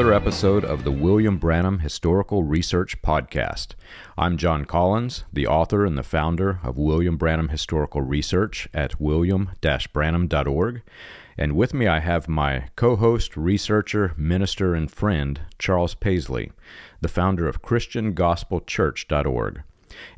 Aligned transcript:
another 0.00 0.14
episode 0.14 0.64
of 0.64 0.82
the 0.82 0.90
William 0.90 1.36
Branham 1.36 1.80
Historical 1.80 2.42
Research 2.42 3.02
Podcast. 3.02 3.74
I'm 4.16 4.38
John 4.38 4.64
Collins, 4.64 5.24
the 5.30 5.46
author 5.46 5.84
and 5.84 5.98
the 5.98 6.02
founder 6.02 6.58
of 6.62 6.78
William 6.78 7.18
Branham 7.18 7.50
Historical 7.50 8.00
Research 8.00 8.66
at 8.72 8.98
william 8.98 9.50
branham.org. 9.92 10.80
And 11.36 11.54
with 11.54 11.74
me, 11.74 11.86
I 11.86 12.00
have 12.00 12.30
my 12.30 12.68
co 12.76 12.96
host, 12.96 13.36
researcher, 13.36 14.14
minister, 14.16 14.74
and 14.74 14.90
friend, 14.90 15.42
Charles 15.58 15.94
Paisley, 15.94 16.50
the 17.02 17.08
founder 17.08 17.46
of 17.46 17.60
ChristianGospelChurch.org. 17.60 19.62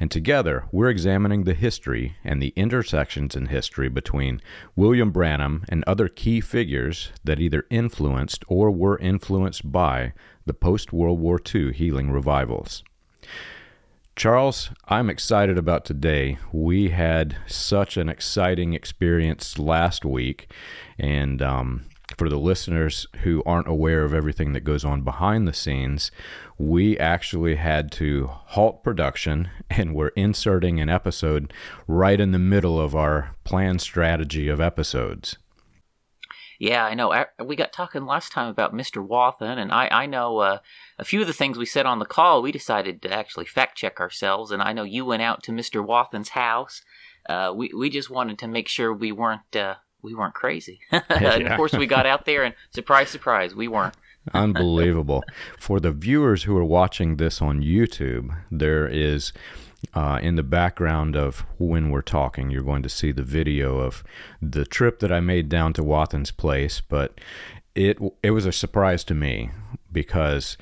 And 0.01 0.11
together, 0.11 0.65
we're 0.73 0.89
examining 0.89 1.45
the 1.45 1.55
history 1.55 2.17
and 2.25 2.43
the 2.43 2.53
intersections 2.57 3.37
in 3.37 3.47
history 3.47 3.89
between 3.89 4.41
William 4.77 5.11
Branham 5.11 5.65
and 5.69 5.85
other 5.87 6.09
key 6.09 6.41
figures 6.41 7.11
that 7.25 7.41
either 7.41 7.67
influenced 7.71 8.45
or 8.49 8.71
were 8.71 8.99
influenced 8.99 9.71
by 9.71 10.13
the 10.47 10.55
post 10.55 10.93
World 10.93 11.21
War 11.21 11.41
II 11.55 11.73
healing 11.73 12.11
revivals. 12.11 12.83
Charles, 14.15 14.71
I'm 14.89 15.09
excited 15.09 15.57
about 15.57 15.87
today. 15.87 16.39
We 16.53 16.91
had 16.91 17.37
such 17.47 17.97
an 17.97 18.11
exciting 18.11 18.75
experience 18.75 19.59
last 19.59 20.05
week, 20.05 20.53
and 20.99 21.41
um, 21.41 21.87
for 22.23 22.29
the 22.29 22.39
listeners 22.39 23.09
who 23.25 23.43
aren't 23.45 23.67
aware 23.67 24.05
of 24.05 24.15
everything 24.15 24.53
that 24.53 24.61
goes 24.61 24.85
on 24.85 25.03
behind 25.03 25.49
the 25.49 25.53
scenes, 25.53 26.13
we 26.57 26.97
actually 26.97 27.57
had 27.57 27.91
to 27.91 28.31
halt 28.31 28.85
production 28.85 29.51
and 29.71 29.93
we're 29.93 30.13
inserting 30.15 30.79
an 30.79 30.89
episode 30.89 31.53
right 31.89 32.21
in 32.21 32.31
the 32.31 32.39
middle 32.39 32.81
of 32.81 32.95
our 32.95 33.35
planned 33.43 33.81
strategy 33.81 34.47
of 34.47 34.61
episodes. 34.61 35.37
Yeah, 36.61 36.85
I 36.85 36.95
know. 36.95 37.25
We 37.45 37.57
got 37.57 37.73
talking 37.73 38.07
last 38.07 38.31
time 38.31 38.47
about 38.47 38.73
Mr. 38.73 39.05
Wathen, 39.05 39.59
and 39.59 39.73
I, 39.73 39.89
I 39.91 40.07
know 40.07 40.39
uh, 40.39 40.59
a 41.01 41.05
few 41.05 41.21
of 41.23 41.27
the 41.27 41.33
things 41.33 41.59
we 41.59 41.67
said 41.67 41.87
on 41.87 41.99
the 41.99 42.05
call. 42.05 42.41
We 42.41 42.53
decided 42.53 43.03
to 43.03 43.13
actually 43.13 43.47
fact 43.47 43.77
check 43.77 43.99
ourselves, 43.99 44.53
and 44.53 44.63
I 44.63 44.73
know 44.73 44.85
you 44.85 45.05
went 45.05 45.23
out 45.23 45.43
to 45.43 45.51
Mr. 45.51 45.85
Wathen's 45.85 46.29
house. 46.29 46.83
Uh, 47.29 47.53
we 47.53 47.73
we 47.77 47.91
just 47.91 48.11
wanted 48.11 48.39
to 48.39 48.47
make 48.47 48.69
sure 48.69 48.95
we 48.95 49.11
weren't 49.11 49.57
uh, 49.57 49.75
we 50.03 50.15
weren't 50.15 50.35
crazy. 50.35 50.81
and 50.91 51.03
of 51.47 51.57
course, 51.57 51.73
we 51.73 51.87
got 51.87 52.07
out 52.07 52.25
there, 52.25 52.45
and 52.45 52.55
surprise, 52.71 53.09
surprise, 53.09 53.55
we 53.55 53.69
weren't. 53.69 53.95
Unbelievable. 54.35 55.25
For 55.59 55.81
the 55.81 55.91
viewers 55.91 56.45
who 56.45 56.57
are 56.57 56.65
watching 56.65 57.17
this 57.17 57.43
on 57.43 57.61
YouTube, 57.61 58.37
there 58.51 58.87
is 58.87 59.33
uh, 59.95 60.21
in 60.23 60.37
the 60.37 60.45
background 60.45 61.17
of 61.17 61.45
when 61.59 61.91
we're 61.91 62.03
talking, 62.03 62.51
you're 62.51 62.63
going 62.63 62.85
to 62.85 62.89
see 62.89 63.11
the 63.11 63.25
video 63.25 63.79
of 63.79 64.05
the 64.41 64.65
trip 64.65 65.01
that 65.01 65.11
I 65.11 65.19
made 65.21 65.49
down 65.49 65.73
to 65.73 65.83
Wathen's 65.83 66.31
place. 66.31 66.81
But 66.81 67.21
it 67.75 67.99
it 68.23 68.31
was 68.31 68.47
a 68.47 68.53
surprise 68.53 69.03
to 69.05 69.15
me 69.15 69.51
because 69.91 70.57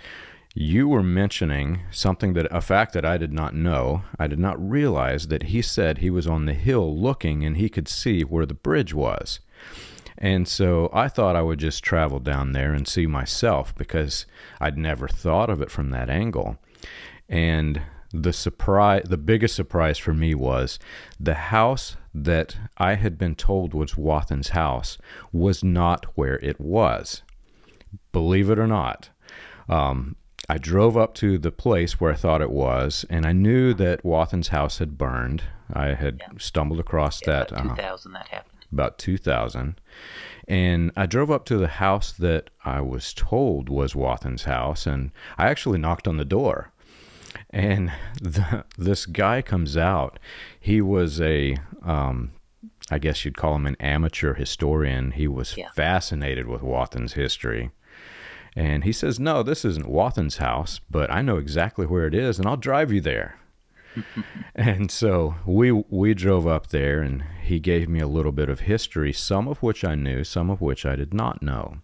you 0.61 0.87
were 0.87 1.03
mentioning 1.03 1.81
something 1.91 2.35
that 2.35 2.47
a 2.51 2.61
fact 2.61 2.93
that 2.93 3.05
I 3.05 3.17
did 3.17 3.33
not 3.33 3.55
know. 3.55 4.03
I 4.19 4.27
did 4.27 4.39
not 4.39 4.61
realize 4.61 5.29
that 5.29 5.45
he 5.45 5.63
said 5.63 5.99
he 5.99 6.11
was 6.11 6.27
on 6.27 6.45
the 6.45 6.53
hill 6.53 6.95
looking 6.95 7.47
and 7.47 7.57
he 7.57 7.71
could 7.71 7.89
see 7.89 8.25
where 8.25 8.45
the 8.45 8.53
bridge 8.53 8.93
was. 8.93 9.41
And 10.19 10.47
so 10.47 10.91
I 10.93 11.09
thought 11.09 11.35
I 11.35 11.41
would 11.41 11.61
just 11.61 11.83
travel 11.83 12.19
down 12.19 12.53
there 12.53 12.75
and 12.75 12.87
see 12.87 13.07
myself 13.07 13.75
because 13.75 14.27
I'd 14.61 14.77
never 14.77 15.09
thought 15.09 15.49
of 15.49 15.63
it 15.63 15.71
from 15.71 15.89
that 15.93 16.11
angle. 16.11 16.59
And 17.27 17.81
the 18.13 18.35
surprise 18.35 19.05
the 19.07 19.17
biggest 19.17 19.55
surprise 19.55 19.97
for 19.97 20.13
me 20.13 20.35
was 20.35 20.79
the 21.19 21.35
house 21.35 21.97
that 22.13 22.59
I 22.77 22.97
had 22.97 23.17
been 23.17 23.35
told 23.35 23.73
was 23.73 23.97
Wathen's 23.97 24.51
house 24.51 24.99
was 25.33 25.65
not 25.65 26.05
where 26.17 26.39
it 26.41 26.61
was. 26.61 27.23
Believe 28.13 28.51
it 28.51 28.59
or 28.59 28.67
not. 28.67 29.09
Um, 29.67 30.17
I 30.51 30.59
drove 30.59 30.97
up 30.97 31.15
to 31.15 31.39
the 31.39 31.53
place 31.53 32.01
where 32.01 32.11
I 32.11 32.17
thought 32.17 32.43
it 32.43 32.51
was, 32.51 33.07
and 33.09 33.25
I 33.25 33.31
knew 33.31 33.73
that 33.75 34.05
Wathen's 34.05 34.49
house 34.49 34.79
had 34.79 34.99
burned. 34.99 35.45
I 35.73 35.95
had 35.95 36.19
yeah. 36.19 36.39
stumbled 36.39 36.81
across 36.81 37.21
yeah, 37.23 37.45
that. 37.45 37.53
About 37.53 37.71
uh, 37.71 37.75
2000 37.77 38.15
uh, 38.15 38.19
that 38.19 38.29
happened. 38.29 38.67
About 38.73 38.99
2000. 38.99 39.81
And 40.49 40.91
I 40.97 41.07
drove 41.07 41.31
up 41.31 41.45
to 41.45 41.57
the 41.57 41.69
house 41.69 42.11
that 42.11 42.51
I 42.65 42.81
was 42.81 43.15
told 43.15 43.69
was 43.69 43.95
Wathen's 43.95 44.43
house, 44.43 44.89
and 44.89 45.13
I 45.39 45.47
actually 45.47 45.79
knocked 45.79 46.09
on 46.09 46.17
the 46.17 46.25
door. 46.25 46.73
And 47.51 47.93
the, 48.21 48.65
this 48.77 49.07
guy 49.07 49.43
comes 49.43 49.77
out. 49.77 50.19
He 50.59 50.81
was 50.81 51.21
a, 51.21 51.59
um, 51.85 52.33
I 52.91 52.99
guess 52.99 53.25
you'd 53.25 53.37
call 53.37 53.55
him 53.55 53.67
an 53.67 53.77
amateur 53.79 54.35
historian. 54.35 55.13
He 55.13 55.29
was 55.29 55.57
yeah. 55.57 55.71
fascinated 55.77 56.49
with 56.49 56.61
Wathen's 56.61 57.13
history. 57.13 57.71
And 58.57 58.85
he 58.85 58.93
says, 58.93 59.21
No, 59.21 59.43
this 59.43 59.65
isn't 59.65 59.89
Wathen's 59.89 60.39
house, 60.39 60.81
but 60.91 61.11
I 61.11 61.23
know 61.23 61.37
exactly 61.37 61.87
where 61.87 62.07
it 62.07 62.15
is, 62.15 62.39
and 62.39 62.47
I'll 62.47 62.57
drive 62.57 62.93
you 62.93 63.01
there. 63.01 63.37
and 64.55 64.91
so 64.91 65.37
we 65.45 65.73
we 65.73 66.15
drove 66.15 66.47
up 66.47 66.69
there 66.69 67.01
and 67.01 67.25
he 67.43 67.59
gave 67.59 67.89
me 67.89 68.01
a 68.01 68.07
little 68.07 68.33
bit 68.33 68.49
of 68.49 68.61
history, 68.61 69.13
some 69.13 69.49
of 69.49 69.63
which 69.63 69.85
I 69.85 69.95
knew, 69.95 70.25
some 70.25 70.51
of 70.51 70.61
which 70.61 70.87
I 70.87 70.97
did 70.97 71.13
not 71.13 71.43
know. 71.43 71.79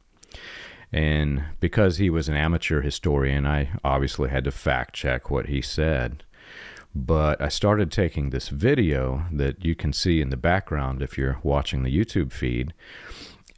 And 0.92 1.44
because 1.60 1.98
he 1.98 2.10
was 2.10 2.28
an 2.28 2.36
amateur 2.36 2.80
historian, 2.80 3.44
I 3.44 3.70
obviously 3.82 4.30
had 4.30 4.44
to 4.44 4.52
fact 4.52 4.94
check 4.94 5.30
what 5.30 5.46
he 5.46 5.60
said. 5.60 6.22
But 6.94 7.42
I 7.42 7.48
started 7.48 7.92
taking 7.92 8.30
this 8.30 8.48
video 8.48 9.26
that 9.30 9.62
you 9.64 9.74
can 9.74 9.92
see 9.92 10.22
in 10.22 10.30
the 10.30 10.36
background 10.36 11.02
if 11.02 11.18
you're 11.18 11.38
watching 11.42 11.82
the 11.82 11.94
YouTube 11.94 12.32
feed 12.32 12.72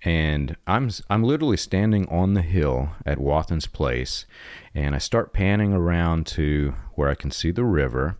and 0.04 0.56
I'm 0.66 0.90
I'm 1.10 1.22
literally 1.22 1.56
standing 1.56 2.08
on 2.08 2.34
the 2.34 2.42
hill 2.42 2.90
at 3.04 3.18
Wathen's 3.18 3.66
place, 3.66 4.26
and 4.74 4.94
I 4.94 4.98
start 4.98 5.32
panning 5.32 5.72
around 5.72 6.26
to 6.28 6.74
where 6.94 7.08
I 7.08 7.14
can 7.14 7.30
see 7.30 7.50
the 7.50 7.64
river, 7.64 8.18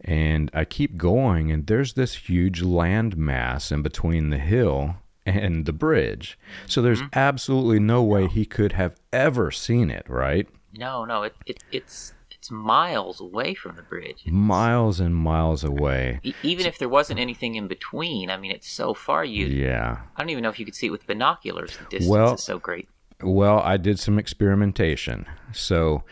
and 0.00 0.50
I 0.54 0.64
keep 0.64 0.96
going, 0.96 1.50
and 1.50 1.66
there's 1.66 1.94
this 1.94 2.14
huge 2.28 2.62
land 2.62 3.16
mass 3.16 3.70
in 3.70 3.82
between 3.82 4.30
the 4.30 4.38
hill 4.38 4.96
and 5.26 5.66
the 5.66 5.72
bridge. 5.72 6.38
So 6.66 6.80
there's 6.80 7.00
mm-hmm. 7.00 7.18
absolutely 7.18 7.78
no 7.78 8.02
way 8.02 8.26
he 8.26 8.44
could 8.44 8.72
have 8.72 8.96
ever 9.12 9.50
seen 9.50 9.90
it, 9.90 10.06
right? 10.08 10.48
No, 10.76 11.04
no, 11.04 11.24
it, 11.24 11.34
it 11.46 11.62
it's 11.70 12.14
it's 12.40 12.50
miles 12.50 13.20
away 13.20 13.52
from 13.52 13.76
the 13.76 13.82
bridge. 13.82 14.22
Miles 14.26 14.98
and 14.98 15.14
miles 15.14 15.62
away. 15.62 16.20
even 16.42 16.64
if 16.64 16.78
there 16.78 16.88
wasn't 16.88 17.20
anything 17.20 17.54
in 17.54 17.68
between, 17.68 18.30
I 18.30 18.38
mean, 18.38 18.50
it's 18.50 18.70
so 18.70 18.94
far. 18.94 19.26
You 19.26 19.44
yeah. 19.44 19.98
I 20.16 20.22
don't 20.22 20.30
even 20.30 20.42
know 20.42 20.48
if 20.48 20.58
you 20.58 20.64
could 20.64 20.74
see 20.74 20.86
it 20.86 20.90
with 20.90 21.06
binoculars. 21.06 21.76
The 21.76 21.84
distance 21.98 22.08
well, 22.08 22.34
is 22.34 22.42
so 22.42 22.58
great. 22.58 22.88
Well, 23.22 23.58
I 23.58 23.76
did 23.76 23.98
some 23.98 24.18
experimentation. 24.18 25.26
So, 25.52 26.04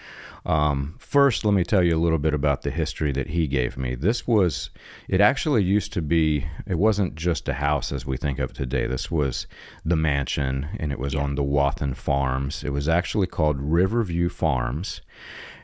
um, 0.44 0.97
first, 0.99 1.47
let 1.47 1.55
me 1.55 1.65
tell 1.65 1.83
you 1.83 1.97
a 1.97 2.05
little 2.05 2.19
bit 2.19 2.34
about 2.34 2.60
the 2.60 2.71
history 2.71 3.10
that 3.12 3.28
he 3.28 3.47
gave 3.47 3.78
me. 3.78 3.95
This 3.95 4.27
was, 4.27 4.69
it 5.09 5.22
actually 5.22 5.62
used 5.62 5.95
to 5.95 6.03
be, 6.03 6.47
it 6.66 6.78
wasn't 6.78 7.15
just 7.15 7.49
a 7.49 7.55
house 7.55 7.91
as 7.91 8.05
we 8.05 8.19
think 8.19 8.39
of 8.39 8.53
today. 8.53 8.87
This 8.87 9.10
was 9.10 9.47
the 9.83 9.97
mansion, 9.97 10.69
and 10.78 10.93
it 10.93 10.99
was 10.99 11.15
yeah. 11.15 11.22
on 11.22 11.37
the 11.37 11.43
Wathen 11.43 11.95
Farms. 11.95 12.62
It 12.65 12.75
was 12.75 12.87
actually 12.87 13.28
called 13.28 13.56
Riverview 13.59 14.28
Farms 14.28 15.00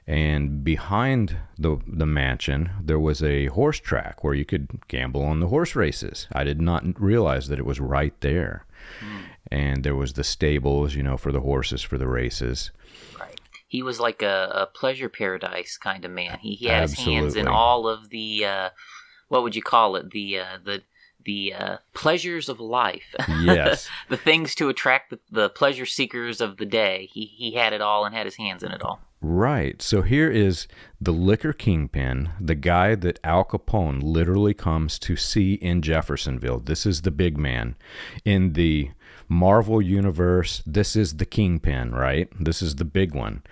and 0.06 0.62
behind 0.62 1.36
the 1.58 1.78
the 1.86 2.06
mansion 2.06 2.70
there 2.82 2.98
was 2.98 3.22
a 3.22 3.46
horse 3.46 3.80
track 3.80 4.22
where 4.22 4.34
you 4.34 4.44
could 4.44 4.68
gamble 4.88 5.22
on 5.22 5.40
the 5.40 5.48
horse 5.48 5.74
races. 5.74 6.26
I 6.32 6.44
did 6.44 6.60
not 6.60 7.00
realize 7.00 7.48
that 7.48 7.58
it 7.58 7.66
was 7.66 7.80
right 7.80 8.18
there. 8.20 8.66
Mm. 9.00 9.22
And 9.50 9.84
there 9.84 9.94
was 9.94 10.14
the 10.14 10.24
stables, 10.24 10.94
you 10.94 11.02
know, 11.02 11.16
for 11.16 11.32
the 11.32 11.40
horses 11.40 11.82
for 11.82 11.96
the 11.96 12.08
races. 12.08 12.70
Right. 13.18 13.40
He 13.66 13.82
was 13.82 14.00
like 14.00 14.22
a, 14.22 14.50
a 14.52 14.66
pleasure 14.66 15.08
paradise 15.08 15.76
kind 15.76 16.04
of 16.04 16.10
man. 16.10 16.38
He, 16.40 16.54
he 16.54 16.66
had 16.66 16.84
Absolutely. 16.84 17.14
his 17.14 17.22
hands 17.22 17.36
in 17.36 17.48
all 17.48 17.88
of 17.88 18.10
the 18.10 18.44
uh, 18.44 18.70
what 19.28 19.42
would 19.42 19.56
you 19.56 19.62
call 19.62 19.96
it? 19.96 20.10
The 20.10 20.38
uh, 20.40 20.58
the 20.64 20.82
the 21.24 21.54
uh, 21.54 21.76
pleasures 21.94 22.48
of 22.48 22.60
life. 22.60 23.14
Yes. 23.44 23.88
the 24.08 24.16
things 24.16 24.54
to 24.54 24.68
attract 24.68 25.10
the, 25.10 25.18
the 25.30 25.48
pleasure 25.50 25.86
seekers 25.86 26.40
of 26.40 26.56
the 26.56 26.64
day. 26.66 27.08
He 27.12 27.26
he 27.26 27.52
had 27.52 27.72
it 27.72 27.80
all 27.80 28.04
and 28.04 28.14
had 28.14 28.26
his 28.26 28.36
hands 28.36 28.62
in 28.62 28.72
it 28.72 28.82
all. 28.82 29.00
Right. 29.20 29.80
So 29.80 30.02
here 30.02 30.30
is 30.30 30.68
the 31.00 31.12
liquor 31.12 31.54
kingpin, 31.54 32.30
the 32.38 32.54
guy 32.54 32.94
that 32.94 33.18
Al 33.24 33.44
Capone 33.44 34.02
literally 34.02 34.52
comes 34.52 34.98
to 35.00 35.16
see 35.16 35.54
in 35.54 35.80
Jeffersonville. 35.80 36.60
This 36.60 36.84
is 36.84 37.02
the 37.02 37.10
big 37.10 37.38
man. 37.38 37.74
In 38.26 38.52
the 38.52 38.90
Marvel 39.26 39.80
universe, 39.80 40.62
this 40.66 40.94
is 40.94 41.16
the 41.16 41.24
kingpin, 41.24 41.92
right? 41.94 42.28
This 42.38 42.60
is 42.60 42.76
the 42.76 42.84
big 42.84 43.14
one. 43.14 43.42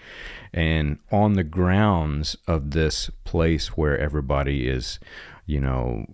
And 0.53 0.99
on 1.11 1.35
the 1.35 1.45
grounds 1.45 2.37
of 2.47 2.73
this 2.73 3.11
place 3.25 3.69
where 3.69 3.99
everybody 3.99 4.69
is, 4.69 4.99
you 5.47 5.61
know, 5.61 6.05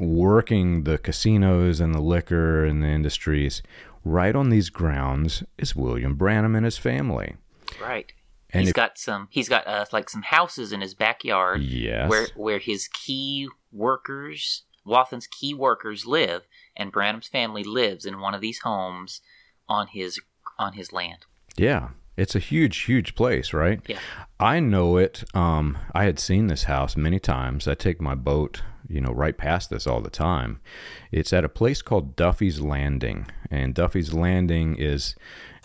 working 0.00 0.84
the 0.84 0.98
casinos 0.98 1.80
and 1.80 1.94
the 1.94 2.00
liquor 2.00 2.64
and 2.64 2.82
the 2.82 2.88
industries, 2.88 3.62
right 4.04 4.34
on 4.34 4.50
these 4.50 4.70
grounds 4.70 5.42
is 5.58 5.76
William 5.76 6.14
Branham 6.14 6.54
and 6.54 6.64
his 6.64 6.78
family. 6.78 7.36
Right. 7.80 8.12
And 8.52 8.62
he's 8.62 8.70
if, 8.70 8.74
got 8.74 8.98
some. 8.98 9.28
He's 9.30 9.48
got 9.48 9.66
uh, 9.66 9.84
like 9.92 10.10
some 10.10 10.22
houses 10.22 10.72
in 10.72 10.80
his 10.80 10.94
backyard. 10.94 11.62
Yes. 11.62 12.10
Where 12.10 12.26
where 12.34 12.58
his 12.58 12.88
key 12.88 13.48
workers, 13.72 14.64
Wathen's 14.84 15.28
key 15.28 15.54
workers, 15.54 16.04
live, 16.04 16.42
and 16.76 16.90
Branham's 16.90 17.28
family 17.28 17.62
lives 17.62 18.04
in 18.04 18.20
one 18.20 18.34
of 18.34 18.40
these 18.40 18.60
homes 18.60 19.20
on 19.68 19.88
his 19.88 20.20
on 20.58 20.72
his 20.72 20.92
land. 20.92 21.26
Yeah, 21.56 21.90
It's 22.20 22.34
a 22.34 22.38
huge, 22.38 22.76
huge 22.82 23.14
place, 23.14 23.54
right? 23.54 23.80
Yeah. 23.86 23.98
I 24.38 24.60
know 24.60 24.98
it. 24.98 25.24
Um, 25.34 25.78
I 25.94 26.04
had 26.04 26.18
seen 26.18 26.48
this 26.48 26.64
house 26.64 26.94
many 26.94 27.18
times. 27.18 27.66
I 27.66 27.72
take 27.72 27.98
my 27.98 28.14
boat, 28.14 28.60
you 28.86 29.00
know, 29.00 29.10
right 29.10 29.38
past 29.38 29.70
this 29.70 29.86
all 29.86 30.02
the 30.02 30.10
time. 30.10 30.60
It's 31.10 31.32
at 31.32 31.46
a 31.46 31.48
place 31.48 31.80
called 31.80 32.16
Duffy's 32.16 32.60
Landing, 32.60 33.26
and 33.50 33.74
Duffy's 33.74 34.12
Landing 34.12 34.76
is 34.76 35.14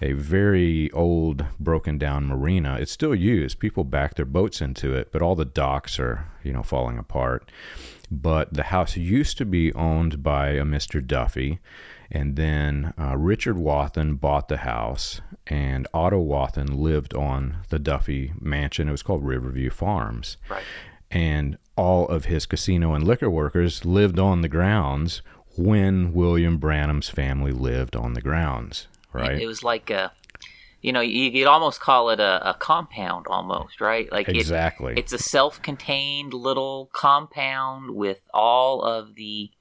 a 0.01 0.13
very 0.13 0.89
old, 0.91 1.45
broken 1.59 1.97
down 1.97 2.25
marina. 2.25 2.77
It's 2.79 2.91
still 2.91 3.15
used. 3.15 3.59
People 3.59 3.83
back 3.83 4.15
their 4.15 4.25
boats 4.25 4.61
into 4.61 4.93
it, 4.95 5.11
but 5.11 5.21
all 5.21 5.35
the 5.35 5.43
docks 5.43 5.99
are, 5.99 6.25
you 6.41 6.53
know, 6.53 6.63
falling 6.63 6.97
apart. 6.97 7.51
But 8.09 8.53
the 8.53 8.63
house 8.63 8.95
used 8.95 9.37
to 9.39 9.45
be 9.45 9.73
owned 9.73 10.23
by 10.23 10.51
a 10.51 10.63
Mr. 10.63 11.05
Duffy, 11.05 11.59
and 12.11 12.35
then 12.35 12.93
uh, 12.99 13.17
Richard 13.17 13.57
Wathen 13.57 14.15
bought 14.15 14.47
the 14.47 14.57
house, 14.57 15.21
and 15.47 15.87
Otto 15.93 16.19
Wathen 16.19 16.77
lived 16.77 17.13
on 17.13 17.57
the 17.69 17.79
Duffy 17.79 18.33
mansion. 18.39 18.87
It 18.87 18.91
was 18.91 19.03
called 19.03 19.23
Riverview 19.25 19.69
Farms. 19.69 20.37
Right. 20.49 20.63
And 21.11 21.57
all 21.77 22.07
of 22.07 22.25
his 22.25 22.45
casino 22.45 22.93
and 22.93 23.05
liquor 23.05 23.29
workers 23.29 23.85
lived 23.85 24.19
on 24.19 24.41
the 24.41 24.49
grounds 24.49 25.21
when 25.57 26.13
William 26.13 26.57
Branham's 26.57 27.09
family 27.09 27.51
lived 27.51 27.95
on 27.95 28.13
the 28.13 28.21
grounds, 28.21 28.87
right? 29.13 29.39
It 29.39 29.47
was 29.47 29.63
like 29.63 29.89
a, 29.89 30.11
you 30.81 30.91
know, 30.91 31.01
you 31.01 31.31
could 31.31 31.47
almost 31.47 31.79
call 31.79 32.09
it 32.09 32.19
a, 32.19 32.49
a 32.49 32.53
compound, 32.55 33.27
almost, 33.29 33.79
right? 33.79 34.11
Like 34.11 34.27
it- 34.27 34.35
exactly. 34.35 34.95
it's 34.97 35.13
a 35.13 35.17
self-contained 35.17 36.33
little 36.33 36.89
compound 36.93 37.91
with 37.91 38.19
all 38.33 38.81
of 38.81 39.15
the 39.15 39.51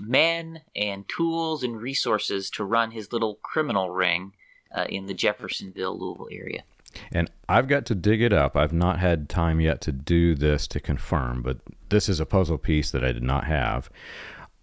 men 0.00 0.60
and 0.74 1.08
tools 1.08 1.62
and 1.62 1.80
resources 1.80 2.50
to 2.50 2.64
run 2.64 2.90
his 2.90 3.12
little 3.12 3.36
criminal 3.42 3.90
ring 3.90 4.32
uh, 4.74 4.86
in 4.88 5.06
the 5.06 5.14
Jeffersonville, 5.14 5.98
Louisville 5.98 6.28
area. 6.30 6.62
And 7.12 7.30
I've 7.48 7.68
got 7.68 7.84
to 7.86 7.94
dig 7.94 8.22
it 8.22 8.32
up. 8.32 8.56
I've 8.56 8.72
not 8.72 8.98
had 8.98 9.28
time 9.28 9.60
yet 9.60 9.80
to 9.82 9.92
do 9.92 10.34
this 10.34 10.66
to 10.68 10.80
confirm, 10.80 11.42
but 11.42 11.58
this 11.88 12.08
is 12.08 12.20
a 12.20 12.26
puzzle 12.26 12.58
piece 12.58 12.90
that 12.90 13.04
I 13.04 13.12
did 13.12 13.22
not 13.22 13.44
have. 13.44 13.90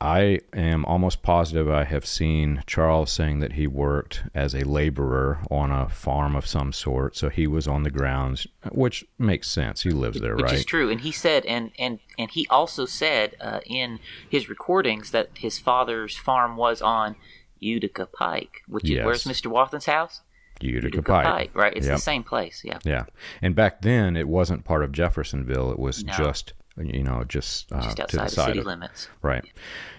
I 0.04 0.40
am 0.52 0.84
almost 0.84 1.22
positive 1.24 1.70
I 1.70 1.86
have 1.86 2.06
seen 2.06 2.62
Charles 2.68 3.10
saying 3.10 3.40
that 3.40 3.54
he 3.54 3.68
worked 3.68 4.24
as 4.36 4.54
a 4.54 4.68
laborer 4.68 5.40
on 5.50 5.72
a 5.72 5.88
farm 5.88 6.36
of 6.36 6.46
some 6.46 6.74
sort. 6.74 7.16
So 7.16 7.30
he 7.30 7.48
was 7.48 7.68
on 7.70 7.84
the 7.84 7.90
grounds, 7.90 8.46
which 8.72 9.06
makes 9.18 9.50
sense. 9.50 9.84
He 9.84 9.92
lives 9.92 10.20
there, 10.20 10.36
which 10.36 10.44
right? 10.44 10.54
is 10.56 10.66
true. 10.66 10.90
And 10.90 11.00
he 11.02 11.14
said, 11.14 11.46
and 11.46 11.72
and 11.80 12.00
and 12.20 12.30
he 12.32 12.46
also 12.50 12.86
said 12.86 13.38
uh, 13.40 13.62
in 13.66 14.00
his 14.30 14.50
recordings 14.50 15.12
that 15.12 15.30
his 15.36 15.58
father's 15.58 16.18
farm 16.18 16.58
was 16.58 16.82
on 16.82 17.16
Utica 17.60 18.06
Pike, 18.06 18.62
which 18.68 18.84
Yes. 18.90 19.00
is 19.00 19.06
where's 19.06 19.24
Mr. 19.24 19.48
Wathen's 19.48 19.86
house? 19.86 20.20
Utica, 20.60 21.02
Pike. 21.02 21.52
right? 21.56 21.74
It's 21.76 21.88
Yep. 21.88 21.96
the 21.96 22.02
same 22.02 22.24
place. 22.24 22.62
Yeah. 22.66 22.80
Yeah. 22.84 23.06
And 23.42 23.56
back 23.56 23.82
then, 23.82 24.18
it 24.18 24.28
wasn't 24.28 24.66
part 24.66 24.84
of 24.84 24.92
Jeffersonville. 24.92 25.72
It 25.72 25.80
was 25.80 26.04
No. 26.04 26.14
just, 26.14 26.54
you 26.78 27.04
know, 27.04 27.24
just, 27.28 27.72
uh, 27.72 27.82
Just 27.82 27.98
to 27.98 28.04
outside 28.04 28.20
the 28.20 28.36
the 28.36 28.46
city 28.46 28.62
limits. 28.62 29.08
Right. 29.22 29.46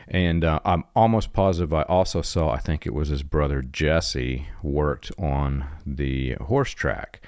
And 0.09 0.45
uh, 0.45 0.61
I'm 0.65 0.85
almost 0.95 1.33
positive 1.33 1.73
I 1.73 1.83
also 1.83 2.23
saw, 2.23 2.51
I 2.51 2.59
think 2.59 2.87
it 2.87 2.95
was 2.95 3.09
his 3.09 3.23
brother 3.23 3.63
Jesse 3.63 4.49
worked 4.63 5.11
on 5.19 5.67
the 5.87 6.35
horse 6.35 6.71
track. 6.71 7.21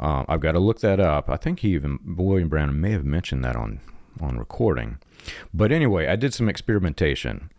Um, 0.00 0.24
I've 0.28 0.40
got 0.40 0.52
to 0.52 0.60
look 0.60 0.80
that 0.80 1.00
up. 1.00 1.28
I 1.28 1.36
think 1.36 1.60
he 1.60 1.74
even, 1.74 1.98
William 2.04 2.48
Branham 2.48 2.80
may 2.80 2.92
have 2.92 3.04
mentioned 3.04 3.44
that 3.44 3.56
on, 3.56 3.80
on 4.20 4.38
recording. 4.38 4.98
But 5.52 5.72
anyway, 5.72 6.06
I 6.06 6.16
did 6.16 6.32
some 6.32 6.48
experimentation. 6.48 7.50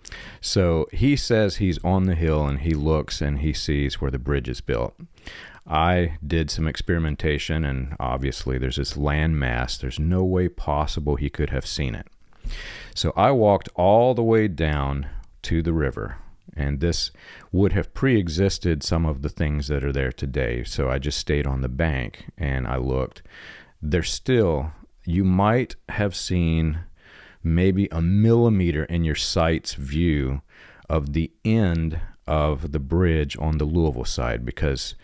So 0.41 0.87
he 0.91 1.15
says 1.15 1.57
he's 1.57 1.83
on 1.83 2.05
the 2.05 2.15
hill 2.15 2.45
and 2.47 2.59
he 2.59 2.73
looks 2.73 3.21
and 3.21 3.39
he 3.39 3.53
sees 3.53 3.99
where 3.99 4.11
the 4.11 4.19
bridge 4.19 4.49
is 4.49 4.61
built. 4.61 4.95
I 5.67 6.17
did 6.25 6.49
some 6.49 6.67
experimentation, 6.67 7.63
and 7.63 7.95
obviously, 7.99 8.57
there's 8.57 8.77
this 8.77 8.97
land 8.97 9.39
mass. 9.39 9.77
There's 9.77 9.99
no 9.99 10.23
way 10.23 10.49
possible 10.49 11.15
he 11.15 11.29
could 11.29 11.51
have 11.51 11.65
seen 11.65 11.93
it. 11.93 12.07
So 12.95 13.13
I 13.15 13.31
walked 13.31 13.69
all 13.75 14.13
the 14.13 14.23
way 14.23 14.47
down 14.47 15.07
to 15.43 15.61
the 15.61 15.73
river, 15.73 16.17
and 16.55 16.79
this 16.79 17.11
would 17.51 17.73
have 17.73 17.93
pre 17.93 18.17
existed 18.17 18.83
some 18.83 19.05
of 19.05 19.21
the 19.21 19.29
things 19.29 19.67
that 19.67 19.83
are 19.83 19.93
there 19.93 20.11
today. 20.11 20.63
So 20.63 20.89
I 20.89 20.99
just 20.99 21.17
stayed 21.17 21.47
on 21.47 21.61
the 21.61 21.69
bank 21.69 22.25
and 22.37 22.67
I 22.67 22.77
looked. 22.77 23.21
There's 23.81 24.11
still, 24.11 24.71
you 25.05 25.23
might 25.23 25.75
have 25.89 26.15
seen 26.15 26.79
maybe 27.43 27.87
a 27.91 28.01
millimeter 28.01 28.83
in 28.85 29.03
your 29.03 29.15
sight's 29.15 29.73
view 29.73 30.41
of 30.89 31.13
the 31.13 31.31
end 31.45 32.01
of 32.27 32.71
the 32.71 32.79
bridge 32.79 33.37
on 33.39 33.57
the 33.57 33.65
Louisville 33.65 34.05
side 34.05 34.45
because 34.45 34.95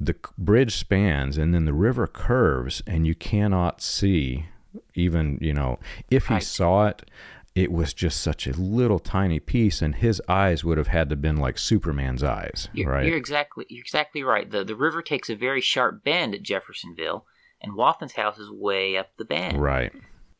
the 0.00 0.14
bridge 0.36 0.76
spans 0.76 1.38
and 1.38 1.54
then 1.54 1.64
the 1.64 1.72
river 1.72 2.06
curves 2.06 2.82
and 2.86 3.06
you 3.06 3.14
cannot 3.14 3.80
see 3.80 4.46
even 4.94 5.38
you 5.40 5.52
know 5.52 5.78
if 6.10 6.26
he 6.28 6.34
Right. 6.34 6.42
saw 6.42 6.86
it 6.86 7.10
it 7.54 7.72
was 7.72 7.92
just 7.92 8.20
such 8.20 8.46
a 8.46 8.52
little 8.52 9.00
tiny 9.00 9.40
piece 9.40 9.82
and 9.82 9.96
his 9.96 10.22
eyes 10.28 10.62
would 10.62 10.78
have 10.78 10.86
had 10.88 11.08
to 11.10 11.16
been 11.16 11.36
like 11.36 11.58
superman's 11.58 12.22
eyes 12.22 12.68
You're, 12.72 12.90
right 12.92 13.04
you're 13.06 13.16
exactly 13.16 13.64
you're 13.68 13.80
exactly 13.82 14.22
right. 14.22 14.48
The 14.50 14.62
the 14.64 14.76
river 14.76 15.02
takes 15.02 15.28
a 15.28 15.34
very 15.34 15.60
sharp 15.60 16.04
bend 16.04 16.34
at 16.34 16.42
Jeffersonville, 16.42 17.26
and 17.60 17.74
Wathen's 17.74 18.12
house 18.12 18.38
is 18.38 18.50
way 18.50 18.96
up 18.96 19.16
the 19.16 19.24
bend. 19.24 19.60
right 19.60 19.92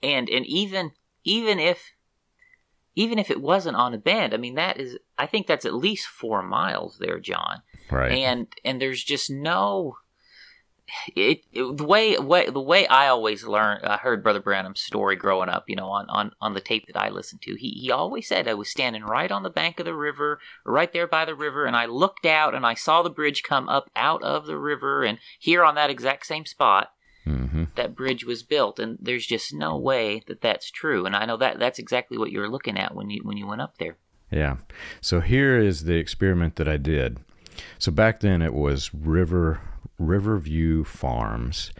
And 0.02 0.28
and 0.30 0.46
even 0.46 0.92
even 1.24 1.58
if 1.58 1.92
even 2.94 3.18
if 3.18 3.30
it 3.30 3.40
wasn't 3.40 3.76
on 3.76 3.94
a 3.94 3.98
bend, 3.98 4.34
I 4.34 4.36
mean 4.36 4.54
that 4.54 4.78
is 4.78 4.98
I 5.16 5.26
think 5.26 5.46
that's 5.46 5.64
at 5.64 5.74
least 5.74 6.06
four 6.06 6.42
miles 6.42 6.98
there, 7.00 7.18
John. 7.18 7.62
right 7.90 8.12
And 8.12 8.46
and 8.64 8.80
there's 8.80 9.02
just 9.02 9.28
no 9.30 9.96
it, 11.14 11.44
it 11.52 11.76
the 11.76 11.84
way, 11.84 12.16
way 12.18 12.48
the 12.50 12.60
way 12.60 12.86
I 12.86 13.08
always 13.08 13.44
learned 13.44 13.84
I 13.84 13.96
heard 13.96 14.22
Brother 14.22 14.40
Branham's 14.40 14.80
story 14.80 15.16
growing 15.16 15.48
up, 15.48 15.64
you 15.68 15.76
know, 15.76 15.88
on, 15.88 16.08
on, 16.08 16.32
on 16.40 16.54
the 16.54 16.60
tape 16.60 16.86
that 16.86 16.96
I 16.96 17.08
listened 17.08 17.42
to. 17.42 17.54
He 17.54 17.70
he 17.70 17.90
always 17.90 18.26
said 18.28 18.48
I 18.48 18.54
was 18.54 18.68
standing 18.68 19.04
right 19.04 19.30
on 19.30 19.42
the 19.42 19.50
bank 19.50 19.78
of 19.78 19.86
the 19.86 19.94
river, 19.94 20.40
right 20.64 20.92
there 20.92 21.06
by 21.06 21.24
the 21.24 21.34
river, 21.34 21.66
and 21.66 21.76
I 21.76 21.86
looked 21.86 22.26
out 22.26 22.54
and 22.54 22.64
I 22.66 22.74
saw 22.74 23.02
the 23.02 23.10
bridge 23.10 23.42
come 23.42 23.68
up 23.68 23.90
out 23.94 24.22
of 24.22 24.46
the 24.46 24.58
river 24.58 25.04
and 25.04 25.18
here 25.38 25.64
on 25.64 25.74
that 25.74 25.90
exact 25.90 26.26
same 26.26 26.46
spot 26.46 26.92
hmm 27.24 27.64
that 27.74 27.94
bridge 27.94 28.24
was 28.24 28.42
built 28.42 28.78
and 28.78 28.96
there's 29.00 29.26
just 29.26 29.52
no 29.52 29.76
way 29.76 30.22
that 30.26 30.40
that's 30.40 30.70
true 30.70 31.04
and 31.04 31.14
i 31.14 31.24
know 31.26 31.36
that 31.36 31.58
that's 31.58 31.78
exactly 31.78 32.16
what 32.16 32.32
you 32.32 32.40
were 32.40 32.48
looking 32.48 32.78
at 32.78 32.94
when 32.94 33.10
you 33.10 33.20
when 33.22 33.36
you 33.36 33.46
went 33.46 33.60
up 33.60 33.76
there 33.78 33.96
Yeah. 34.30 34.56
So 35.00 35.20
here 35.20 35.58
is 35.58 35.84
the 35.84 35.94
experiment 35.94 36.56
that 36.56 36.68
I 36.68 36.76
did. 36.76 37.18
So 37.78 37.92
back 37.92 38.20
then 38.20 38.42
it 38.42 38.54
was 38.54 38.92
River 38.94 39.60
Riverview 39.98 40.84
Farms, 40.84 41.72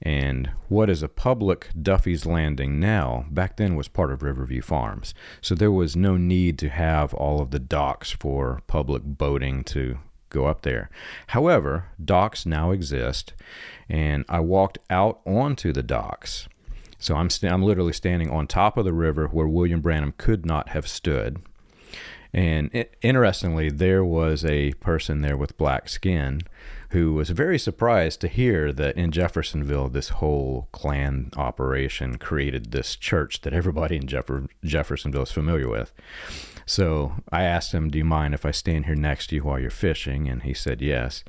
and 0.00 0.50
what 0.68 0.88
is 0.88 1.02
a 1.02 1.08
public 1.08 1.68
Duffy's 1.80 2.24
Landing 2.24 2.80
now, 2.80 3.26
back 3.30 3.58
then 3.58 3.76
was 3.76 3.86
part 3.86 4.10
of 4.10 4.22
Riverview 4.22 4.62
Farms. 4.62 5.12
So 5.42 5.54
there 5.54 5.70
was 5.70 5.94
no 5.94 6.16
need 6.16 6.58
to 6.60 6.70
have 6.70 7.12
all 7.12 7.40
of 7.40 7.50
the 7.50 7.58
docks 7.58 8.12
for 8.12 8.62
public 8.66 9.02
boating 9.04 9.62
to 9.64 9.98
go 10.30 10.46
up 10.46 10.62
there. 10.62 10.88
However, 11.28 11.86
docks 12.02 12.46
now 12.46 12.70
exist, 12.70 13.34
and 13.88 14.24
I 14.28 14.40
walked 14.40 14.78
out 14.88 15.20
onto 15.26 15.72
the 15.72 15.82
docks. 15.82 16.48
So 16.98 17.14
I'm 17.14 17.28
st- 17.28 17.52
I'm 17.52 17.62
literally 17.62 17.92
standing 17.92 18.30
on 18.30 18.46
top 18.46 18.78
of 18.78 18.84
the 18.84 18.94
river 18.94 19.26
where 19.26 19.46
William 19.46 19.80
Branham 19.80 20.14
could 20.16 20.46
not 20.46 20.70
have 20.70 20.88
stood. 20.88 21.42
And 22.32 22.70
i 22.74 22.86
interestingly, 23.02 23.70
there 23.70 24.04
was 24.04 24.44
a 24.44 24.72
person 24.74 25.22
there 25.22 25.36
with 25.36 25.56
black 25.56 25.88
skin 25.88 26.42
who 26.90 27.14
was 27.14 27.30
very 27.30 27.58
surprised 27.58 28.20
to 28.20 28.28
hear 28.28 28.72
that 28.72 28.96
in 28.96 29.10
Jeffersonville, 29.10 29.88
this 29.88 30.10
whole 30.10 30.68
Klan 30.72 31.30
operation 31.36 32.16
created 32.16 32.70
this 32.70 32.94
church 32.96 33.40
that 33.40 33.52
everybody 33.52 33.96
in 33.96 34.06
Jeffer- 34.06 34.48
Jeffersonville 34.64 35.24
is 35.24 35.32
familiar 35.32 35.68
with. 35.68 35.92
So 36.64 37.16
I 37.30 37.42
asked 37.42 37.72
him, 37.72 37.90
Do 37.90 37.98
you 37.98 38.04
mind 38.04 38.34
if 38.34 38.44
I 38.44 38.50
stand 38.50 38.86
here 38.86 38.94
next 38.94 39.28
to 39.28 39.36
you 39.36 39.42
while 39.42 39.58
you're 39.58 39.70
fishing? 39.70 40.28
And 40.28 40.42
he 40.42 40.54
said 40.54 40.80
yes. 40.80 41.24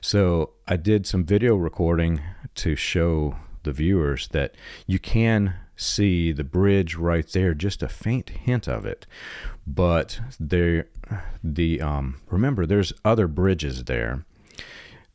So 0.00 0.50
I 0.66 0.76
did 0.76 1.06
some 1.06 1.24
video 1.24 1.56
recording 1.56 2.20
to 2.56 2.74
show 2.74 3.36
the 3.62 3.72
viewers 3.72 4.28
that 4.28 4.54
you 4.86 4.98
can 4.98 5.54
see 5.78 6.32
the 6.32 6.44
bridge 6.44 6.96
right 6.96 7.26
there, 7.28 7.54
just 7.54 7.82
a 7.82 7.88
faint 7.88 8.30
hint 8.30 8.68
of 8.68 8.84
it. 8.84 9.06
But 9.66 10.20
there, 10.38 10.88
the 11.42 11.80
um, 11.80 12.20
remember, 12.28 12.66
there's 12.66 12.92
other 13.04 13.28
bridges 13.28 13.84
there. 13.84 14.26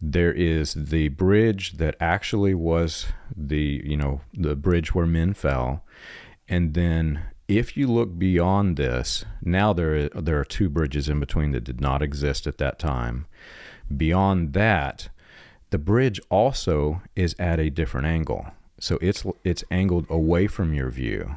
There 0.02 0.34
is 0.34 0.74
the 0.74 1.10
bridge 1.10 1.74
that 1.74 1.96
actually 2.00 2.54
was 2.54 3.06
the 3.36 3.82
you 3.86 3.98
know 3.98 4.22
the 4.34 4.56
bridge 4.56 4.96
where 4.96 5.06
men 5.06 5.34
fell, 5.34 5.84
and 6.48 6.74
then 6.74 7.22
if 7.48 7.78
you 7.78 7.88
look 7.88 8.18
beyond 8.18 8.78
this, 8.78 9.26
now 9.42 9.74
there 9.74 10.10
there 10.10 10.40
are 10.40 10.46
two 10.46 10.70
bridges 10.70 11.10
in 11.10 11.20
between 11.20 11.52
that 11.52 11.64
did 11.64 11.82
not 11.82 12.02
exist 12.02 12.48
at 12.48 12.58
that 12.58 12.80
time. 12.80 13.26
Beyond 13.96 14.54
that, 14.54 15.10
the 15.70 15.78
bridge 15.78 16.20
also 16.30 17.02
is 17.16 17.36
at 17.40 17.60
a 17.60 17.70
different 17.70 18.08
angle, 18.08 18.48
so 18.84 18.98
it's 19.02 19.24
it's 19.44 19.64
angled 19.72 20.06
away 20.10 20.48
from 20.48 20.74
your 20.74 20.90
view. 20.90 21.36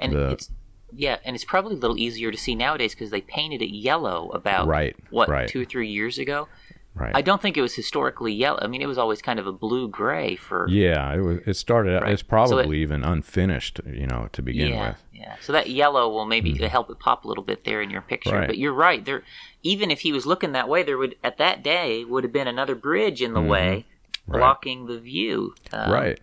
and 0.00 0.12
The- 0.12 0.30
it's 0.30 0.50
yeah 0.94 1.16
and 1.24 1.34
it's 1.34 1.44
probably 1.44 1.74
a 1.74 1.78
little 1.78 1.98
easier 1.98 2.30
to 2.30 2.36
see 2.36 2.54
nowadays 2.54 2.94
because 2.94 3.10
they 3.10 3.22
painted 3.22 3.62
it 3.62 3.70
yellow 3.74 4.30
about 4.34 4.66
Right, 4.66 4.94
what 5.10 5.28
right. 5.28 5.48
two 5.48 5.62
or 5.62 5.64
three 5.64 5.88
years 5.88 6.18
ago 6.18 6.48
Right. 6.94 7.12
I 7.14 7.22
don't 7.22 7.40
think 7.40 7.56
it 7.56 7.62
was 7.62 7.74
historically 7.74 8.34
yellow. 8.34 8.58
I 8.60 8.66
mean, 8.66 8.82
it 8.82 8.86
was 8.86 8.98
always 8.98 9.22
kind 9.22 9.38
of 9.38 9.46
a 9.46 9.52
blue 9.52 9.88
gray 9.88 10.36
for. 10.36 10.66
Yeah, 10.68 11.10
it 11.14 11.20
was. 11.20 11.38
It 11.46 11.54
started 11.54 11.96
out. 11.96 12.02
Right. 12.02 12.12
It's 12.12 12.20
So 12.20 12.28
probably 12.28 12.80
it- 12.80 12.82
even 12.82 13.02
unfinished, 13.02 13.80
you 13.86 14.06
know, 14.06 14.28
to 14.32 14.42
begin 14.42 14.72
yeah, 14.74 14.88
with. 14.90 15.02
Yeah. 15.14 15.36
So 15.40 15.54
that 15.54 15.70
yellow 15.70 16.10
will 16.10 16.26
maybe 16.26 16.52
help 16.68 16.90
it 16.90 16.98
pop 16.98 17.24
a 17.24 17.28
little 17.28 17.44
bit 17.44 17.64
there 17.64 17.80
in 17.80 17.88
your 17.88 18.02
picture. 18.02 18.36
Right. 18.36 18.46
But 18.46 18.58
you're 18.58 18.74
right. 18.74 19.02
There, 19.02 19.22
even 19.62 19.90
if 19.90 20.00
he 20.00 20.12
was 20.12 20.26
looking 20.26 20.52
that 20.52 20.68
way, 20.68 20.82
there 20.82 20.98
would 20.98 21.16
at 21.24 21.38
that 21.38 21.62
day 21.62 22.04
would 22.04 22.24
have 22.24 22.32
been 22.34 22.46
another 22.46 22.74
bridge 22.74 23.22
in 23.22 23.32
the 23.32 23.40
way, 23.40 23.86
Mm-hmm. 23.86 24.32
Right. 24.32 24.38
blocking 24.40 24.84
the 24.86 24.98
view. 25.00 25.54
Um, 25.72 25.90
right. 25.90 26.18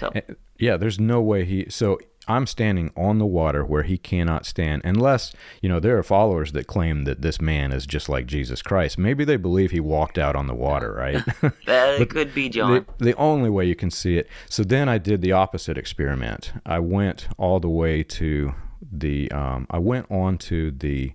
So 0.00 0.10
Eh, 0.14 0.20
Yeah, 0.58 0.76
there's 0.76 0.98
no 1.00 1.20
way 1.20 1.44
he. 1.44 1.66
So 1.68 1.98
I'm 2.28 2.46
standing 2.46 2.90
on 2.96 3.18
the 3.18 3.26
water 3.26 3.64
where 3.64 3.84
he 3.84 3.96
cannot 3.98 4.46
stand, 4.46 4.82
unless 4.84 5.32
you 5.62 5.68
know 5.68 5.78
there 5.78 5.96
are 5.96 6.02
followers 6.02 6.52
that 6.52 6.66
claim 6.66 7.04
that 7.04 7.22
this 7.22 7.40
man 7.40 7.70
is 7.72 7.86
just 7.86 8.08
like 8.08 8.26
Jesus 8.26 8.62
Christ. 8.62 8.98
Maybe 8.98 9.24
they 9.24 9.36
believe 9.36 9.70
he 9.70 9.78
walked 9.80 10.18
out 10.18 10.34
on 10.34 10.46
the 10.48 10.54
water, 10.54 10.92
right? 10.92 11.24
that 11.66 12.00
it 12.00 12.10
could 12.10 12.34
be 12.34 12.48
John. 12.48 12.84
the, 12.98 13.04
the 13.04 13.16
only 13.16 13.48
way 13.50 13.64
you 13.66 13.76
can 13.76 13.90
see 13.90 14.16
it. 14.18 14.28
So 14.48 14.64
then 14.64 14.88
I 14.88 14.98
did 14.98 15.20
the 15.22 15.32
opposite 15.32 15.78
experiment. 15.78 16.52
I 16.64 16.80
went 16.80 17.28
all 17.38 17.60
the 17.60 17.68
way 17.70 18.02
to 18.02 18.54
the. 18.92 19.30
Um, 19.30 19.66
I 19.70 19.78
went 19.78 20.10
on 20.10 20.36
to 20.38 20.70
the 20.72 21.12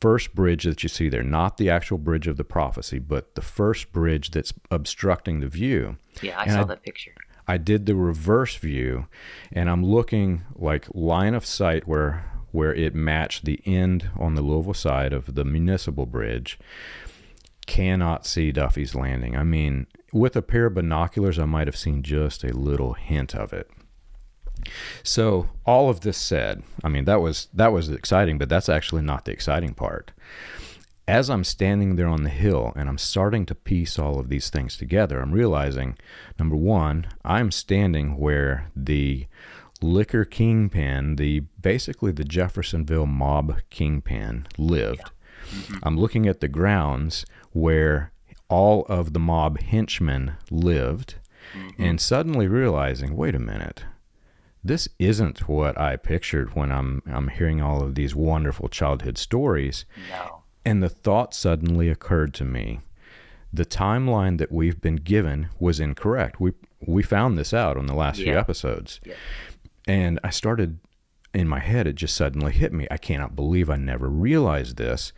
first 0.00 0.34
bridge 0.34 0.64
that 0.64 0.82
you 0.82 0.88
see 0.88 1.08
there, 1.08 1.24
not 1.24 1.56
the 1.56 1.68
actual 1.70 1.98
bridge 1.98 2.26
of 2.28 2.36
the 2.36 2.44
prophecy, 2.44 2.98
but 2.98 3.34
the 3.34 3.42
first 3.42 3.92
bridge 3.92 4.30
that's 4.30 4.52
obstructing 4.70 5.40
the 5.40 5.48
view. 5.48 5.96
yeah, 6.22 6.38
I 6.38 6.42
and 6.44 6.52
saw 6.52 6.60
I- 6.60 6.64
that 6.64 6.82
picture. 6.82 7.14
I 7.48 7.56
did 7.56 7.86
the 7.86 7.94
reverse 7.94 8.54
view, 8.56 9.06
and 9.50 9.70
I'm 9.70 9.84
looking 9.84 10.42
like 10.54 10.86
line 10.94 11.34
of 11.34 11.46
sight 11.46 11.88
where 11.88 12.30
where 12.50 12.74
it 12.74 12.94
matched 12.94 13.44
the 13.44 13.60
end 13.66 14.10
on 14.18 14.34
the 14.34 14.42
Louisville 14.42 14.74
side 14.74 15.12
of 15.12 15.34
the 15.34 15.44
municipal 15.44 16.06
bridge. 16.06 16.58
Cannot 17.66 18.26
see 18.26 18.52
Duffy's 18.52 18.94
Landing. 18.94 19.36
I 19.36 19.44
mean, 19.44 19.86
with 20.14 20.34
a 20.34 20.42
pair 20.42 20.66
of 20.66 20.74
binoculars, 20.74 21.38
I 21.38 21.44
might 21.44 21.68
have 21.68 21.76
seen 21.76 22.02
just 22.02 22.44
a 22.44 22.56
little 22.56 22.94
hint 22.94 23.34
of 23.34 23.52
it. 23.52 23.70
So 25.02 25.48
all 25.66 25.90
of 25.90 26.00
this 26.00 26.16
said, 26.16 26.62
I 26.84 26.88
mean 26.88 27.04
that 27.06 27.20
was 27.20 27.48
that 27.54 27.72
was 27.72 27.88
exciting, 27.88 28.36
but 28.36 28.48
that's 28.48 28.68
actually 28.68 29.02
not 29.02 29.24
the 29.24 29.32
exciting 29.32 29.72
part 29.72 30.12
as 31.08 31.30
I'm 31.30 31.42
standing 31.42 31.96
there 31.96 32.06
on 32.06 32.22
the 32.22 32.28
hill 32.28 32.72
and 32.76 32.88
I'm 32.88 32.98
starting 32.98 33.46
to 33.46 33.54
piece 33.54 33.98
all 33.98 34.20
of 34.20 34.28
these 34.28 34.50
things 34.50 34.76
together, 34.76 35.20
I'm 35.20 35.32
realizing 35.32 35.96
number 36.38 36.54
one, 36.54 37.06
I'm 37.24 37.50
standing 37.50 38.18
where 38.18 38.70
the 38.76 39.26
liquor 39.80 40.26
kingpin, 40.26 41.16
the 41.16 41.40
basically 41.60 42.12
the 42.12 42.24
Jeffersonville 42.24 43.06
mob 43.06 43.60
kingpin 43.70 44.46
lived. 44.58 45.10
I'm 45.82 45.96
looking 45.96 46.26
at 46.26 46.40
the 46.40 46.48
grounds 46.48 47.24
where 47.52 48.12
all 48.50 48.84
of 48.86 49.14
the 49.14 49.18
mob 49.18 49.60
henchmen 49.60 50.34
lived 50.50 51.14
mm-hmm. 51.54 51.82
and 51.82 52.00
suddenly 52.00 52.48
realizing, 52.48 53.16
wait 53.16 53.34
a 53.34 53.38
minute. 53.38 53.84
This 54.62 54.88
isn't 54.98 55.48
what 55.48 55.78
I 55.80 55.96
pictured 55.96 56.54
when 56.54 56.70
I'm 56.70 57.00
I'm 57.06 57.28
hearing 57.28 57.62
all 57.62 57.82
of 57.82 57.94
these 57.94 58.14
wonderful 58.14 58.68
childhood 58.68 59.16
stories. 59.16 59.86
No. 60.10 60.37
And 60.68 60.82
the 60.82 60.90
thought 60.90 61.32
suddenly 61.32 61.88
occurred 61.88 62.34
to 62.34 62.44
me. 62.44 62.80
The 63.50 63.64
timeline 63.64 64.36
that 64.36 64.52
we've 64.52 64.78
been 64.78 64.96
given 64.96 65.48
was 65.58 65.80
incorrect. 65.80 66.42
We 66.42 66.52
we 66.84 67.02
found 67.02 67.38
this 67.38 67.54
out 67.54 67.78
on 67.78 67.86
the 67.86 67.94
last 67.94 68.20
few 68.20 68.36
episodes. 68.38 69.00
Yeah. 69.02 69.14
And 69.86 70.20
I 70.22 70.28
started 70.28 70.78
in 71.32 71.48
my 71.48 71.58
head 71.58 71.86
it 71.86 71.94
just 71.94 72.14
suddenly 72.14 72.52
hit 72.52 72.74
me. 72.74 72.86
I 72.90 72.98
cannot 72.98 73.34
believe 73.34 73.70
I 73.70 73.76
never 73.76 74.10
realized 74.10 74.76
this. 74.76 75.14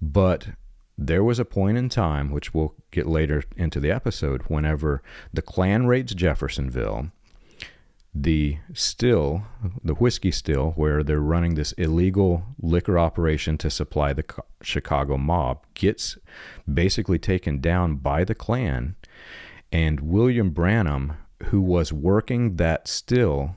But 0.00 0.50
there 0.96 1.24
was 1.24 1.40
a 1.40 1.44
point 1.44 1.76
in 1.76 1.88
time 1.88 2.30
which 2.30 2.54
we'll 2.54 2.76
get 2.92 3.08
later 3.08 3.42
into 3.56 3.80
the 3.80 3.90
episode 3.90 4.42
whenever 4.42 5.02
the 5.32 5.42
Klan 5.42 5.88
raids 5.88 6.14
Jeffersonville 6.14 7.10
the 8.14 8.58
still, 8.72 9.42
the 9.82 9.94
whiskey 9.94 10.30
still, 10.30 10.70
where 10.76 11.02
they're 11.02 11.20
running 11.20 11.54
this 11.54 11.72
illegal 11.72 12.44
liquor 12.60 12.98
operation 12.98 13.58
to 13.58 13.70
supply 13.70 14.12
the 14.12 14.24
Chicago 14.62 15.16
mob, 15.18 15.64
gets 15.74 16.16
basically 16.72 17.18
taken 17.18 17.60
down 17.60 17.96
by 17.96 18.22
the 18.22 18.34
Klan. 18.34 18.94
And 19.72 20.00
William 20.00 20.50
Branham, 20.50 21.14
who 21.46 21.60
was 21.60 21.92
working 21.92 22.56
that 22.56 22.86
still, 22.86 23.56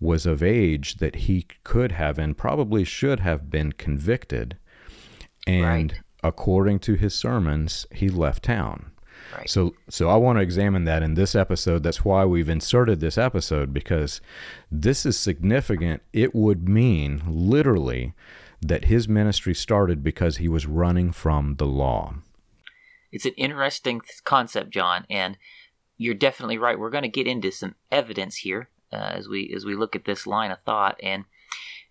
was 0.00 0.24
of 0.24 0.42
age 0.42 0.96
that 0.96 1.16
he 1.16 1.46
could 1.64 1.92
have 1.92 2.18
and 2.18 2.38
probably 2.38 2.84
should 2.84 3.20
have 3.20 3.50
been 3.50 3.72
convicted. 3.72 4.56
And 5.46 5.92
Right. 5.92 6.00
according 6.22 6.78
to 6.80 6.94
his 6.94 7.14
sermons, 7.14 7.86
he 7.92 8.08
left 8.08 8.44
town. 8.44 8.92
Right. 9.36 9.48
So, 9.48 9.74
so 9.88 10.08
I 10.08 10.16
want 10.16 10.38
to 10.38 10.42
examine 10.42 10.84
that 10.84 11.02
in 11.02 11.14
this 11.14 11.34
episode. 11.34 11.82
That's 11.82 12.04
why 12.04 12.24
we've 12.24 12.48
inserted 12.48 13.00
this 13.00 13.18
episode 13.18 13.72
because 13.72 14.20
this 14.70 15.04
is 15.04 15.18
significant. 15.18 16.02
It 16.12 16.34
would 16.34 16.68
mean 16.68 17.22
literally 17.26 18.14
that 18.60 18.86
his 18.86 19.08
ministry 19.08 19.54
started 19.54 20.02
because 20.02 20.38
he 20.38 20.48
was 20.48 20.66
running 20.66 21.12
from 21.12 21.56
the 21.56 21.66
law. 21.66 22.14
It's 23.12 23.24
an 23.24 23.34
interesting 23.36 24.00
th- 24.00 24.24
concept, 24.24 24.70
John, 24.70 25.06
and 25.08 25.38
you're 25.96 26.14
definitely 26.14 26.58
right. 26.58 26.78
We're 26.78 26.90
going 26.90 27.02
to 27.02 27.08
get 27.08 27.26
into 27.26 27.50
some 27.50 27.74
evidence 27.90 28.36
here 28.36 28.68
uh, 28.92 29.12
as 29.14 29.28
we 29.28 29.52
as 29.54 29.64
we 29.64 29.74
look 29.74 29.96
at 29.96 30.04
this 30.04 30.26
line 30.26 30.50
of 30.50 30.60
thought, 30.60 30.98
and 31.02 31.24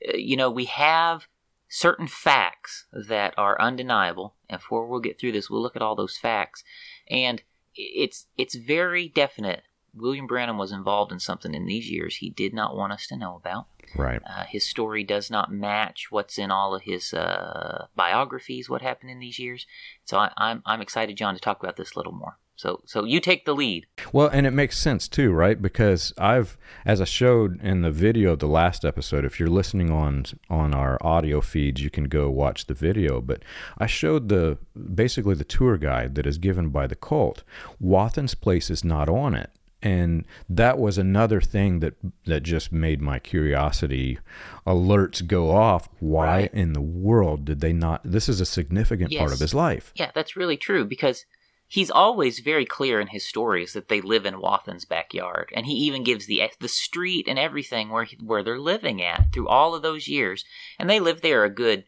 uh, 0.08 0.18
you 0.18 0.38
know 0.38 0.52
we 0.52 0.66
have 0.66 1.28
certain 1.70 2.08
facts 2.08 2.86
that 2.92 3.34
are 3.38 3.60
undeniable. 3.60 4.36
And 4.50 4.60
before 4.60 4.88
we'll 4.88 5.00
get 5.00 5.20
through 5.20 5.34
this, 5.34 5.50
we'll 5.50 5.62
look 5.62 5.76
at 5.76 5.82
all 5.82 5.96
those 5.96 6.18
facts, 6.18 6.64
and 7.10 7.42
it's 7.76 8.28
it's 8.38 8.56
very 8.56 9.08
definite. 9.08 9.64
William 9.94 10.28
Branham 10.28 10.58
was 10.58 10.72
involved 10.72 11.12
in 11.12 11.20
something 11.20 11.56
in 11.56 11.66
these 11.66 11.90
years 11.90 12.18
he 12.18 12.30
did 12.30 12.54
not 12.54 12.76
want 12.76 12.94
us 12.94 13.08
to 13.08 13.18
know 13.18 13.36
about. 13.36 13.68
Right. 13.96 14.22
Uh, 14.26 14.44
his 14.44 14.66
story 14.66 15.04
does 15.04 15.32
not 15.32 15.52
match 15.52 16.08
what's 16.12 16.38
in 16.38 16.52
all 16.52 16.76
of 16.76 16.84
his 16.84 17.14
uh, 17.14 17.88
biographies. 17.96 18.70
What 18.70 18.82
happened 18.82 19.12
in 19.12 19.20
these 19.20 19.40
years? 19.40 19.66
So 20.06 20.18
I, 20.18 20.32
I'm 20.38 20.62
I'm 20.66 20.82
excited, 20.82 21.18
John, 21.18 21.34
to 21.34 21.40
talk 21.40 21.62
about 21.62 21.78
this 21.78 21.94
a 21.96 22.00
little 22.00 22.14
more. 22.14 22.38
So 22.58 22.82
so 22.86 23.06
you 23.06 23.20
take 23.20 23.46
the 23.46 23.54
lead. 23.56 23.86
Well, 24.12 24.28
and 24.28 24.48
it 24.48 24.52
makes 24.52 24.78
sense 24.80 25.08
too, 25.08 25.32
right? 25.32 25.62
Because 25.62 26.12
I've, 26.18 26.58
as 26.86 27.00
I 27.00 27.06
showed 27.06 27.62
in 27.64 27.84
the 27.84 27.92
video 27.92 28.34
of 28.34 28.40
the 28.40 28.48
last 28.48 28.84
episode, 28.84 29.24
if 29.26 29.40
you're 29.40 29.48
listening 29.48 29.92
on 29.92 30.26
on 30.50 30.74
our 30.74 30.98
audio 31.06 31.40
feeds, 31.40 31.82
you 31.82 31.92
can 31.92 32.06
go 32.06 32.30
watch 32.32 32.66
the 32.66 32.74
video. 32.74 33.22
But 33.22 33.44
I 33.78 33.86
showed 33.86 34.28
the 34.30 34.58
basically 34.96 35.36
the 35.36 35.44
tour 35.44 35.78
guide 35.78 36.16
that 36.16 36.26
is 36.26 36.40
given 36.40 36.70
by 36.70 36.88
the 36.88 36.96
cult. 36.96 37.44
Wathen's 37.80 38.34
place 38.34 38.72
is 38.72 38.84
not 38.84 39.08
on 39.08 39.36
it, 39.36 39.52
and 39.84 40.26
that 40.50 40.80
was 40.80 40.98
another 40.98 41.40
thing 41.42 41.80
that 41.82 41.94
that 42.26 42.42
just 42.42 42.72
made 42.72 43.02
my 43.02 43.20
curiosity 43.20 44.18
alerts 44.66 45.26
go 45.26 45.52
off. 45.52 45.90
Why 46.00 46.26
Right. 46.26 46.54
in 46.56 46.74
the 46.74 46.82
world 46.82 47.46
did 47.46 47.60
they 47.62 47.72
not? 47.74 48.02
This 48.04 48.28
is 48.28 48.42
a 48.42 48.46
significant 48.48 49.14
part 49.16 49.32
of 49.32 49.40
his 49.40 49.54
life. 49.54 49.92
Yeah, 49.96 50.10
that's 50.16 50.36
really 50.36 50.58
true 50.58 50.84
because 50.86 51.26
he's 51.68 51.92
always 51.92 52.40
very 52.40 52.66
clear 52.66 53.00
in 53.00 53.08
his 53.08 53.26
stories 53.26 53.74
that 53.74 53.90
they 53.90 54.02
live 54.02 54.26
in 54.26 54.40
Wathen's 54.40 54.86
backyard, 54.86 55.52
and 55.54 55.66
he 55.66 55.74
even 55.74 56.04
gives 56.04 56.26
the 56.26 56.42
the 56.60 56.68
street 56.68 57.28
and 57.28 57.38
everything 57.38 57.90
where 57.90 58.08
where 58.24 58.44
they're 58.44 58.60
living 58.60 59.02
at 59.02 59.32
through 59.34 59.48
all 59.48 59.76
of 59.76 59.82
those 59.82 60.08
years, 60.08 60.46
and 60.80 60.90
they 60.90 61.00
lived 61.00 61.22
there 61.24 61.44
a 61.44 61.50
good 61.50 61.84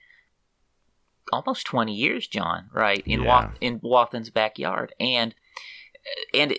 almost 1.31 1.65
twenty 1.65 1.93
years, 1.95 2.27
John. 2.27 2.69
Right 2.73 3.03
in 3.05 3.21
Yeah. 3.21 3.27
Wath, 3.27 3.57
in 3.61 3.79
Wathen's 3.81 4.29
backyard, 4.29 4.93
and 4.99 5.33
and 6.33 6.57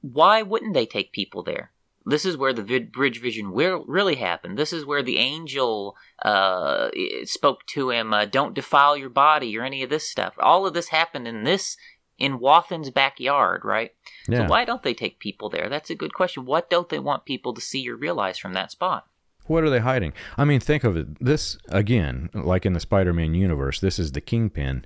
why 0.00 0.42
wouldn't 0.42 0.74
they 0.74 0.86
take 0.86 1.12
people 1.12 1.42
there? 1.42 1.72
This 2.04 2.24
is 2.24 2.36
where 2.36 2.52
the 2.52 2.64
vid- 2.64 2.90
bridge 2.90 3.20
vision 3.20 3.52
will 3.52 3.84
really 3.86 4.16
happened. 4.16 4.58
This 4.58 4.72
is 4.72 4.84
where 4.84 5.04
the 5.04 5.18
angel 5.18 5.96
uh, 6.24 6.90
spoke 7.24 7.64
to 7.68 7.90
him. 7.90 8.12
Uh, 8.12 8.24
Don't 8.24 8.54
defile 8.54 8.96
your 8.96 9.08
body 9.08 9.56
or 9.56 9.62
any 9.62 9.84
of 9.84 9.90
this 9.90 10.08
stuff. 10.08 10.34
All 10.40 10.66
of 10.66 10.74
this 10.74 10.88
happened 10.88 11.28
in 11.28 11.44
this 11.44 11.76
in 12.22 12.38
Wathen's 12.38 12.90
backyard, 12.90 13.64
right? 13.64 13.92
Yeah. 14.28 14.46
So 14.46 14.50
why 14.50 14.64
don't 14.64 14.84
they 14.84 14.94
take 14.94 15.18
people 15.18 15.50
there? 15.50 15.68
That's 15.68 15.90
a 15.90 15.96
good 15.96 16.14
question. 16.14 16.46
What 16.46 16.70
don't 16.70 16.88
they 16.88 17.00
want 17.00 17.24
people 17.24 17.52
to 17.52 17.60
see 17.60 17.86
or 17.90 17.96
realize 17.96 18.38
from 18.38 18.52
that 18.52 18.70
spot? 18.70 19.08
What 19.46 19.64
are 19.64 19.70
they 19.70 19.80
hiding? 19.80 20.12
I 20.38 20.44
mean, 20.44 20.60
think 20.60 20.84
of 20.84 20.96
it. 20.96 21.18
This, 21.22 21.58
again, 21.68 22.30
like 22.32 22.64
in 22.64 22.74
the 22.74 22.80
Spider 22.80 23.12
Man 23.12 23.34
universe, 23.34 23.80
this 23.80 23.98
is 23.98 24.12
the 24.12 24.20
kingpin. 24.20 24.84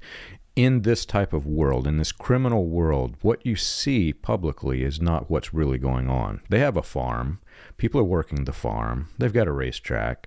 In 0.57 0.81
this 0.81 1.05
type 1.05 1.35
of 1.35 1.45
world, 1.45 1.87
in 1.87 1.99
this 1.99 2.11
criminal 2.11 2.69
world, 2.69 3.17
what 3.21 3.45
you 3.45 3.55
see 3.55 4.15
publicly 4.15 4.83
is 4.83 4.99
not 4.99 5.31
what's 5.31 5.53
really 5.53 5.77
going 5.77 6.09
on. 6.09 6.41
They 6.49 6.61
have 6.61 6.79
a 6.79 6.83
farm, 6.83 7.41
people 7.77 8.01
are 8.01 8.05
working 8.05 8.45
the 8.45 8.55
farm, 8.55 9.11
they've 9.19 9.31
got 9.31 9.47
a 9.47 9.53
racetrack, 9.53 10.27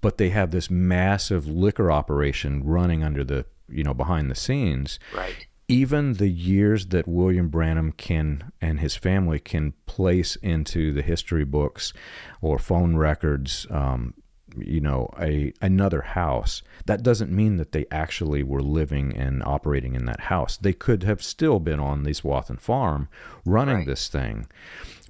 but 0.00 0.18
they 0.18 0.30
have 0.30 0.50
this 0.50 0.68
massive 0.68 1.46
liquor 1.46 1.92
operation 1.92 2.64
running 2.64 3.04
under 3.04 3.22
the, 3.22 3.44
you 3.68 3.84
know, 3.84 3.94
behind 3.94 4.28
the 4.28 4.34
scenes 4.34 4.98
Right. 5.14 5.46
Even 5.70 6.14
the 6.14 6.28
years 6.28 6.86
that 6.86 7.06
William 7.08 7.48
Branham 7.48 7.92
can 7.92 8.52
and 8.60 8.80
his 8.80 8.96
family 8.96 9.38
can 9.38 9.72
place 9.86 10.36
into 10.36 10.92
the 10.92 11.02
history 11.02 11.44
books 11.44 11.92
or 12.40 12.58
phone 12.58 12.96
records, 12.96 13.66
um, 13.70 14.14
you 14.56 14.80
know, 14.80 15.08
a 15.20 15.52
another 15.62 16.02
house, 16.02 16.62
that 16.86 17.02
doesn't 17.04 17.30
mean 17.30 17.56
that 17.56 17.70
they 17.72 17.86
actually 17.90 18.42
were 18.42 18.62
living 18.62 19.16
and 19.16 19.42
operating 19.44 19.94
in 19.94 20.06
that 20.06 20.20
house. 20.22 20.56
They 20.56 20.72
could 20.72 21.04
have 21.04 21.22
still 21.22 21.60
been 21.60 21.78
on 21.78 22.02
this 22.02 22.24
Wathen 22.24 22.56
farm 22.56 23.08
running 23.44 23.76
Right. 23.76 23.86
this 23.86 24.08
thing. 24.08 24.46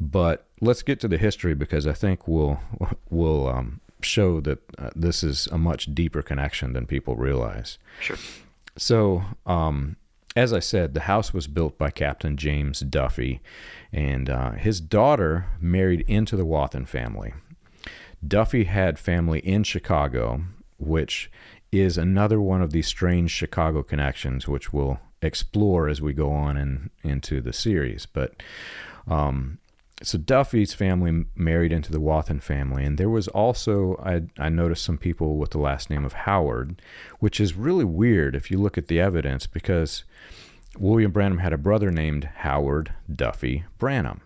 But 0.01 0.47
let's 0.61 0.83
get 0.83 1.01
to 1.01 1.09
the 1.09 1.19
history 1.19 1.55
because 1.55 1.87
I 1.87 1.93
think 1.95 2.29
we'll 2.29 2.59
we'll 3.09 3.49
um, 3.49 3.81
show 4.03 4.41
that 4.41 4.59
uh, 4.79 4.91
this 4.95 5.23
is 5.25 5.47
a 5.51 5.59
much 5.59 5.95
deeper 5.95 6.23
connection 6.23 6.73
than 6.75 6.87
people 6.87 7.17
realize. 7.17 7.79
Sure. 8.01 8.17
So, 8.77 9.23
um, 9.47 9.97
as 10.37 10.53
I 10.53 10.61
said, 10.61 10.95
the 10.95 11.01
house 11.01 11.35
was 11.35 11.47
built 11.47 11.77
by 11.77 11.91
Captain 11.91 12.37
James 12.37 12.81
Duffy, 12.81 13.41
and 13.93 14.31
uh, 14.31 14.53
his 14.53 14.81
daughter 14.81 15.47
married 15.61 16.05
into 16.07 16.37
the 16.37 16.45
Wathen 16.45 16.87
family. 16.87 17.35
Duffy 18.27 18.65
had 18.65 18.99
family 18.99 19.41
in 19.41 19.65
Chicago, 19.65 20.43
which 20.79 21.31
is 21.73 21.99
another 21.99 22.41
one 22.41 22.63
of 22.63 22.71
these 22.73 22.87
strange 22.87 23.31
Chicago 23.31 23.83
connections, 23.83 24.47
which 24.47 24.73
we'll 24.73 25.01
explore 25.23 25.89
as 25.89 26.01
we 26.01 26.13
go 26.13 26.31
on 26.31 26.57
in, 26.57 26.91
into 27.03 27.41
the 27.41 27.53
series. 27.53 28.07
But 28.07 28.43
um, 29.07 29.59
so 30.03 30.17
Duffy's 30.17 30.73
family 30.73 31.27
married 31.35 31.73
into 31.73 31.93
the 31.93 32.01
Wathen 32.01 32.41
family, 32.41 32.85
and 32.85 32.97
there 32.97 33.11
was 33.11 33.29
also 33.29 33.97
I, 34.03 34.23
I 34.43 34.49
noticed 34.49 34.85
some 34.85 34.99
people 34.99 35.37
with 35.37 35.51
the 35.51 35.59
last 35.59 35.91
name 35.91 36.05
of 36.05 36.13
Howard, 36.13 36.81
which 37.19 37.41
is 37.41 37.55
really 37.55 37.85
weird 37.85 38.35
if 38.35 38.51
you 38.51 38.59
look 38.59 38.79
at 38.79 38.89
the 38.89 39.01
evidence 39.01 39.47
because 39.47 40.05
William 40.79 41.11
Branham 41.11 41.39
had 41.39 41.53
a 41.53 41.59
brother 41.59 41.91
named 41.91 42.25
Howard 42.37 42.95
Duffy 43.15 43.65
Branham, 43.79 44.23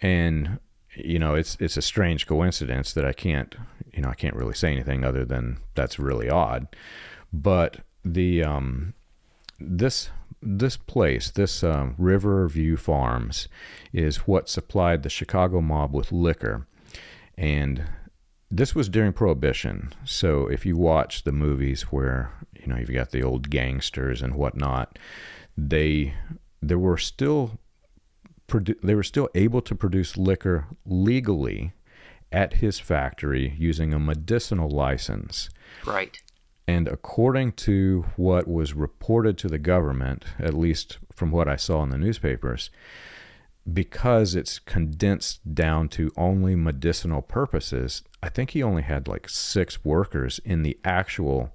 and 0.00 0.60
you 0.94 1.18
know 1.18 1.34
it's 1.34 1.56
it's 1.60 1.76
a 1.76 1.82
strange 1.82 2.26
coincidence 2.26 2.92
that 2.92 3.04
I 3.04 3.12
can't 3.12 3.54
you 3.92 4.02
know 4.02 4.08
I 4.08 4.14
can't 4.14 4.36
really 4.36 4.54
say 4.54 4.70
anything 4.70 5.04
other 5.04 5.24
than 5.24 5.58
that's 5.74 5.98
really 5.98 6.30
odd, 6.30 6.68
but 7.32 7.78
the 8.04 8.44
um, 8.44 8.94
this 9.58 10.10
this 10.44 10.76
place, 10.76 11.30
this 11.30 11.64
um, 11.64 11.94
Riverview 11.98 12.76
Farms, 12.76 13.48
is 13.92 14.18
what 14.28 14.48
supplied 14.48 15.02
the 15.02 15.10
Chicago 15.10 15.60
mob 15.60 15.94
with 15.94 16.12
liquor, 16.12 16.66
and 17.36 17.84
this 18.50 18.74
was 18.74 18.88
during 18.88 19.12
Prohibition. 19.12 19.92
So 20.04 20.46
if 20.46 20.64
you 20.64 20.76
watch 20.76 21.24
the 21.24 21.32
movies 21.32 21.82
where 21.82 22.32
you 22.58 22.66
know 22.66 22.76
you've 22.76 22.92
got 22.92 23.10
the 23.10 23.22
old 23.22 23.50
gangsters 23.50 24.22
and 24.22 24.34
whatnot, 24.34 24.98
they 25.56 26.14
there 26.62 26.78
were 26.78 26.98
still 26.98 27.58
they 28.82 28.94
were 28.94 29.02
still 29.02 29.28
able 29.34 29.62
to 29.62 29.74
produce 29.74 30.16
liquor 30.16 30.66
legally 30.84 31.72
at 32.30 32.54
his 32.54 32.78
factory 32.78 33.54
using 33.58 33.94
a 33.94 33.98
medicinal 33.98 34.68
license. 34.68 35.48
Right. 35.86 36.16
And 36.66 36.88
according 36.88 37.52
to 37.52 38.06
what 38.16 38.48
was 38.48 38.72
reported 38.72 39.36
to 39.38 39.48
the 39.48 39.58
government, 39.58 40.24
at 40.38 40.54
least 40.54 40.98
from 41.14 41.30
what 41.30 41.48
I 41.48 41.56
saw 41.56 41.82
in 41.82 41.90
the 41.90 41.98
newspapers, 41.98 42.70
because 43.70 44.34
it's 44.34 44.58
condensed 44.58 45.54
down 45.54 45.88
to 45.90 46.10
only 46.16 46.54
medicinal 46.54 47.22
purposes, 47.22 48.02
I 48.22 48.28
think 48.28 48.50
he 48.50 48.62
only 48.62 48.82
had 48.82 49.08
like 49.08 49.28
six 49.28 49.84
workers 49.84 50.40
in 50.44 50.62
the 50.62 50.78
actual 50.84 51.54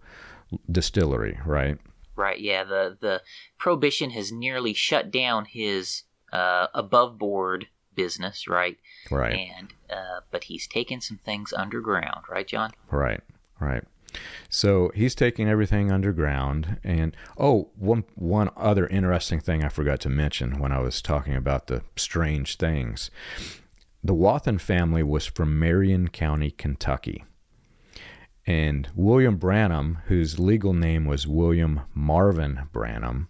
distillery, 0.72 1.39
right? 1.45 1.78
Right. 2.15 2.39
Yeah. 2.39 2.63
The 2.63 2.98
the 3.00 3.22
prohibition 3.58 4.12
has 4.12 4.32
nearly 4.32 4.74
shut 4.74 5.12
down 5.12 5.45
his 5.45 6.04
uh, 6.34 6.67
above 6.74 7.17
board 7.17 7.67
business. 7.95 8.48
Right. 8.48 8.78
Right. 9.10 9.52
And 9.58 9.74
uh, 9.89 10.22
but 10.32 10.45
he's 10.45 10.67
taken 10.67 11.02
some 11.02 11.17
things 11.17 11.54
underground. 11.54 12.26
Right, 12.30 12.48
John. 12.48 12.72
Right, 12.91 13.22
right. 13.60 13.84
So 14.50 14.91
he's 14.95 15.15
taking 15.15 15.48
everything 15.48 15.91
underground, 15.91 16.80
and 16.84 17.15
oh, 17.38 17.69
one 17.76 18.04
one 18.15 18.50
other 18.58 18.88
interesting 18.88 19.39
thing 19.39 19.63
I 19.63 19.69
forgot 19.69 20.00
to 20.02 20.10
mention 20.10 20.60
when 20.60 20.72
I 20.72 20.80
was 20.80 21.02
talking 21.02 21.36
about 21.36 21.67
the 21.67 21.84
strange 21.95 22.58
things. 22.58 23.12
The 24.04 24.13
Wathen 24.13 24.60
family 24.60 25.04
was 25.04 25.26
from 25.26 25.60
Marion 25.60 26.08
County, 26.08 26.52
Kentucky. 26.52 27.26
And 28.48 28.88
William 28.95 29.36
Branham, 29.36 30.00
whose 30.06 30.39
legal 30.39 30.74
name 30.74 31.06
was 31.06 31.28
William 31.28 31.82
Marvin 31.93 32.62
Branham, 32.72 33.28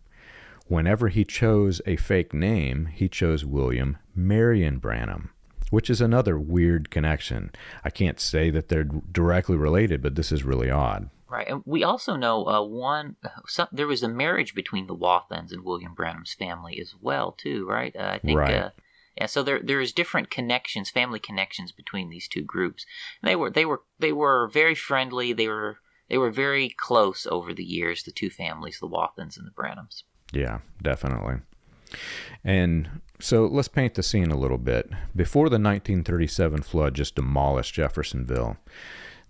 whenever 0.68 1.10
he 1.10 1.26
chose 1.26 1.82
a 1.86 1.98
fake 1.98 2.34
name, 2.34 2.86
he 2.86 3.10
chose 3.10 3.44
William 3.44 3.98
Marion 4.16 4.78
Branham, 4.78 5.32
which 5.70 5.90
is 5.90 6.02
another 6.02 6.38
weird 6.38 6.90
connection. 6.90 7.52
I 7.84 7.90
can't 7.90 8.20
say 8.20 8.50
that 8.50 8.70
they're 8.70 8.84
directly 8.84 9.56
related, 9.56 10.02
but 10.02 10.16
this 10.16 10.32
is 10.32 10.44
really 10.44 10.70
odd. 10.70 11.10
Right, 11.30 11.48
and 11.48 11.62
we 11.66 11.84
also 11.84 12.16
know 12.16 12.48
uh, 12.48 12.64
one. 12.64 13.16
Some, 13.48 13.68
there 13.72 13.86
was 13.86 14.02
a 14.02 14.10
marriage 14.10 14.56
between 14.56 14.88
the 14.88 14.96
Wathens 14.96 15.52
and 15.52 15.64
William 15.64 15.94
Branham's 15.94 16.34
family 16.34 16.80
as 16.82 16.96
well, 17.00 17.34
too. 17.34 17.68
Right, 17.68 17.96
uh, 17.96 18.12
I 18.14 18.20
think. 18.20 18.38
Right. 18.38 18.56
Uh, 18.56 18.70
yeah, 19.16 19.26
so 19.28 19.44
there 19.44 19.62
there 19.62 19.82
is 19.82 19.92
different 19.92 20.32
connections, 20.32 20.90
family 20.90 21.20
connections 21.20 21.72
between 21.72 22.10
these 22.10 22.28
two 22.28 22.42
groups. 22.42 22.86
And 23.22 23.30
they 23.30 23.36
were 23.36 23.52
they 23.52 23.66
were 23.66 23.82
they 24.00 24.12
were 24.12 24.48
very 24.48 24.76
friendly. 24.76 25.34
They 25.34 25.48
were 25.48 25.78
they 26.10 26.18
were 26.18 26.32
very 26.32 26.70
close 26.70 27.28
over 27.30 27.54
the 27.54 27.64
years. 27.64 28.04
The 28.04 28.12
two 28.12 28.30
families, 28.30 28.80
the 28.80 28.88
Wathens 28.88 29.38
and 29.38 29.46
the 29.46 29.52
Branhams. 29.52 30.04
Yeah, 30.32 30.60
definitely. 30.82 31.42
And 32.44 33.02
so 33.20 33.46
let's 33.46 33.68
paint 33.68 33.96
the 33.96 34.04
scene 34.04 34.32
a 34.32 34.38
little 34.38 34.58
bit. 34.58 34.90
Before 35.16 35.50
the 35.50 35.56
1937 35.56 36.62
flood 36.64 36.94
just 36.94 37.16
demolished 37.16 37.74
Jeffersonville, 37.74 38.58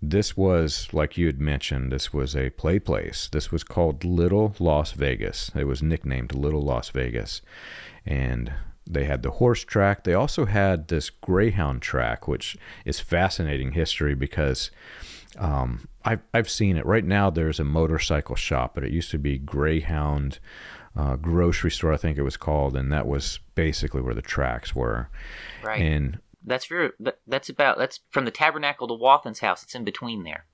this 0.02 0.36
was, 0.36 0.88
like 0.92 1.18
you 1.18 1.26
had 1.26 1.40
mentioned, 1.40 1.92
this 1.92 2.12
was 2.12 2.34
a 2.34 2.50
play 2.50 2.78
place. 2.78 3.28
This 3.30 3.52
was 3.52 3.64
called 3.64 4.04
Little 4.04 4.54
Las 4.58 4.92
Vegas. 4.92 5.50
It 5.54 5.64
was 5.64 5.82
nicknamed 5.82 6.34
Little 6.34 6.62
Las 6.62 6.88
Vegas. 6.90 7.42
And 8.06 8.52
they 8.86 9.04
had 9.04 9.22
the 9.22 9.32
horse 9.32 9.62
track. 9.62 10.04
They 10.04 10.14
also 10.14 10.46
had 10.46 10.88
this 10.88 11.10
greyhound 11.10 11.82
track, 11.82 12.26
which 12.26 12.56
is 12.84 12.98
fascinating 12.98 13.72
history 13.72 14.14
because 14.14 14.70
um, 15.38 15.86
I've, 16.04 16.22
I've 16.32 16.50
seen 16.50 16.76
it. 16.76 16.86
Right 16.86 17.04
now, 17.04 17.28
there's 17.28 17.60
a 17.60 17.64
motorcycle 17.64 18.36
shop, 18.36 18.74
but 18.74 18.84
it 18.84 18.92
used 18.92 19.10
to 19.10 19.18
be 19.18 19.38
Greyhound 19.38 20.38
uh, 20.96 21.16
Grocery 21.16 21.70
Store, 21.70 21.92
I 21.92 21.96
think 21.96 22.18
it 22.18 22.22
was 22.22 22.36
called, 22.36 22.76
and 22.76 22.92
that 22.92 23.06
was 23.06 23.38
basically 23.54 24.00
where 24.00 24.14
the 24.14 24.22
tracks 24.22 24.74
were. 24.74 25.08
Right. 25.62 25.80
And 25.80 26.18
that's 26.44 26.66
very. 26.66 26.90
That's 27.26 27.48
about. 27.48 27.78
That's 27.78 28.00
from 28.10 28.24
the 28.24 28.30
Tabernacle 28.30 28.88
to 28.88 28.94
Wathen's 28.94 29.40
house. 29.40 29.62
It's 29.62 29.74
in 29.74 29.84
between 29.84 30.24
there. 30.24 30.46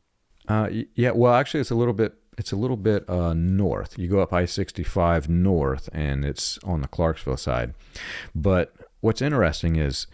Uh, 0.48 0.68
yeah, 0.94 1.10
well, 1.10 1.34
actually, 1.34 1.60
it's 1.60 1.70
a 1.70 1.76
little 1.76 1.94
bit. 1.94 2.14
It's 2.38 2.52
a 2.52 2.56
little 2.56 2.76
bit 2.76 3.08
uh, 3.08 3.32
north. 3.34 3.98
You 3.98 4.08
go 4.08 4.20
up 4.20 4.32
I 4.32 4.44
sixty 4.44 4.82
five 4.82 5.28
north, 5.28 5.88
and 5.92 6.24
it's 6.24 6.58
on 6.64 6.82
the 6.82 6.88
Clarksville 6.88 7.38
side. 7.38 7.74
But 8.34 8.74
what's 9.00 9.22
interesting 9.22 9.76
is 9.76 10.06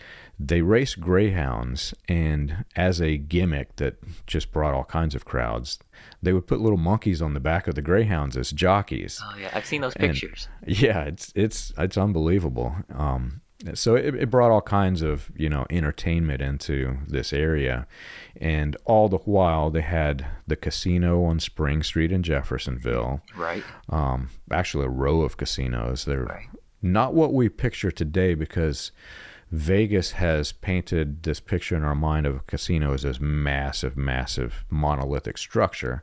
they 0.48 0.60
race 0.62 0.94
greyhounds, 0.94 1.94
and 2.08 2.64
as 2.76 3.00
a 3.00 3.16
gimmick 3.16 3.76
that 3.76 3.96
just 4.26 4.52
brought 4.52 4.74
all 4.74 4.84
kinds 4.84 5.14
of 5.14 5.24
crowds, 5.24 5.78
they 6.22 6.32
would 6.32 6.46
put 6.46 6.60
little 6.60 6.78
monkeys 6.78 7.20
on 7.22 7.34
the 7.34 7.40
back 7.40 7.66
of 7.68 7.74
the 7.74 7.82
greyhounds 7.82 8.36
as 8.36 8.50
jockeys. 8.50 9.20
Oh 9.22 9.36
yeah, 9.38 9.50
I've 9.54 9.66
seen 9.66 9.80
those 9.82 9.94
And- 9.96 10.12
pictures. 10.12 10.48
Yeah, 10.66 11.02
it's 11.04 11.32
it's 11.34 11.72
it's 11.78 11.96
unbelievable. 11.96 12.74
Um, 12.94 13.40
so 13.74 13.94
it, 13.94 14.14
it 14.16 14.28
brought 14.30 14.50
all 14.50 14.60
kinds 14.60 15.02
of 15.02 15.30
you 15.36 15.48
know 15.48 15.66
entertainment 15.70 16.40
into 16.42 16.96
this 17.06 17.32
area, 17.32 17.86
and 18.40 18.76
all 18.84 19.08
the 19.08 19.18
while 19.18 19.70
they 19.70 19.82
had 19.82 20.26
the 20.46 20.56
casino 20.56 21.22
on 21.24 21.38
Spring 21.40 21.82
Street 21.84 22.10
in 22.10 22.22
Jeffersonville. 22.24 23.20
right. 23.36 23.62
Um, 23.88 24.30
actually, 24.50 24.86
a 24.86 24.88
row 24.88 25.20
of 25.22 25.36
casinos. 25.36 26.04
They're 26.04 26.24
Right. 26.24 26.48
not 26.80 27.14
what 27.14 27.32
we 27.32 27.48
picture 27.48 27.92
today 27.92 28.34
because 28.34 28.90
Vegas 29.52 30.12
has 30.12 30.50
painted 30.50 31.24
this 31.24 31.38
picture 31.38 31.76
in 31.76 31.84
our 31.84 31.94
mind 31.94 32.24
of 32.24 32.36
a 32.36 32.40
casino 32.40 32.94
as 32.94 33.02
this 33.02 33.20
massive, 33.20 33.98
massive 33.98 34.64
monolithic 34.70 35.36
structure. 35.36 36.02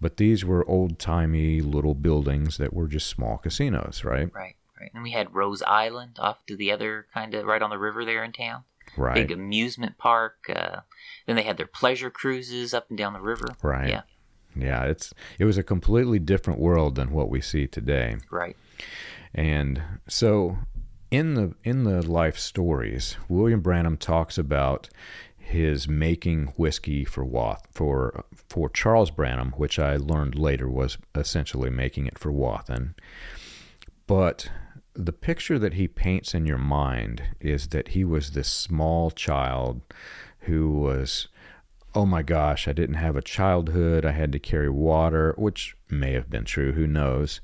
But 0.00 0.16
these 0.16 0.46
were 0.46 0.68
old 0.68 0.98
timey 0.98 1.60
little 1.60 1.94
buildings 1.94 2.56
that 2.56 2.72
were 2.72 2.88
just 2.88 3.08
small 3.08 3.36
casinos, 3.36 4.02
right? 4.02 4.32
Right. 4.34 4.56
Right. 4.80 4.90
And 4.94 5.02
we 5.02 5.12
had 5.12 5.34
Rose 5.34 5.62
Island 5.62 6.16
off 6.18 6.44
to 6.46 6.56
the 6.56 6.70
other 6.70 7.06
kind 7.14 7.34
of 7.34 7.46
right 7.46 7.62
on 7.62 7.70
the 7.70 7.78
river 7.78 8.04
there 8.04 8.22
in 8.24 8.32
town. 8.32 8.64
Right. 8.96 9.14
Big 9.14 9.30
amusement 9.30 9.96
park. 9.98 10.36
Uh, 10.54 10.80
then 11.26 11.36
they 11.36 11.42
had 11.42 11.56
their 11.56 11.66
pleasure 11.66 12.10
cruises 12.10 12.74
up 12.74 12.88
and 12.88 12.98
down 12.98 13.12
the 13.12 13.20
river. 13.20 13.48
Right. 13.62 13.88
Yeah. 13.88 14.02
Yeah, 14.58 14.84
it's 14.84 15.12
it 15.38 15.44
was 15.44 15.58
a 15.58 15.62
completely 15.62 16.18
different 16.18 16.58
world 16.58 16.94
than 16.94 17.10
what 17.10 17.28
we 17.28 17.42
see 17.42 17.66
today. 17.66 18.16
Right. 18.30 18.56
And 19.34 19.82
so 20.08 20.58
in 21.10 21.34
the 21.34 21.54
in 21.64 21.84
the 21.84 22.02
life 22.02 22.38
stories, 22.38 23.16
William 23.28 23.60
Branham 23.60 23.96
talks 23.96 24.38
about 24.38 24.88
his 25.36 25.86
making 25.86 26.48
whiskey 26.56 27.04
for 27.04 27.24
Wath 27.24 27.66
for 27.70 28.24
for 28.48 28.68
Charles 28.68 29.10
Branham, 29.10 29.52
which 29.52 29.78
I 29.78 29.96
learned 29.96 30.34
later 30.34 30.68
was 30.68 30.98
essentially 31.14 31.70
making 31.70 32.06
it 32.06 32.18
for 32.18 32.32
Wathen. 32.32 32.94
But 34.06 34.50
the 34.94 35.12
picture 35.12 35.58
that 35.58 35.74
he 35.74 35.88
paints 35.88 36.34
in 36.34 36.46
your 36.46 36.58
mind 36.58 37.22
is 37.40 37.68
that 37.68 37.88
he 37.88 38.04
was 38.04 38.30
this 38.30 38.48
small 38.48 39.10
child 39.10 39.82
who 40.40 40.70
was 40.70 41.28
oh 41.94 42.04
my 42.04 42.22
gosh, 42.22 42.68
I 42.68 42.72
didn't 42.72 42.96
have 42.96 43.16
a 43.16 43.22
childhood. 43.22 44.04
I 44.04 44.10
had 44.10 44.30
to 44.32 44.38
carry 44.38 44.68
water, 44.68 45.34
which 45.38 45.76
may 45.88 46.12
have 46.12 46.28
been 46.28 46.44
true. 46.44 46.72
Who 46.72 46.86
knows? 46.86 47.40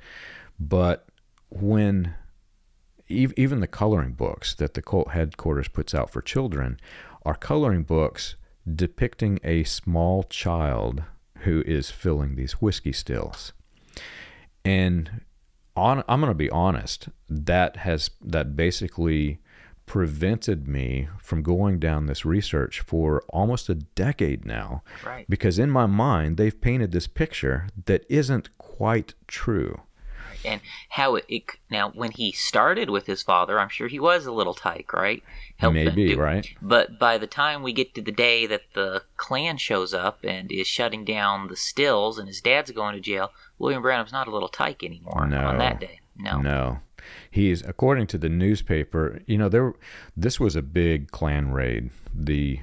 But 0.60 1.06
when 1.48 2.14
even 3.12 3.60
the 3.60 3.66
coloring 3.66 4.12
books 4.12 4.54
that 4.54 4.74
the 4.74 4.82
cult 4.82 5.10
headquarters 5.10 5.68
puts 5.68 5.94
out 5.94 6.10
for 6.10 6.20
children 6.20 6.78
are 7.24 7.34
coloring 7.34 7.82
books 7.82 8.36
depicting 8.72 9.38
a 9.42 9.64
small 9.64 10.22
child 10.24 11.02
who 11.38 11.62
is 11.66 11.90
filling 11.90 12.36
these 12.36 12.52
whiskey 12.54 12.92
stills. 12.92 13.52
And 14.64 15.22
on, 15.76 16.04
I'm 16.08 16.20
going 16.20 16.30
to 16.30 16.34
be 16.34 16.50
honest, 16.50 17.08
that 17.28 17.78
has 17.78 18.10
that 18.20 18.54
basically 18.56 19.40
prevented 19.86 20.68
me 20.68 21.08
from 21.18 21.42
going 21.42 21.78
down 21.78 22.06
this 22.06 22.24
research 22.24 22.80
for 22.80 23.22
almost 23.28 23.68
a 23.68 23.74
decade 23.74 24.44
now. 24.44 24.82
Right. 25.04 25.26
Because 25.28 25.58
in 25.58 25.70
my 25.70 25.86
mind, 25.86 26.36
they've 26.36 26.58
painted 26.60 26.92
this 26.92 27.06
picture 27.06 27.68
that 27.86 28.04
isn't 28.08 28.56
quite 28.58 29.14
true 29.26 29.80
and 30.44 30.60
how 30.88 31.16
it, 31.16 31.24
it, 31.28 31.44
now 31.70 31.90
when 31.90 32.10
he 32.10 32.32
started 32.32 32.90
with 32.90 33.06
his 33.06 33.22
father 33.22 33.58
i'm 33.58 33.68
sure 33.68 33.88
he 33.88 34.00
was 34.00 34.26
a 34.26 34.32
little 34.32 34.54
tyke 34.54 34.92
right? 34.92 35.22
Helped 35.56 35.74
maybe 35.74 36.14
right. 36.16 36.48
But 36.60 36.98
by 36.98 37.18
the 37.18 37.26
time 37.26 37.62
we 37.62 37.72
get 37.72 37.94
to 37.94 38.02
the 38.02 38.12
day 38.12 38.46
that 38.46 38.62
the 38.74 39.02
klan 39.16 39.56
shows 39.56 39.94
up 39.94 40.24
and 40.24 40.50
is 40.50 40.66
shutting 40.66 41.04
down 41.04 41.48
the 41.48 41.56
stills 41.56 42.18
and 42.18 42.28
his 42.28 42.40
dad's 42.40 42.70
going 42.70 42.94
to 42.94 43.00
jail 43.00 43.30
william 43.58 43.82
branham's 43.82 44.12
not 44.12 44.28
a 44.28 44.32
little 44.32 44.48
tyke 44.48 44.82
anymore 44.82 45.26
no, 45.26 45.46
on 45.46 45.58
that 45.58 45.80
day. 45.80 46.00
No. 46.16 46.40
No. 46.40 46.80
He's 47.30 47.62
according 47.62 48.06
to 48.08 48.18
the 48.18 48.28
newspaper 48.28 49.20
you 49.26 49.38
know 49.38 49.48
there 49.48 49.74
this 50.16 50.38
was 50.38 50.56
a 50.56 50.62
big 50.62 51.10
klan 51.10 51.52
raid. 51.52 51.90
The 52.14 52.60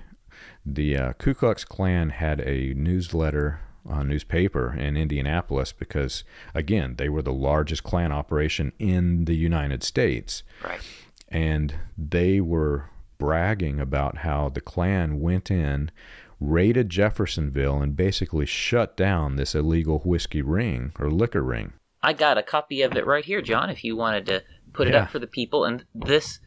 the 0.66 0.98
uh, 0.98 1.14
ku 1.14 1.34
klux 1.34 1.66
klan 1.66 2.10
had 2.10 2.42
a 2.42 2.74
newsletter 2.76 3.60
uh, 3.90 4.04
newspaper 4.04 4.74
in 4.74 4.96
Indianapolis 4.96 5.74
because, 5.74 6.24
again, 6.54 6.96
they 6.98 7.10
were 7.10 7.22
the 7.22 7.34
largest 7.34 7.84
Klan 7.84 8.12
operation 8.12 8.72
in 8.80 9.26
the 9.26 9.36
United 9.36 9.84
States. 9.84 10.44
Right. 10.64 10.82
And 11.30 11.76
they 11.98 12.40
were 12.40 12.90
bragging 13.18 13.80
about 13.80 14.20
how 14.20 14.50
the 14.50 14.62
Klan 14.62 15.20
went 15.20 15.52
in, 15.52 15.92
raided 16.40 16.90
Jeffersonville, 16.90 17.82
and 17.82 17.96
basically 17.96 18.46
shut 18.46 18.96
down 18.96 19.36
this 19.36 19.54
illegal 19.54 20.00
whiskey 20.00 20.42
ring 20.42 20.94
or 21.00 21.12
liquor 21.12 21.42
ring. 21.42 21.74
I 22.02 22.14
got 22.14 22.38
a 22.38 22.44
copy 22.44 22.82
of 22.82 22.96
it 22.96 23.06
right 23.06 23.26
here, 23.26 23.42
John, 23.42 23.70
if 23.70 23.84
you 23.84 23.98
wanted 23.98 24.26
to 24.28 24.44
put 24.72 24.88
it 24.88 24.96
up 24.96 25.10
for 25.10 25.20
the 25.20 25.28
people. 25.28 25.66
And 25.66 25.84
this, 25.94 26.40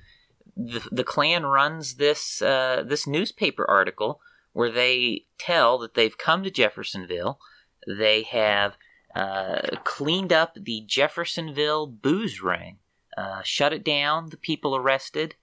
the, 0.57 0.81
the 0.91 1.05
Klan 1.05 1.45
runs 1.45 1.97
this, 1.97 2.41
uh, 2.41 2.85
this 2.87 3.07
newspaper 3.07 3.69
article 3.69 4.21
where 4.53 4.71
they 4.71 5.25
tell 5.39 5.79
that 5.79 5.95
they've 5.95 6.17
come 6.17 6.43
to 6.45 6.51
Jeffersonville. 6.51 7.39
They 7.87 8.23
have 8.23 8.77
uh, 9.15 9.77
cleaned 9.85 10.33
up 10.33 10.55
the 10.55 10.83
Jeffersonville 10.87 11.87
booze 11.87 12.43
ring, 12.43 12.79
uh, 13.17 13.43
shut 13.43 13.73
it 13.73 13.85
down, 13.85 14.31
the 14.31 14.37
people 14.37 14.77
arrested. 14.77 15.35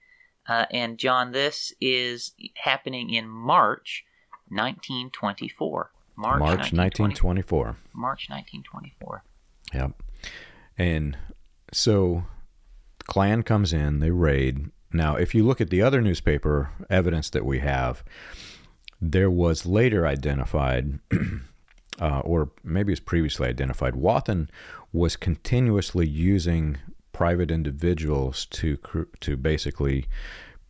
Uh, 0.48 0.66
and 0.70 0.98
John, 0.98 1.32
this 1.32 1.72
is 1.80 2.32
happening 2.56 3.10
in 3.10 3.28
March 3.28 4.04
1924. 4.48 5.92
March, 6.16 6.40
March 6.40 6.72
1924. 6.72 7.76
March 7.94 8.28
1924. 8.28 9.22
Yep. 9.72 10.02
And 10.76 11.16
so 11.72 12.24
Klan 13.04 13.42
comes 13.42 13.72
in, 13.72 14.00
they 14.00 14.10
raid. 14.10 14.70
Now, 14.92 15.16
if 15.16 15.34
you 15.34 15.44
look 15.44 15.60
at 15.60 15.70
the 15.70 15.82
other 15.82 16.00
newspaper 16.00 16.70
evidence 16.90 17.30
that 17.30 17.44
we 17.44 17.60
have, 17.60 18.02
there 19.00 19.30
was 19.30 19.66
later 19.66 20.06
identified, 20.06 20.98
uh, 22.00 22.20
or 22.20 22.50
maybe 22.62 22.92
it's 22.92 23.00
previously 23.00 23.48
identified, 23.48 23.94
Wathen 23.96 24.50
was 24.92 25.16
continuously 25.16 26.06
using 26.06 26.78
private 27.12 27.50
individuals 27.50 28.46
to 28.46 28.78
to 29.20 29.36
basically 29.36 30.06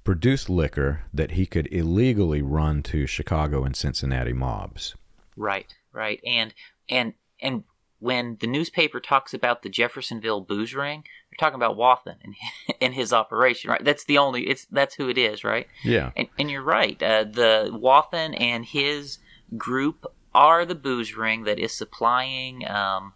produce 0.05 0.49
liquor 0.49 1.05
that 1.12 1.33
he 1.33 1.47
could 1.47 1.73
illegally 1.73 2.43
run 2.43 2.83
to 2.83 3.07
Chicago 3.07 3.64
and 3.64 3.77
Cincinnati 3.77 4.33
mobs. 4.33 4.95
Right, 5.37 5.73
right, 5.93 6.21
and 6.27 6.55
and 6.88 7.14
and 7.40 7.64
when 7.99 8.38
the 8.40 8.47
newspaper 8.47 8.99
talks 8.99 9.35
about 9.35 9.62
the 9.62 9.69
Jeffersonville 9.69 10.40
booze 10.40 10.75
ring, 10.75 11.05
they're 11.31 11.47
talking 11.47 11.57
about 11.57 11.77
Wathen 11.77 12.16
and, 12.23 12.35
and 12.81 12.95
his 12.95 13.12
operation, 13.12 13.71
right? 13.71 13.85
That's 13.85 14.05
the 14.05 14.19
only 14.19 14.49
it's 14.49 14.66
that's 14.66 14.95
who 14.95 15.09
it 15.09 15.19
is, 15.19 15.45
right? 15.45 15.66
Yeah. 15.85 16.11
And, 16.16 16.29
and 16.38 16.51
you're 16.51 16.62
right. 16.62 17.01
Uh, 17.03 17.25
the 17.25 17.71
Wathen 17.73 18.35
and 18.35 18.64
his 18.64 19.19
group 19.57 20.07
are 20.35 20.64
the 20.64 20.75
booze 20.75 21.16
ring 21.16 21.45
that 21.45 21.59
is 21.59 21.73
supplying 21.73 22.69
um, 22.69 23.14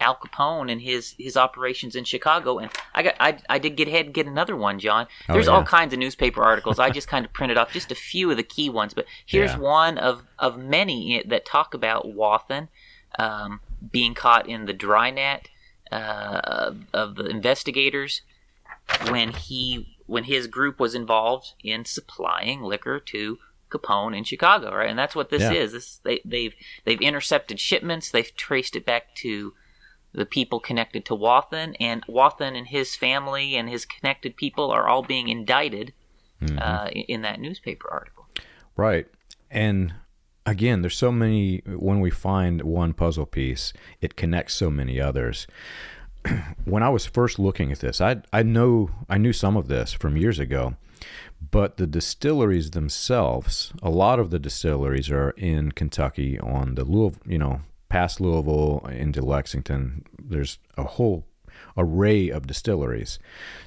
Al 0.00 0.16
Capone 0.16 0.70
and 0.70 0.80
his 0.80 1.14
his 1.18 1.36
operations 1.36 1.94
in 1.94 2.04
Chicago. 2.04 2.58
And 2.58 2.70
I 2.94 3.02
got 3.02 3.14
I, 3.20 3.38
I 3.48 3.58
did 3.58 3.76
get 3.76 3.88
ahead 3.88 4.06
and 4.06 4.14
get 4.14 4.26
another 4.26 4.56
one, 4.56 4.78
John. 4.78 5.06
Oh, 5.28 5.34
There's 5.34 5.48
oh, 5.48 5.52
yeah. 5.52 5.58
all 5.58 5.64
kinds 5.64 5.92
of 5.92 5.98
newspaper 5.98 6.42
articles. 6.42 6.78
I 6.78 6.90
just 6.90 7.08
kind 7.08 7.26
of 7.26 7.32
printed 7.32 7.58
off 7.58 7.72
just 7.72 7.92
a 7.92 7.96
few 7.96 8.30
of 8.30 8.38
the 8.38 8.42
key 8.42 8.70
ones, 8.70 8.94
but 8.94 9.04
here's 9.26 9.52
yeah. 9.52 9.58
one 9.58 9.98
of 9.98 10.22
of 10.38 10.58
many 10.58 11.22
that 11.26 11.44
talk 11.44 11.74
about 11.74 12.12
Wathen. 12.12 12.68
Um, 13.16 13.60
being 13.92 14.14
caught 14.14 14.48
in 14.48 14.64
the 14.64 14.72
dry 14.72 15.10
net 15.10 15.48
uh, 15.94 16.72
of 16.92 17.14
the 17.16 17.26
investigators 17.26 18.22
when 19.08 19.32
he 19.32 19.96
when 20.06 20.24
his 20.24 20.46
group 20.46 20.78
was 20.78 20.94
involved 20.94 21.52
in 21.62 21.84
supplying 21.84 22.62
liquor 22.62 23.00
to 23.00 23.38
Capone 23.70 24.16
in 24.16 24.24
Chicago, 24.24 24.74
right? 24.74 24.90
And 24.90 24.98
that's 24.98 25.16
what 25.16 25.30
this 25.30 25.42
yeah. 25.42 25.52
is. 25.52 25.72
This 25.72 26.00
they, 26.04 26.20
they've 26.24 26.54
they've 26.84 27.00
intercepted 27.00 27.60
shipments. 27.60 28.10
They've 28.10 28.34
traced 28.36 28.76
it 28.76 28.84
back 28.84 29.14
to 29.16 29.54
the 30.12 30.26
people 30.26 30.60
connected 30.60 31.04
to 31.06 31.14
Wathen, 31.14 31.74
and 31.80 32.04
Wathen 32.06 32.54
and 32.54 32.68
his 32.68 32.94
family 32.94 33.56
and 33.56 33.68
his 33.68 33.84
connected 33.84 34.36
people 34.36 34.70
are 34.70 34.86
all 34.86 35.02
being 35.02 35.28
indicted 35.28 35.92
mm-hmm. 36.40 36.58
uh, 36.60 36.86
in 36.88 37.22
that 37.22 37.40
newspaper 37.40 37.88
article. 37.90 38.26
Right, 38.76 39.06
and 39.50 39.94
again, 40.46 40.82
there's 40.82 40.96
so 40.96 41.12
many. 41.12 41.58
When 41.66 42.00
we 42.00 42.10
find 42.10 42.62
one 42.62 42.92
puzzle 42.92 43.26
piece, 43.26 43.72
it 44.00 44.16
connects 44.16 44.54
so 44.54 44.70
many 44.70 45.00
others. 45.00 45.46
when 46.64 46.82
I 46.82 46.88
was 46.88 47.06
first 47.06 47.38
looking 47.38 47.72
at 47.72 47.80
this, 47.80 48.00
I 48.00 48.22
I 48.32 48.42
know 48.42 48.90
I 49.08 49.18
knew 49.18 49.32
some 49.32 49.56
of 49.56 49.68
this 49.68 49.92
from 49.92 50.16
years 50.16 50.38
ago, 50.38 50.74
but 51.50 51.76
the 51.76 51.86
distilleries 51.86 52.70
themselves, 52.70 53.72
a 53.82 53.90
lot 53.90 54.18
of 54.18 54.30
the 54.30 54.38
distilleries 54.38 55.10
are 55.10 55.30
in 55.30 55.72
Kentucky 55.72 56.38
on 56.38 56.74
the 56.74 56.84
Louisville, 56.84 57.20
you 57.26 57.38
know, 57.38 57.60
past 57.88 58.20
Louisville 58.20 58.86
into 58.90 59.22
Lexington. 59.22 60.04
There's 60.18 60.58
a 60.76 60.84
whole 60.84 61.24
array 61.76 62.28
of 62.28 62.46
distilleries. 62.46 63.18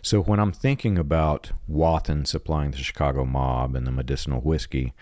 So 0.02 0.22
when 0.22 0.40
I'm 0.40 0.52
thinking 0.52 0.98
about 0.98 1.52
Wathen 1.68 2.26
supplying 2.26 2.72
the 2.72 2.78
Chicago 2.78 3.26
mob 3.26 3.76
and 3.76 3.86
the 3.86 3.92
medicinal 3.92 4.42
whiskey, 4.42 4.94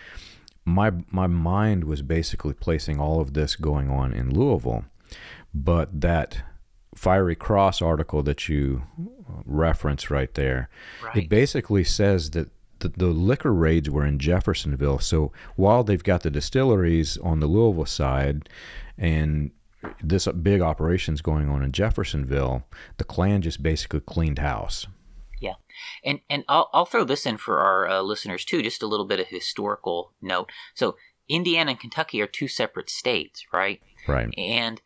my 0.65 0.91
my 1.12 1.28
mind 1.28 1.84
was 1.84 2.01
basically 2.01 2.54
placing 2.54 2.99
all 2.99 3.21
of 3.21 3.34
this 3.34 3.56
going 3.56 3.89
on 3.89 4.12
in 4.13 4.34
Louisville, 4.34 4.86
but 5.54 6.01
that 6.01 6.41
fiery 6.95 7.36
cross 7.36 7.82
article 7.82 8.23
that 8.23 8.49
you 8.49 8.84
uh, 9.30 9.41
reference 9.45 10.10
right 10.10 10.34
there, 10.34 10.69
right. 11.04 11.17
it 11.17 11.30
basically 11.30 11.84
says 11.84 12.32
that 12.32 12.49
the, 12.80 12.89
the 12.89 13.08
liquor 13.08 13.54
raids 13.54 13.89
were 13.89 14.06
in 14.06 14.19
Jeffersonville. 14.19 14.99
So 14.99 15.32
while 15.56 15.84
they've 15.84 16.04
got 16.04 16.23
the 16.23 16.32
distilleries 16.32 17.17
on 17.17 17.39
the 17.39 17.47
Louisville 17.47 17.86
side, 17.86 18.49
and 18.97 19.51
this 20.01 20.28
big 20.28 20.62
operations 20.62 21.21
going 21.21 21.49
on 21.49 21.63
in 21.63 21.71
Jeffersonville, 21.71 22.63
the 22.97 23.04
Klan 23.04 23.41
just 23.41 23.62
basically 23.62 23.99
cleaned 23.99 24.39
house. 24.39 24.88
Yeah, 25.39 25.55
and 26.03 26.19
and 26.29 26.43
I'll 26.47 26.69
I'll 26.73 26.85
throw 26.85 27.03
this 27.03 27.25
in 27.25 27.37
for 27.37 27.59
our 27.59 27.87
uh, 27.87 28.01
listeners 28.01 28.45
too, 28.45 28.61
just 28.61 28.83
a 28.83 28.87
little 28.87 29.05
bit 29.05 29.19
of 29.19 29.27
historical 29.27 30.13
note. 30.21 30.51
So 30.73 30.95
Indiana 31.27 31.71
and 31.71 31.79
Kentucky 31.79 32.21
are 32.21 32.27
two 32.27 32.47
separate 32.47 32.89
states, 32.89 33.45
right? 33.51 33.81
Right. 34.07 34.33
And 34.37 34.81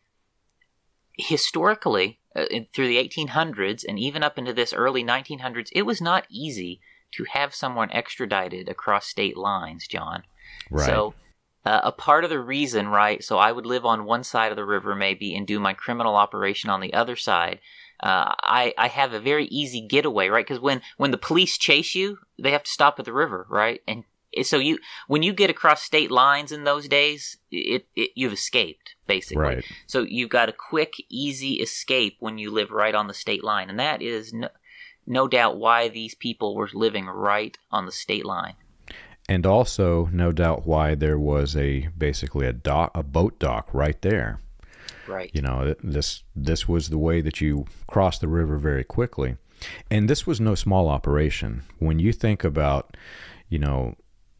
historically, 1.18 2.20
uh, 2.34 2.46
through 2.72 2.88
the 2.88 2.96
1800s 2.96 3.84
and 3.86 3.98
even 3.98 4.22
up 4.22 4.38
into 4.38 4.52
this 4.52 4.72
early 4.72 5.04
1900s, 5.04 5.68
it 5.72 5.82
was 5.82 6.00
not 6.00 6.26
easy 6.30 6.80
to 7.12 7.24
have 7.24 7.54
someone 7.54 7.90
extradited 7.90 8.68
across 8.68 9.06
state 9.06 9.36
lines, 9.36 9.86
John. 9.86 10.22
Right. 10.70 10.86
So. 10.86 11.14
Uh, 11.62 11.78
a 11.84 11.92
part 11.92 12.24
of 12.24 12.30
the 12.30 12.40
reason, 12.40 12.88
right? 12.88 13.22
So 13.22 13.36
I 13.36 13.52
would 13.52 13.66
live 13.66 13.84
on 13.84 14.06
one 14.06 14.24
side 14.24 14.50
of 14.50 14.56
the 14.56 14.64
river 14.64 14.94
maybe 14.94 15.36
and 15.36 15.46
do 15.46 15.60
my 15.60 15.74
criminal 15.74 16.16
operation 16.16 16.70
on 16.70 16.80
the 16.80 16.94
other 16.94 17.16
side 17.16 17.60
uh, 18.02 18.34
I 18.42 18.74
I 18.78 18.88
have 18.88 19.12
a 19.12 19.20
very 19.20 19.46
easy 19.46 19.80
getaway, 19.80 20.28
right? 20.28 20.46
Because 20.46 20.60
when 20.60 20.82
when 20.96 21.10
the 21.10 21.18
police 21.18 21.58
chase 21.58 21.94
you, 21.94 22.18
they 22.38 22.50
have 22.50 22.62
to 22.64 22.70
stop 22.70 22.98
at 22.98 23.04
the 23.04 23.12
river, 23.12 23.46
right? 23.50 23.80
And 23.86 24.04
so 24.42 24.58
you 24.58 24.78
when 25.08 25.22
you 25.22 25.32
get 25.32 25.50
across 25.50 25.82
state 25.82 26.10
lines 26.10 26.52
in 26.52 26.64
those 26.64 26.88
days, 26.88 27.36
it, 27.50 27.86
it 27.96 28.10
you've 28.14 28.32
escaped 28.32 28.94
basically. 29.06 29.42
Right. 29.42 29.64
So 29.86 30.02
you've 30.02 30.30
got 30.30 30.48
a 30.48 30.52
quick, 30.52 30.94
easy 31.08 31.54
escape 31.54 32.16
when 32.20 32.38
you 32.38 32.50
live 32.50 32.70
right 32.70 32.94
on 32.94 33.08
the 33.08 33.14
state 33.14 33.42
line, 33.42 33.68
and 33.68 33.78
that 33.80 34.00
is 34.00 34.32
no, 34.32 34.48
no 35.06 35.26
doubt 35.28 35.58
why 35.58 35.88
these 35.88 36.14
people 36.14 36.54
were 36.54 36.68
living 36.72 37.06
right 37.06 37.58
on 37.70 37.86
the 37.86 37.92
state 37.92 38.24
line. 38.24 38.54
and 39.28 39.46
also 39.46 40.08
no 40.12 40.32
doubt 40.32 40.66
why 40.66 40.94
there 40.94 41.18
was 41.18 41.56
a 41.56 41.88
basically 41.96 42.46
a 42.46 42.52
dock 42.52 42.90
a 42.94 43.02
boat 43.02 43.38
dock 43.38 43.68
right 43.72 44.00
there 44.02 44.40
Right. 45.10 45.30
you 45.32 45.42
know 45.42 45.74
this 45.82 46.22
this 46.34 46.68
was 46.68 46.88
the 46.88 46.98
way 46.98 47.20
that 47.20 47.40
you 47.40 47.66
crossed 47.86 48.20
the 48.20 48.28
river 48.28 48.56
very 48.56 48.84
quickly 48.84 49.36
and 49.90 50.08
this 50.08 50.26
was 50.26 50.40
no 50.40 50.54
small 50.54 50.88
operation 50.88 51.62
when 51.78 51.98
you 51.98 52.12
think 52.12 52.44
about 52.44 52.96
you 53.48 53.58
know 53.58 53.96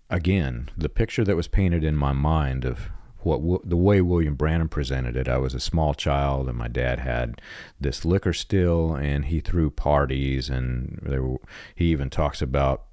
again 0.08 0.70
the 0.76 0.88
picture 0.88 1.24
that 1.24 1.36
was 1.36 1.48
painted 1.48 1.84
in 1.84 1.96
my 1.96 2.12
mind 2.12 2.64
of 2.64 2.88
what 3.22 3.68
the 3.68 3.76
way 3.76 4.00
William 4.00 4.34
Branham 4.34 4.68
presented 4.68 5.14
it 5.14 5.28
I 5.28 5.36
was 5.36 5.52
a 5.52 5.60
small 5.60 5.92
child 5.92 6.48
and 6.48 6.56
my 6.56 6.68
dad 6.68 7.00
had 7.00 7.42
this 7.78 8.06
liquor 8.06 8.32
still 8.32 8.94
and 8.94 9.26
he 9.26 9.40
threw 9.40 9.70
parties 9.70 10.48
and 10.48 10.98
were, 11.02 11.36
he 11.74 11.86
even 11.86 12.08
talks 12.08 12.40
about 12.40 12.86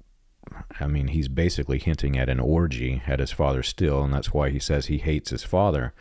I 0.80 0.86
mean, 0.86 1.08
he's 1.08 1.28
basically 1.28 1.78
hinting 1.78 2.18
at 2.18 2.28
an 2.28 2.40
orgy 2.40 3.02
at 3.06 3.20
his 3.20 3.30
father's 3.30 3.68
still, 3.68 4.02
and 4.02 4.12
that's 4.12 4.32
why 4.32 4.50
he 4.50 4.58
says 4.58 4.86
he 4.86 4.98
hates 4.98 5.30
his 5.30 5.44
father. 5.44 5.92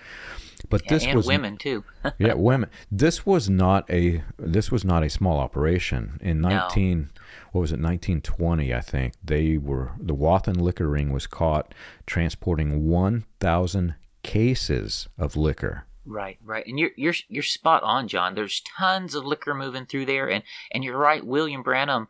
But 0.70 0.84
Yeah, 0.86 0.90
this 0.90 1.06
and 1.06 1.16
was 1.16 1.28
women 1.28 1.58
too. 1.58 1.84
yeah, 2.18 2.34
women. 2.34 2.70
This 2.92 3.26
was 3.26 3.50
not 3.50 3.90
a 3.90 4.24
this 4.38 4.72
was 4.72 4.84
not 4.84 5.04
a 5.04 5.10
small 5.10 5.40
operation. 5.40 6.20
In 6.22 6.42
No. 6.42 6.50
nineteen, 6.50 7.10
what 7.52 7.62
was 7.62 7.72
it, 7.72 7.80
nineteen 7.80 8.22
twenty? 8.22 8.74
I 8.74 8.82
think 8.82 9.14
they 9.24 9.58
were 9.58 9.92
the 10.00 10.14
Wathen 10.16 10.58
liquor 10.60 10.88
ring 10.88 11.12
was 11.12 11.28
caught 11.28 11.74
transporting 12.06 12.88
one 12.90 13.26
thousand 13.40 13.96
cases 14.24 15.08
of 15.18 15.36
liquor. 15.36 15.86
Right, 16.06 16.38
right, 16.44 16.66
and 16.66 16.80
you're 16.80 16.92
you're 16.96 17.16
you're 17.28 17.44
spot 17.44 17.84
on, 17.84 18.08
John. 18.08 18.34
There's 18.36 18.62
tons 18.62 19.14
of 19.14 19.26
liquor 19.26 19.54
moving 19.54 19.86
through 19.86 20.06
there, 20.06 20.30
and 20.30 20.44
and 20.72 20.84
you're 20.84 20.98
right. 20.98 21.26
William 21.26 21.64
Branham, 21.64 22.08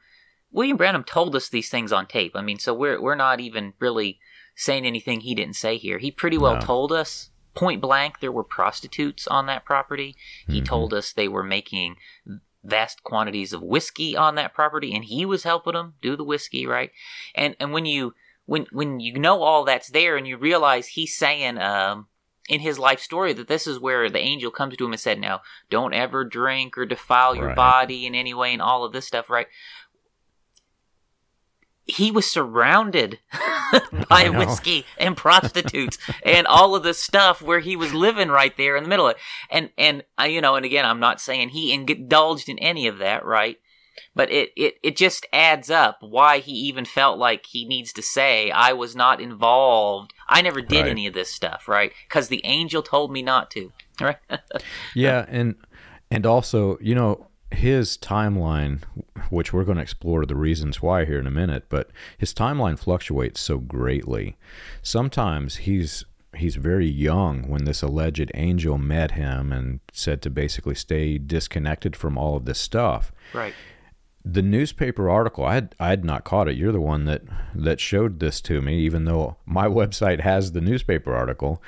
William 0.51 0.77
Branham 0.77 1.03
told 1.03 1.35
us 1.35 1.49
these 1.49 1.69
things 1.69 1.91
on 1.91 2.05
tape. 2.05 2.35
I 2.35 2.41
mean, 2.41 2.59
so 2.59 2.73
we're 2.75 3.01
we're 3.01 3.15
not 3.15 3.39
even 3.39 3.73
really 3.79 4.19
saying 4.55 4.85
anything 4.85 5.21
he 5.21 5.33
didn't 5.33 5.55
say 5.55 5.77
here. 5.77 5.97
He 5.97 6.11
pretty 6.11 6.37
well 6.37 6.55
No. 6.55 6.61
told 6.61 6.91
us 6.91 7.31
point 7.57 7.81
blank 7.81 8.19
there 8.19 8.31
were 8.31 8.43
prostitutes 8.43 9.27
on 9.27 9.45
that 9.47 9.65
property. 9.65 10.15
He 10.47 10.61
Mhm. 10.61 10.65
told 10.65 10.93
us 10.93 11.11
they 11.11 11.27
were 11.27 11.43
making 11.43 11.97
vast 12.63 13.03
quantities 13.03 13.53
of 13.53 13.61
whiskey 13.61 14.15
on 14.15 14.35
that 14.35 14.53
property, 14.53 14.93
and 14.95 15.05
he 15.05 15.25
was 15.25 15.43
helping 15.43 15.73
them 15.73 15.95
do 16.01 16.15
the 16.15 16.23
whiskey, 16.23 16.65
right? 16.67 16.91
And 17.35 17.55
and 17.59 17.71
when 17.73 17.85
you 17.85 18.13
when 18.45 18.67
when 18.71 18.99
you 18.99 19.19
know 19.19 19.43
all 19.43 19.63
that's 19.63 19.89
there, 19.89 20.17
and 20.17 20.27
you 20.27 20.37
realize 20.37 20.87
he's 20.89 21.15
saying 21.15 21.57
um 21.57 22.07
in 22.49 22.61
his 22.61 22.79
life 22.79 23.01
story 23.01 23.33
that 23.33 23.49
this 23.49 23.67
is 23.67 23.77
where 23.79 24.09
the 24.09 24.19
angel 24.19 24.51
comes 24.51 24.77
to 24.77 24.85
him 24.85 24.93
and 24.93 24.99
said, 24.99 25.19
"Now, 25.19 25.41
don't 25.69 25.93
ever 25.93 26.23
drink 26.23 26.77
or 26.77 26.85
defile 26.85 27.35
your 27.35 27.47
Right. 27.47 27.55
body 27.55 28.05
in 28.05 28.15
any 28.15 28.33
way," 28.33 28.53
and 28.53 28.61
all 28.61 28.85
of 28.85 28.93
this 28.93 29.05
stuff, 29.05 29.29
right? 29.29 29.47
He 31.87 32.11
was 32.11 32.29
surrounded 32.29 33.19
by 34.09 34.29
whiskey 34.29 34.85
and 34.97 35.15
prostitutes 35.15 35.97
and 36.23 36.45
all 36.45 36.75
of 36.75 36.83
this 36.83 37.01
stuff 37.01 37.41
where 37.41 37.59
he 37.59 37.75
was 37.75 37.93
living 37.93 38.29
right 38.29 38.55
there 38.57 38.75
in 38.75 38.83
the 38.83 38.89
middle 38.89 39.07
of 39.07 39.15
it. 39.15 39.21
And 39.49 39.69
and 39.77 40.03
I, 40.17 40.27
you 40.27 40.41
know, 40.41 40.55
and 40.55 40.65
again, 40.65 40.85
I'm 40.85 40.99
not 40.99 41.21
saying 41.21 41.49
he 41.49 41.73
indulged 41.73 42.49
in 42.49 42.59
any 42.59 42.87
of 42.87 42.97
that, 42.99 43.25
right? 43.25 43.57
But 44.15 44.31
it, 44.31 44.49
it, 44.55 44.75
it 44.83 44.97
just 44.97 45.25
adds 45.31 45.69
up 45.69 45.97
why 46.01 46.39
he 46.39 46.51
even 46.51 46.85
felt 46.85 47.17
like 47.19 47.45
he 47.47 47.65
needs 47.65 47.93
to 47.93 48.01
say, 48.01 48.49
I 48.51 48.73
was 48.73 48.95
not 48.95 49.21
involved. 49.21 50.13
I 50.27 50.41
never 50.41 50.61
did 50.61 50.81
Right. 50.83 50.91
any 50.91 51.07
of 51.07 51.13
this 51.13 51.31
stuff, 51.31 51.67
right? 51.67 51.91
Because 52.07 52.27
the 52.27 52.43
angel 52.43 52.81
told 52.81 53.11
me 53.11 53.21
not 53.21 53.51
to, 53.51 53.71
right? 54.01 54.17
Yeah, 54.93 55.25
and 55.27 55.55
and 56.09 56.25
also, 56.25 56.77
you 56.79 56.95
know, 56.95 57.26
his 57.51 57.97
timeline, 57.97 58.83
which 59.29 59.53
we're 59.53 59.63
going 59.63 59.77
to 59.77 59.81
explore 59.81 60.25
the 60.25 60.35
reasons 60.35 60.81
why 60.81 61.05
here 61.05 61.19
in 61.19 61.27
a 61.27 61.31
minute, 61.31 61.65
but 61.69 61.89
his 62.17 62.33
timeline 62.33 62.77
fluctuates 62.77 63.39
so 63.39 63.57
greatly. 63.57 64.37
Sometimes 64.81 65.57
he's 65.57 66.05
he's 66.35 66.55
very 66.55 66.87
young 66.87 67.47
when 67.49 67.65
this 67.65 67.81
alleged 67.81 68.31
angel 68.35 68.77
met 68.77 69.11
him 69.11 69.51
and 69.51 69.79
said 69.91 70.21
to 70.21 70.29
basically 70.29 70.75
stay 70.75 71.17
disconnected 71.17 71.95
from 71.95 72.17
all 72.17 72.35
of 72.35 72.45
this 72.45 72.59
stuff. 72.59 73.11
right. 73.33 73.53
The 74.23 74.41
newspaper 74.41 75.09
article, 75.09 75.45
I 75.45 75.53
had, 75.53 75.75
I 75.79 75.87
had 75.87 76.03
not 76.03 76.25
caught 76.25 76.49
it. 76.49 76.57
You're 76.57 76.73
the 76.73 76.81
one 76.81 77.05
that 77.05 77.21
that 77.55 77.79
showed 77.79 78.19
this 78.19 78.41
to 78.41 78.61
me, 78.61 78.79
even 78.79 79.05
though 79.05 79.37
my 79.45 79.67
website 79.79 80.19
has 80.19 80.51
the 80.51 80.59
newspaper 80.59 81.15
article. 81.15 81.63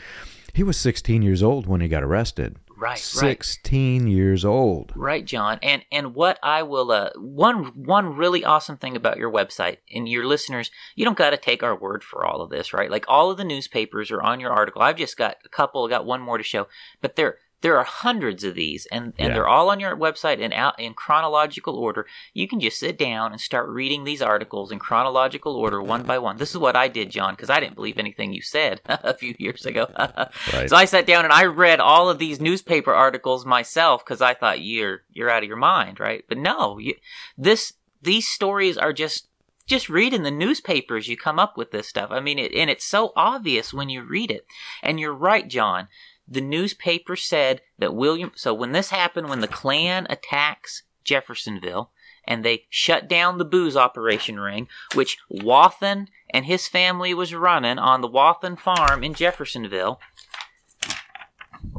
He 0.54 0.63
was 0.63 0.76
16 0.76 1.22
years 1.22 1.42
old 1.42 1.68
when 1.68 1.80
he 1.80 1.88
got 1.88 2.04
arrested. 2.04 2.58
Right, 2.80 2.92
right. 2.92 3.00
16 3.44 4.08
years 4.08 4.46
old. 4.46 4.94
Right, 4.96 5.26
John. 5.26 5.60
And 5.62 5.84
and 5.92 6.15
what 6.15 6.39
I 6.42 6.63
will 6.63 6.92
uh 6.92 7.10
one 7.18 7.65
one 7.76 8.15
really 8.15 8.46
awesome 8.46 8.78
thing 8.78 8.96
about 8.96 9.18
your 9.18 9.30
website 9.30 9.78
and 9.94 10.08
your 10.08 10.26
listeners, 10.26 10.72
you 10.96 11.04
don't 11.04 11.18
got 11.18 11.32
to 11.32 11.38
take 11.38 11.62
our 11.62 11.76
word 11.78 12.06
for 12.06 12.26
all 12.26 12.42
of 12.42 12.50
this, 12.50 12.74
right? 12.74 12.89
Like 12.89 13.04
all 13.10 13.32
of 13.32 13.38
the 13.38 13.44
newspapers 13.44 14.12
are 14.12 14.22
on 14.22 14.39
your 14.39 14.52
article. 14.52 14.82
I've 14.82 14.96
just 14.96 15.18
got 15.18 15.36
a 15.44 15.50
couple, 15.50 15.88
got 15.89 16.06
one 16.06 16.22
more 16.22 16.38
to 16.38 16.44
show, 16.44 16.68
but 17.02 17.18
there 17.18 17.39
there 17.62 17.78
are 17.78 17.84
hundreds 17.84 18.43
of 18.43 18.56
these 18.56 18.86
and 18.91 19.13
and 19.17 19.30
Yeah. 19.30 19.34
they're 19.34 19.48
all 19.48 19.69
on 19.69 19.80
your 19.80 19.95
website 19.98 20.41
and 20.41 20.54
out 20.54 20.80
in 20.80 20.93
chronological 20.93 21.76
order. 21.76 22.06
You 22.34 22.48
can 22.48 22.60
just 22.60 22.80
sit 22.80 22.98
down 22.98 23.32
and 23.32 23.41
start 23.41 23.67
reading 23.69 24.04
these 24.04 24.22
articles 24.22 24.72
in 24.72 24.80
chronological 24.80 25.56
order 25.56 25.82
one 25.82 26.04
by 26.04 26.19
one. 26.19 26.38
This 26.38 26.52
is 26.52 26.58
what 26.58 26.76
I 26.76 26.88
did, 26.88 27.10
John, 27.10 27.34
because 27.34 27.50
I 27.50 27.60
didn't 27.60 27.76
believe 27.76 27.98
anything 27.98 28.34
you 28.34 28.41
said 28.41 28.82
a 28.86 29.13
few 29.13 29.36
years 29.38 29.65
ago. 29.65 29.88
Right. 30.54 30.69
So 30.69 30.76
I 30.76 30.86
sat 30.86 31.06
down 31.06 31.26
and 31.26 31.34
I 31.34 31.45
read 31.45 31.80
all 31.80 32.10
of 32.10 32.17
these 32.19 32.39
newspaper 32.39 32.93
articles 32.93 33.45
myself 33.45 34.04
because 34.04 34.22
I 34.22 34.34
thought 34.34 34.62
you're 34.62 35.02
you're 35.12 35.30
out 35.30 35.43
of 35.43 35.48
your 35.48 35.58
mind, 35.58 36.00
right? 36.00 36.24
But 36.28 36.38
no, 36.38 36.78
you, 36.80 36.95
this 37.38 37.74
these 38.02 38.28
stories 38.28 38.78
are 38.78 38.93
just 38.93 39.28
just 39.65 39.88
reading 39.89 40.24
the 40.24 40.32
newspapers. 40.32 41.08
You 41.08 41.15
come 41.15 41.38
up 41.39 41.56
with 41.58 41.72
this 41.72 41.88
stuff. 41.88 42.10
I 42.12 42.19
mean, 42.19 42.39
it, 42.39 42.54
and 42.56 42.69
it's 42.69 42.86
so 42.86 43.13
obvious 43.15 43.72
when 43.74 43.88
you 43.89 44.02
read 44.04 44.32
it. 44.32 44.45
And 44.82 45.00
you're 45.00 45.13
right, 45.13 45.48
John. 45.48 45.88
The 46.32 46.42
newspaper 46.42 47.15
said 47.15 47.62
that 47.80 47.96
William. 47.96 48.32
So 48.36 48.54
when 48.54 48.72
this 48.72 48.92
happened, 48.92 49.30
when 49.30 49.42
the 49.42 49.48
Klan 49.48 50.06
attacks 50.10 50.84
Jeffersonville 51.04 51.89
and 52.26 52.46
they 52.46 52.65
shut 52.70 53.08
down 53.08 53.39
the 53.39 53.46
booze 53.46 53.76
operation 53.76 54.39
ring, 54.39 54.68
which 54.94 55.18
Wathen 55.30 56.08
and 56.30 56.46
his 56.46 56.68
family 56.68 57.13
was 57.15 57.34
running 57.34 57.80
on 57.80 58.02
the 58.02 58.08
Wathen 58.08 58.56
farm 58.56 59.04
in 59.04 59.15
Jeffersonville. 59.15 60.00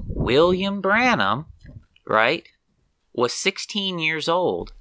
William 0.09 0.81
Branham, 0.81 1.47
right, 2.05 2.49
was 3.13 3.33
16 3.33 3.99
years 4.01 4.29
old. 4.29 4.73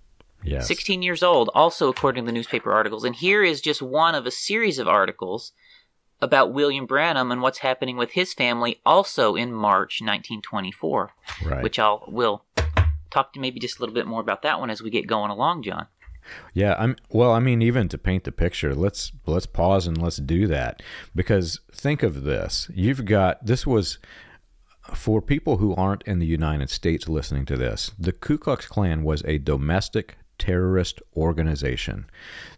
yes. 0.44 0.68
16 0.68 1.02
years 1.04 1.22
old, 1.22 1.50
also 1.54 1.90
according 1.90 2.26
to 2.26 2.28
the 2.28 2.34
newspaper 2.34 2.72
articles. 2.72 3.04
And 3.04 3.16
here 3.16 3.44
is 3.44 3.62
just 3.62 3.82
one 3.82 4.16
of 4.16 4.26
a 4.26 4.32
series 4.32 4.80
of 4.80 4.88
articles 4.88 5.52
about 6.22 6.54
William 6.54 6.86
Branham 6.86 7.32
and 7.32 7.42
what's 7.42 7.60
happening 7.60 7.98
with 7.98 8.12
his 8.12 8.34
family 8.34 8.80
also 8.86 9.36
in 9.36 9.54
March 9.54 10.02
1924, 10.02 11.12
Right. 11.46 11.64
which 11.64 11.80
I'll 11.80 12.04
will 12.08 12.44
talk 13.10 13.34
to 13.34 13.40
maybe 13.40 13.60
just 13.60 13.78
a 13.78 13.82
little 13.82 13.96
bit 13.96 14.06
more 14.06 14.22
about 14.22 14.42
that 14.44 14.60
one 14.60 14.70
as 14.70 14.82
we 14.82 14.90
get 14.90 15.08
going 15.08 15.32
along, 15.32 15.64
John. 15.64 15.88
Yeah, 16.54 16.76
I'm 16.78 16.96
well, 17.10 17.32
I 17.32 17.40
mean 17.40 17.62
even 17.62 17.88
to 17.90 17.98
paint 17.98 18.24
the 18.24 18.32
picture, 18.32 18.76
let's 18.76 19.12
let's 19.26 19.48
pause 19.48 19.88
and 19.88 19.98
let's 20.00 20.18
do 20.18 20.46
that 20.48 20.84
because 21.16 21.60
think 21.72 22.04
of 22.04 22.24
this. 22.24 22.70
You've 22.74 23.06
got 23.06 23.44
this 23.46 23.66
was 23.66 23.98
for 24.94 25.22
people 25.22 25.58
who 25.58 25.74
aren't 25.76 26.04
in 26.04 26.20
the 26.20 26.26
United 26.28 26.70
States 26.70 27.08
listening 27.10 27.46
to 27.46 27.56
this. 27.58 27.92
The 27.98 28.12
Ku 28.12 28.38
Klux 28.38 28.68
Klan 28.68 29.04
was 29.04 29.24
a 29.26 29.38
domestic 29.40 30.18
terrorist 30.40 31.02
organization. 31.16 32.10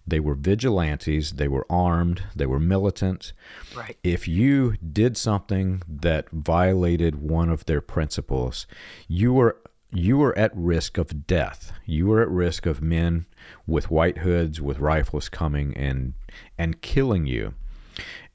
They 0.08 0.20
were 0.20 0.36
vigilantes, 0.36 1.34
they 1.34 1.48
were 1.48 1.66
armed, 1.70 2.24
they 2.36 2.46
were 2.46 2.60
militant. 2.60 3.34
Right. 3.76 3.98
If 4.04 4.28
you 4.28 4.76
did 4.78 5.18
something 5.18 5.82
that 5.88 6.30
violated 6.30 7.16
one 7.16 7.50
of 7.50 7.66
their 7.66 7.82
principles, 7.82 8.68
you 9.08 9.34
were 9.34 9.58
you 9.94 10.18
were 10.18 10.38
at 10.38 10.56
risk 10.56 10.98
of 10.98 11.28
death. 11.28 11.74
You 11.86 12.08
were 12.08 12.22
at 12.22 12.30
risk 12.30 12.66
of 12.66 12.82
men 12.82 13.26
with 13.68 13.92
white 13.92 14.20
hoods 14.20 14.62
with 14.62 14.80
rifles 14.80 15.28
coming 15.28 15.76
and 15.76 16.14
and 16.58 16.82
killing 16.82 17.26
you. 17.26 17.54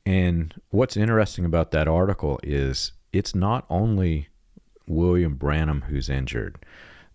And 0.05 0.55
what's 0.71 0.97
interesting 0.97 1.45
about 1.45 1.71
that 1.71 1.89
article 1.89 2.39
is 2.43 2.93
it's 3.13 3.35
not 3.35 3.65
only 3.71 4.29
William 4.87 5.35
Branham 5.35 5.83
who's 5.89 6.09
injured. 6.09 6.65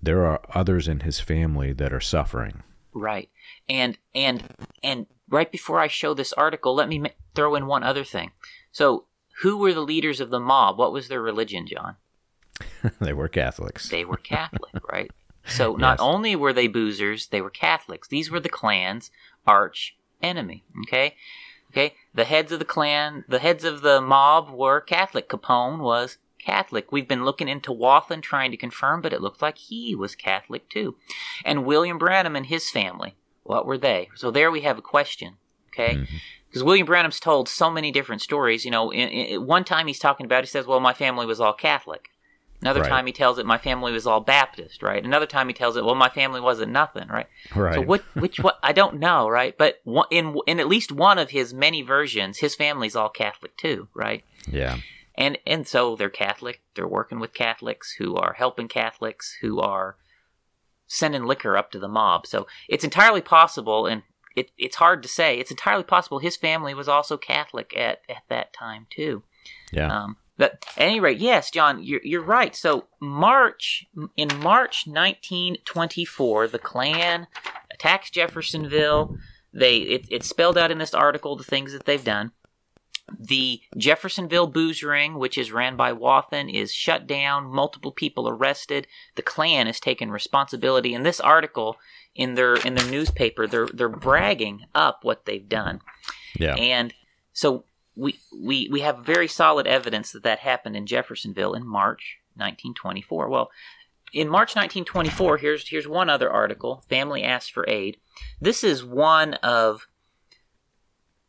There 0.02 0.26
are 0.26 0.42
others 0.54 0.88
in 0.88 1.02
his 1.02 1.20
family 1.20 1.74
that 1.74 1.94
are 1.94 2.00
suffering. 2.02 2.64
Right. 2.94 3.30
And 3.70 3.98
and 4.16 4.44
and 4.84 5.06
right 5.30 5.52
before 5.52 5.80
I 5.80 5.88
show 5.88 6.14
this 6.14 6.34
article, 6.34 6.74
let 6.76 6.90
me 6.90 7.00
ma- 7.00 7.10
throw 7.36 7.56
in 7.56 7.68
one 7.68 7.84
other 7.84 8.04
thing. 8.04 8.32
So, 8.72 9.06
who 9.42 9.58
were 9.58 9.74
the 9.74 9.82
leaders 9.82 10.20
of 10.20 10.30
the 10.30 10.40
mob? 10.40 10.78
What 10.78 10.92
was 10.92 11.08
their 11.08 11.22
religion, 11.22 11.66
John? 11.68 11.96
they 13.00 13.14
were 13.14 13.28
Catholics. 13.28 13.90
They 13.90 14.06
were 14.06 14.18
Catholic, 14.18 14.74
right? 14.92 15.12
So 15.46 15.76
not 15.76 15.94
Yes. 15.94 16.00
only 16.02 16.36
were 16.36 16.54
they 16.54 16.68
boozers, 16.68 17.30
they 17.30 17.42
were 17.42 17.50
Catholics. 17.50 18.08
These 18.08 18.30
were 18.30 18.40
the 18.40 18.50
Klan's 18.50 19.10
arch 19.48 19.96
enemy. 20.22 20.64
Okay, 20.86 21.16
okay. 21.72 21.96
The 22.14 22.26
heads 22.26 22.52
of 22.52 22.60
the 22.60 22.66
clan, 22.66 23.24
the 23.28 23.40
heads 23.40 23.64
of 23.64 23.82
the 23.82 24.02
mob 24.02 24.52
were 24.52 24.80
Catholic. 24.82 25.30
Capone 25.30 25.80
was 25.80 26.18
Catholic. 26.45 26.91
We've 26.91 27.08
been 27.08 27.25
looking 27.25 27.47
into 27.47 27.71
Wathen 27.71 28.21
trying 28.21 28.51
to 28.51 28.58
confirm, 28.58 29.01
but 29.01 29.13
it 29.13 29.21
looked 29.21 29.41
like 29.41 29.58
he 29.58 29.95
was 29.95 30.15
Catholic 30.15 30.69
too. 30.69 30.95
And 31.45 31.65
William 31.65 31.97
Branham 31.97 32.36
and 32.36 32.45
his 32.45 32.69
family, 32.69 33.15
what 33.43 33.65
were 33.65 33.77
they? 33.77 34.10
So 34.15 34.32
there 34.32 34.51
we 34.51 34.62
have 34.62 34.77
a 34.77 34.82
question. 34.82 35.38
Okay. 35.73 35.95
Mhm. 35.97 36.08
Because 36.47 36.63
William 36.63 36.86
Branham's 36.86 37.19
told 37.19 37.47
so 37.47 37.71
many 37.71 37.91
different 37.91 38.21
stories. 38.21 38.65
You 38.65 38.71
know, 38.71 38.89
in, 38.91 39.08
in, 39.08 39.45
one 39.47 39.63
time 39.63 39.88
he's 39.88 39.99
talking 39.99 40.25
about, 40.25 40.43
he 40.43 40.47
says, 40.47 40.67
well, 40.67 40.82
my 40.82 40.93
family 40.93 41.25
was 41.25 41.39
all 41.39 41.54
Catholic. 41.54 42.10
Another 42.62 42.82
Right. 42.82 42.89
time 42.89 43.06
he 43.08 43.13
tells 43.13 43.39
it, 43.39 43.45
my 43.45 43.58
family 43.58 43.91
was 43.91 44.06
all 44.06 44.19
Baptist, 44.19 44.84
right? 44.84 45.04
Another 45.04 45.25
time 45.25 45.47
he 45.47 45.54
tells 45.54 45.77
it, 45.77 45.84
well, 45.84 45.95
my 45.95 46.10
family 46.10 46.39
wasn't 46.39 46.71
nothing, 46.71 47.08
right? 47.08 47.25
Right. 47.56 47.73
So 47.73 47.82
what, 47.82 48.04
which, 48.13 48.38
what, 48.39 48.60
I 48.62 48.71
don't 48.71 48.99
know, 48.99 49.27
right? 49.27 49.58
But 49.58 49.80
one, 49.84 50.06
in, 50.12 50.36
in 50.45 50.60
at 50.60 50.67
least 50.67 50.91
one 50.91 51.17
of 51.17 51.32
his 51.32 51.54
many 51.56 51.82
versions, 51.82 52.38
his 52.38 52.54
family's 52.54 52.95
all 52.95 53.10
Catholic 53.10 53.58
too, 53.58 53.88
right? 53.95 54.23
yeah. 54.47 54.77
And 55.15 55.38
and 55.45 55.67
so 55.67 55.95
they're 55.95 56.10
Catholic. 56.10 56.62
They're 56.76 56.88
working 56.88 57.19
with 57.19 57.34
Catholics 57.34 57.95
who 57.97 58.15
are 58.15 58.34
helping 58.34 58.67
Catholics 58.67 59.38
who 59.41 59.60
are 59.60 59.97
sending 60.88 61.26
liquor 61.26 61.56
up 61.56 61.71
to 61.71 61.80
the 61.80 61.88
mob. 61.88 62.28
So 62.28 62.47
it's 62.67 62.84
entirely 62.84 63.21
possible, 63.21 63.86
and 63.86 64.04
it, 64.36 64.52
it's 64.58 64.76
hard 64.76 65.02
to 65.04 65.10
say. 65.10 65.38
It's 65.38 65.52
entirely 65.52 65.84
possible 65.84 66.19
his 66.19 66.38
family 66.38 66.74
was 66.74 66.88
also 66.88 67.17
Catholic 67.17 67.76
at 67.76 68.02
at 68.10 68.24
that 68.30 68.54
time 68.54 68.88
too. 68.89 69.24
Yeah. 69.71 69.88
Um, 69.88 70.17
but 70.38 70.65
at 70.76 70.84
any 70.84 71.00
rate, 71.00 71.19
yes, 71.19 71.52
John, 71.52 71.84
you're 71.84 72.02
you're 72.04 72.24
right. 72.24 72.56
So 72.56 72.88
March 73.00 73.86
in 74.17 74.30
March 74.39 74.88
1924, 74.88 76.47
the 76.47 76.60
Klan 76.60 77.28
attacks 77.71 78.10
Jeffersonville. 78.10 79.17
They 79.54 79.78
it, 79.78 80.08
it's 80.10 80.28
spelled 80.28 80.58
out 80.58 80.71
in 80.71 80.78
this 80.78 80.93
article 80.93 81.36
the 81.36 81.43
things 81.43 81.74
that 81.74 81.86
they've 81.86 82.04
done. 82.04 82.32
The 83.20 83.62
Jeffersonville 83.78 84.48
booze 84.48 84.84
ring, 84.84 85.16
which 85.16 85.38
is 85.38 85.52
ran 85.52 85.76
by 85.76 85.92
Wathen, 85.92 86.50
is 86.50 86.74
shut 86.74 87.08
down. 87.08 87.46
Multiple 87.46 87.92
people 87.92 88.28
arrested. 88.30 88.88
The 89.16 89.22
Klan 89.22 89.68
has 89.68 89.80
taken 89.80 90.12
responsibility. 90.12 90.94
In 90.94 91.04
this 91.04 91.20
article, 91.20 91.78
in 92.16 92.36
their 92.36 92.56
in 92.56 92.76
their 92.76 92.90
newspaper, 92.90 93.48
they're 93.48 93.68
they're 93.68 93.90
bragging 93.90 94.66
up 94.74 95.00
what 95.04 95.26
they've 95.26 95.48
done. 95.48 95.82
yeah. 96.40 96.56
And 96.56 96.94
so 97.34 97.66
we, 97.96 98.20
we, 98.34 98.70
we 98.72 98.82
have 98.82 99.06
very 99.06 99.28
solid 99.28 99.68
evidence 99.68 100.12
that 100.12 100.24
that 100.24 100.40
happened 100.40 100.76
in 100.76 100.86
Jeffersonville 100.86 101.54
in 101.54 101.66
March 101.66 102.20
1924. 102.36 103.30
Well, 103.30 103.52
in 104.14 104.28
March 104.28 104.56
1924, 104.56 105.38
here's, 105.38 105.70
here's 105.70 105.88
one 105.88 106.10
other 106.10 106.30
article 106.30 106.84
Family 106.90 107.24
Asked 107.24 107.52
for 107.52 107.66
Aid. 107.68 107.98
This 108.40 108.64
is 108.64 108.84
one 108.84 109.36
of 109.36 109.88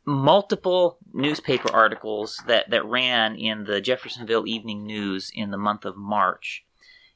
multiple 0.05 0.99
newspaper 1.12 1.73
articles 1.73 2.43
that, 2.47 2.71
that 2.71 2.85
ran 2.85 3.37
in 3.37 3.65
the 3.65 3.81
Jeffersonville 3.81 4.47
Evening 4.47 4.85
News 4.85 5.31
in 5.35 5.51
the 5.51 5.59
month 5.59 5.85
of 5.85 5.97
March. 5.97 6.65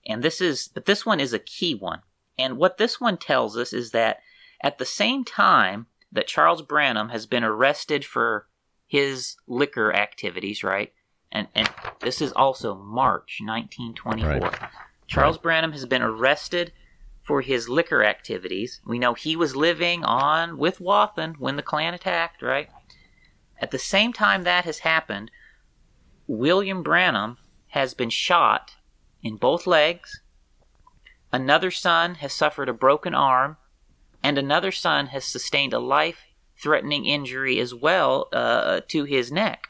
And 0.07 0.23
this 0.23 0.41
is, 0.41 0.69
but 0.69 0.87
this 0.87 1.05
one 1.05 1.19
is 1.19 1.33
a 1.33 1.39
key 1.39 1.75
one. 1.75 2.01
And 2.39 2.59
what 2.59 2.79
this 2.79 3.01
one 3.01 3.17
tells 3.17 3.57
us 3.57 3.73
is 3.73 3.91
that 3.91 4.21
at 4.63 4.79
the 4.79 4.85
same 4.85 5.25
time 5.25 5.87
that 6.13 6.27
Charles 6.27 6.63
Branham 6.63 7.09
has 7.09 7.27
been 7.27 7.45
arrested 7.45 8.05
for 8.05 8.47
his 8.87 9.37
liquor 9.47 9.93
activities, 9.95 10.63
right? 10.63 10.93
And 11.33 11.49
and 11.55 11.69
this 12.01 12.23
is 12.23 12.33
also 12.33 12.75
March 12.75 13.39
1924. 13.43 14.39
Right. 14.39 14.71
Charles 15.07 15.39
Branham 15.39 15.73
has 15.73 15.87
been 15.87 16.03
arrested 16.03 16.73
for 17.23 17.41
his 17.41 17.69
liquor 17.69 18.05
activities. 18.05 18.81
We 18.87 18.99
know 18.99 19.15
he 19.15 19.35
was 19.35 19.57
living 19.57 20.05
on 20.05 20.59
with 20.59 20.81
Wathen 20.81 21.35
when 21.39 21.57
the 21.57 21.63
Klan 21.63 21.95
attacked, 21.95 22.43
right? 22.43 22.69
At 23.59 23.71
the 23.71 23.79
same 23.79 24.13
time 24.13 24.43
that 24.43 24.65
has 24.65 24.81
happened, 24.81 25.31
William 26.27 26.83
Branham 26.83 27.39
has 27.69 27.95
been 27.95 28.11
shot 28.11 28.77
in 29.23 29.37
both 29.37 29.67
legs. 29.67 30.21
Another 31.33 31.71
son 31.71 32.17
has 32.17 32.33
suffered 32.33 32.69
a 32.69 32.75
broken 32.75 33.15
arm, 33.15 33.57
and 34.23 34.39
another 34.39 34.73
son 34.73 35.09
has 35.09 35.25
sustained 35.25 35.73
a 35.73 35.79
life 35.79 36.27
threatening 36.59 37.05
injury 37.05 37.59
as 37.61 37.75
well 37.75 38.29
uh, 38.33 38.81
to 38.89 39.05
his 39.05 39.31
neck. 39.31 39.69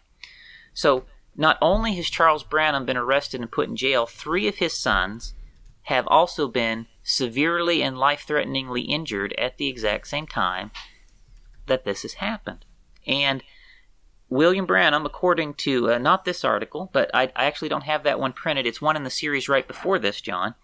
So, 0.72 1.04
not 1.34 1.58
only 1.60 1.94
has 1.96 2.08
Charles 2.08 2.44
Branham 2.44 2.86
been 2.86 2.96
arrested 2.96 3.40
and 3.40 3.50
put 3.50 3.68
in 3.68 3.76
jail, 3.76 4.06
three 4.06 4.48
of 4.48 4.56
his 4.56 4.72
sons 4.72 5.34
have 5.82 6.06
also 6.08 6.48
been 6.48 6.86
severely 7.02 7.82
and 7.82 7.98
life 7.98 8.24
threateningly 8.26 8.82
injured 8.82 9.34
at 9.38 9.58
the 9.58 9.68
exact 9.68 10.08
same 10.08 10.26
time 10.26 10.70
that 11.66 11.84
this 11.84 12.02
has 12.02 12.14
happened. 12.14 12.64
And 13.06 13.42
William 14.28 14.66
Branham, 14.66 15.06
according 15.06 15.54
to 15.54 15.92
uh, 15.92 15.98
not 15.98 16.24
this 16.24 16.44
article, 16.44 16.90
but 16.92 17.10
I, 17.14 17.24
I 17.36 17.46
actually 17.46 17.68
don't 17.68 17.84
have 17.84 18.02
that 18.02 18.18
one 18.18 18.32
printed. 18.32 18.66
It's 18.66 18.80
one 18.80 18.96
in 18.96 19.04
the 19.04 19.10
series 19.10 19.48
right 19.48 19.66
before 19.66 19.98
this, 19.98 20.20
John. 20.20 20.54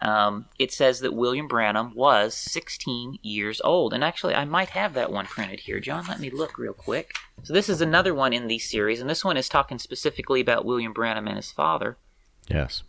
Um, 0.00 0.46
it 0.58 0.72
says 0.72 1.00
that 1.00 1.14
William 1.14 1.46
Branham 1.46 1.94
was 1.94 2.34
16 2.34 3.18
years 3.22 3.60
old. 3.62 3.92
And 3.92 4.02
actually, 4.02 4.34
I 4.34 4.44
might 4.44 4.70
have 4.70 4.94
that 4.94 5.12
one 5.12 5.26
printed 5.26 5.60
here, 5.60 5.78
John. 5.78 6.06
Let 6.08 6.18
me 6.18 6.30
look 6.30 6.58
real 6.58 6.72
quick. 6.72 7.14
So, 7.44 7.52
this 7.52 7.68
is 7.68 7.80
another 7.80 8.14
one 8.14 8.32
in 8.32 8.48
the 8.48 8.58
series, 8.58 9.00
and 9.00 9.08
this 9.08 9.24
one 9.24 9.36
is 9.36 9.48
talking 9.48 9.78
specifically 9.78 10.40
about 10.40 10.64
William 10.64 10.92
Branham 10.92 11.28
and 11.28 11.36
his 11.36 11.52
father. 11.52 11.96
Yes. 12.48 12.82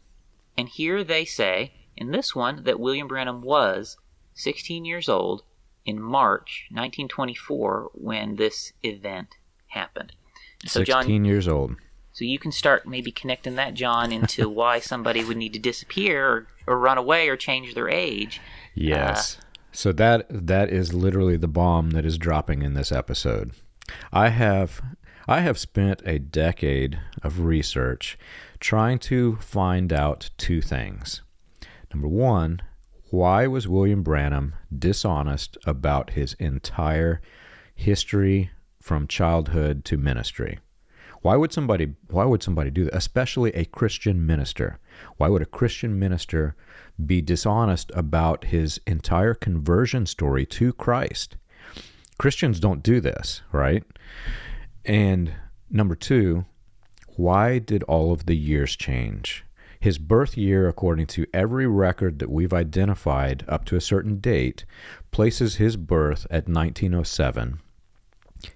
And 0.57 0.69
here 0.69 1.03
they 1.03 1.25
say, 1.25 1.73
in 1.95 2.11
this 2.11 2.35
one, 2.35 2.63
that 2.63 2.79
William 2.79 3.07
Branham 3.07 3.41
was 3.41 3.97
16 4.33 4.85
years 4.85 5.07
old 5.07 5.43
in 5.85 6.01
March 6.01 6.67
1924 6.71 7.91
when 7.93 8.37
this 8.37 8.73
event 8.83 9.35
happened. 9.73 10.13
So, 10.65 10.79
16 10.79 10.85
John, 10.85 11.25
years 11.25 11.47
old. 11.47 11.75
so 12.13 12.23
you 12.25 12.39
can 12.39 12.51
start 12.51 12.87
maybe 12.87 13.11
connecting 13.11 13.55
that, 13.55 13.73
John, 13.73 14.11
into 14.11 14.47
why 14.59 14.79
somebody 14.79 15.23
would 15.23 15.37
need 15.37 15.53
to 15.53 15.59
disappear 15.59 16.27
or, 16.27 16.47
or 16.67 16.79
run 16.79 16.97
away 16.97 17.27
or 17.27 17.35
change 17.35 17.73
their 17.73 17.89
age. 17.89 18.39
Yes. 18.73 19.37
Uh, 19.37 19.43
so 19.73 19.91
that 19.91 20.25
that 20.29 20.69
is 20.69 20.93
literally 20.93 21.35
the 21.35 21.47
bomb 21.47 21.91
that 21.91 22.05
is 22.05 22.17
dropping 22.17 22.61
in 22.61 22.75
this 22.75 22.91
episode. 22.91 23.51
I 24.11 24.29
have 24.29 24.81
I 25.27 25.41
have 25.41 25.57
spent 25.57 26.01
a 26.05 26.19
decade 26.19 26.99
of 27.23 27.39
research 27.41 28.17
trying 28.59 28.99
to 28.99 29.37
find 29.37 29.91
out 29.91 30.29
two 30.37 30.61
things. 30.61 31.21
Number 31.93 32.07
1, 32.07 32.61
why 33.09 33.47
was 33.47 33.67
William 33.67 34.03
Branham 34.03 34.55
dishonest 34.75 35.57
about 35.65 36.11
his 36.11 36.33
entire 36.33 37.21
history 37.75 38.51
from 38.83 39.07
childhood 39.07 39.85
to 39.85 39.97
ministry? 39.97 40.59
Why 41.21 41.37
would 41.37 41.53
somebody 41.53 41.95
why 42.09 42.25
would 42.25 42.43
somebody 42.43 42.69
do 42.69 42.83
that? 42.83 42.93
Especially 42.93 43.51
a 43.51 43.63
Christian 43.63 44.25
minister. 44.25 44.77
Why 45.15 45.29
would 45.29 45.41
a 45.41 45.45
Christian 45.45 45.97
minister 45.97 46.53
be 47.03 47.21
dishonest 47.21 47.91
about 47.95 48.43
his 48.43 48.81
entire 48.85 49.33
conversion 49.33 50.05
story 50.05 50.45
to 50.47 50.73
Christ? 50.73 51.37
Christians 52.17 52.59
don't 52.59 52.83
do 52.83 52.99
this, 52.99 53.41
right? 53.53 53.85
And 54.83 55.31
number 55.69 55.95
2, 55.95 56.43
why 57.15 57.59
did 57.59 57.83
all 57.83 58.11
of 58.11 58.25
the 58.25 58.35
years 58.35 58.75
change? 58.75 59.45
His 59.79 59.97
birth 59.97 60.37
year, 60.37 60.67
according 60.67 61.07
to 61.07 61.25
every 61.33 61.67
record 61.67 62.19
that 62.19 62.29
we've 62.29 62.53
identified 62.53 63.45
up 63.47 63.63
to 63.65 63.77
a 63.77 63.81
certain 63.81 64.19
date, 64.19 64.65
places 65.11 65.55
his 65.55 65.77
birth 65.77 66.25
at 66.29 66.49
1907. 66.49 67.59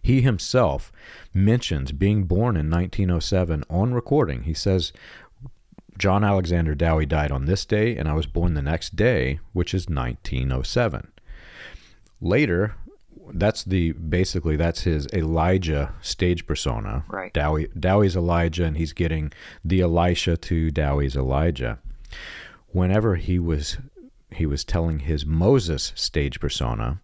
He 0.02 0.21
himself 0.21 0.91
mentions 1.34 1.91
being 1.91 2.23
born 2.23 2.58
in 2.58 2.69
1907 2.69 3.63
on 3.69 3.93
recording. 3.93 4.43
He 4.43 4.54
says, 4.54 4.91
John 5.97 6.23
Alexander 6.23 6.76
Dowie 6.76 7.06
died 7.06 7.32
on 7.32 7.45
this 7.45 7.65
day, 7.65 7.97
and 7.97 8.08
I 8.08 8.13
was 8.13 8.28
born 8.28 8.54
the 8.54 8.62
next 8.62 8.96
day, 8.96 9.40
which 9.54 9.73
is 9.73 9.88
1907. 9.88 11.12
Later, 12.21 12.75
that's 13.33 13.63
the 13.63 13.92
basically 13.94 14.56
that's 14.56 14.81
his 14.83 15.08
Elijah 15.13 15.94
stage 16.02 16.46
persona. 16.46 17.04
Right. 17.08 17.33
Dowie 17.33 17.67
Dowie's 17.77 18.15
Elijah, 18.15 18.65
and 18.65 18.77
he's 18.77 18.94
getting 18.94 19.31
the 19.65 19.81
Elisha 19.81 20.38
to 20.38 20.71
Dowie's 20.71 21.15
Elijah. 21.15 21.79
Whenever 22.69 23.15
he 23.15 23.40
was 23.40 23.77
he 24.31 24.46
was 24.46 24.63
telling 24.63 25.00
his 25.00 25.25
Moses 25.25 25.94
stage 25.96 26.40
persona, 26.40 27.02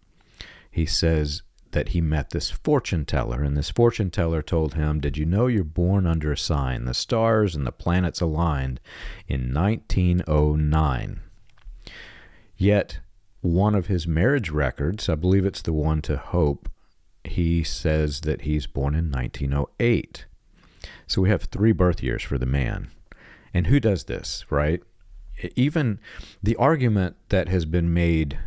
he 0.69 0.85
says 0.85 1.41
that 1.73 1.89
he 1.89 2.01
met 2.01 2.29
this 2.29 2.49
fortune 2.49 3.05
teller, 3.05 3.43
and 3.43 3.57
this 3.57 3.69
fortune 3.69 4.09
teller 4.09 4.41
told 4.41 4.75
him, 4.75 4.99
Did 4.99 5.17
you 5.17 5.25
know 5.25 5.47
you're 5.47 5.63
born 5.63 6.07
under 6.07 6.31
a 6.31 6.37
sign? 6.37 6.85
The 6.85 6.93
stars 6.93 7.55
and 7.55 7.67
the 7.67 7.71
planets 7.71 8.21
aligned 8.21 8.79
in 9.27 9.53
1909. 9.53 11.19
Yet, 12.55 12.99
one 13.41 13.75
of 13.75 13.87
his 13.87 14.07
marriage 14.07 14.49
records, 14.49 15.09
I 15.09 15.15
believe 15.15 15.45
it's 15.45 15.61
the 15.61 15.73
one 15.73 16.01
to 16.03 16.15
Hope, 16.17 16.69
he 17.23 17.63
says 17.63 18.21
that 18.21 18.41
he's 18.41 18.67
born 18.67 18.95
in 18.95 19.11
1908. 19.11 20.25
So 21.07 21.21
we 21.21 21.29
have 21.29 21.43
three 21.43 21.71
birth 21.71 22.01
years 22.01 22.23
for 22.23 22.37
the 22.37 22.45
man. 22.45 22.89
And 23.53 23.67
who 23.67 23.79
does 23.79 24.05
this, 24.05 24.45
right? 24.49 24.81
Even 25.55 25.99
the 26.41 26.55
argument 26.55 27.15
that 27.29 27.49
has 27.49 27.65
been 27.65 27.93
made 27.93 28.39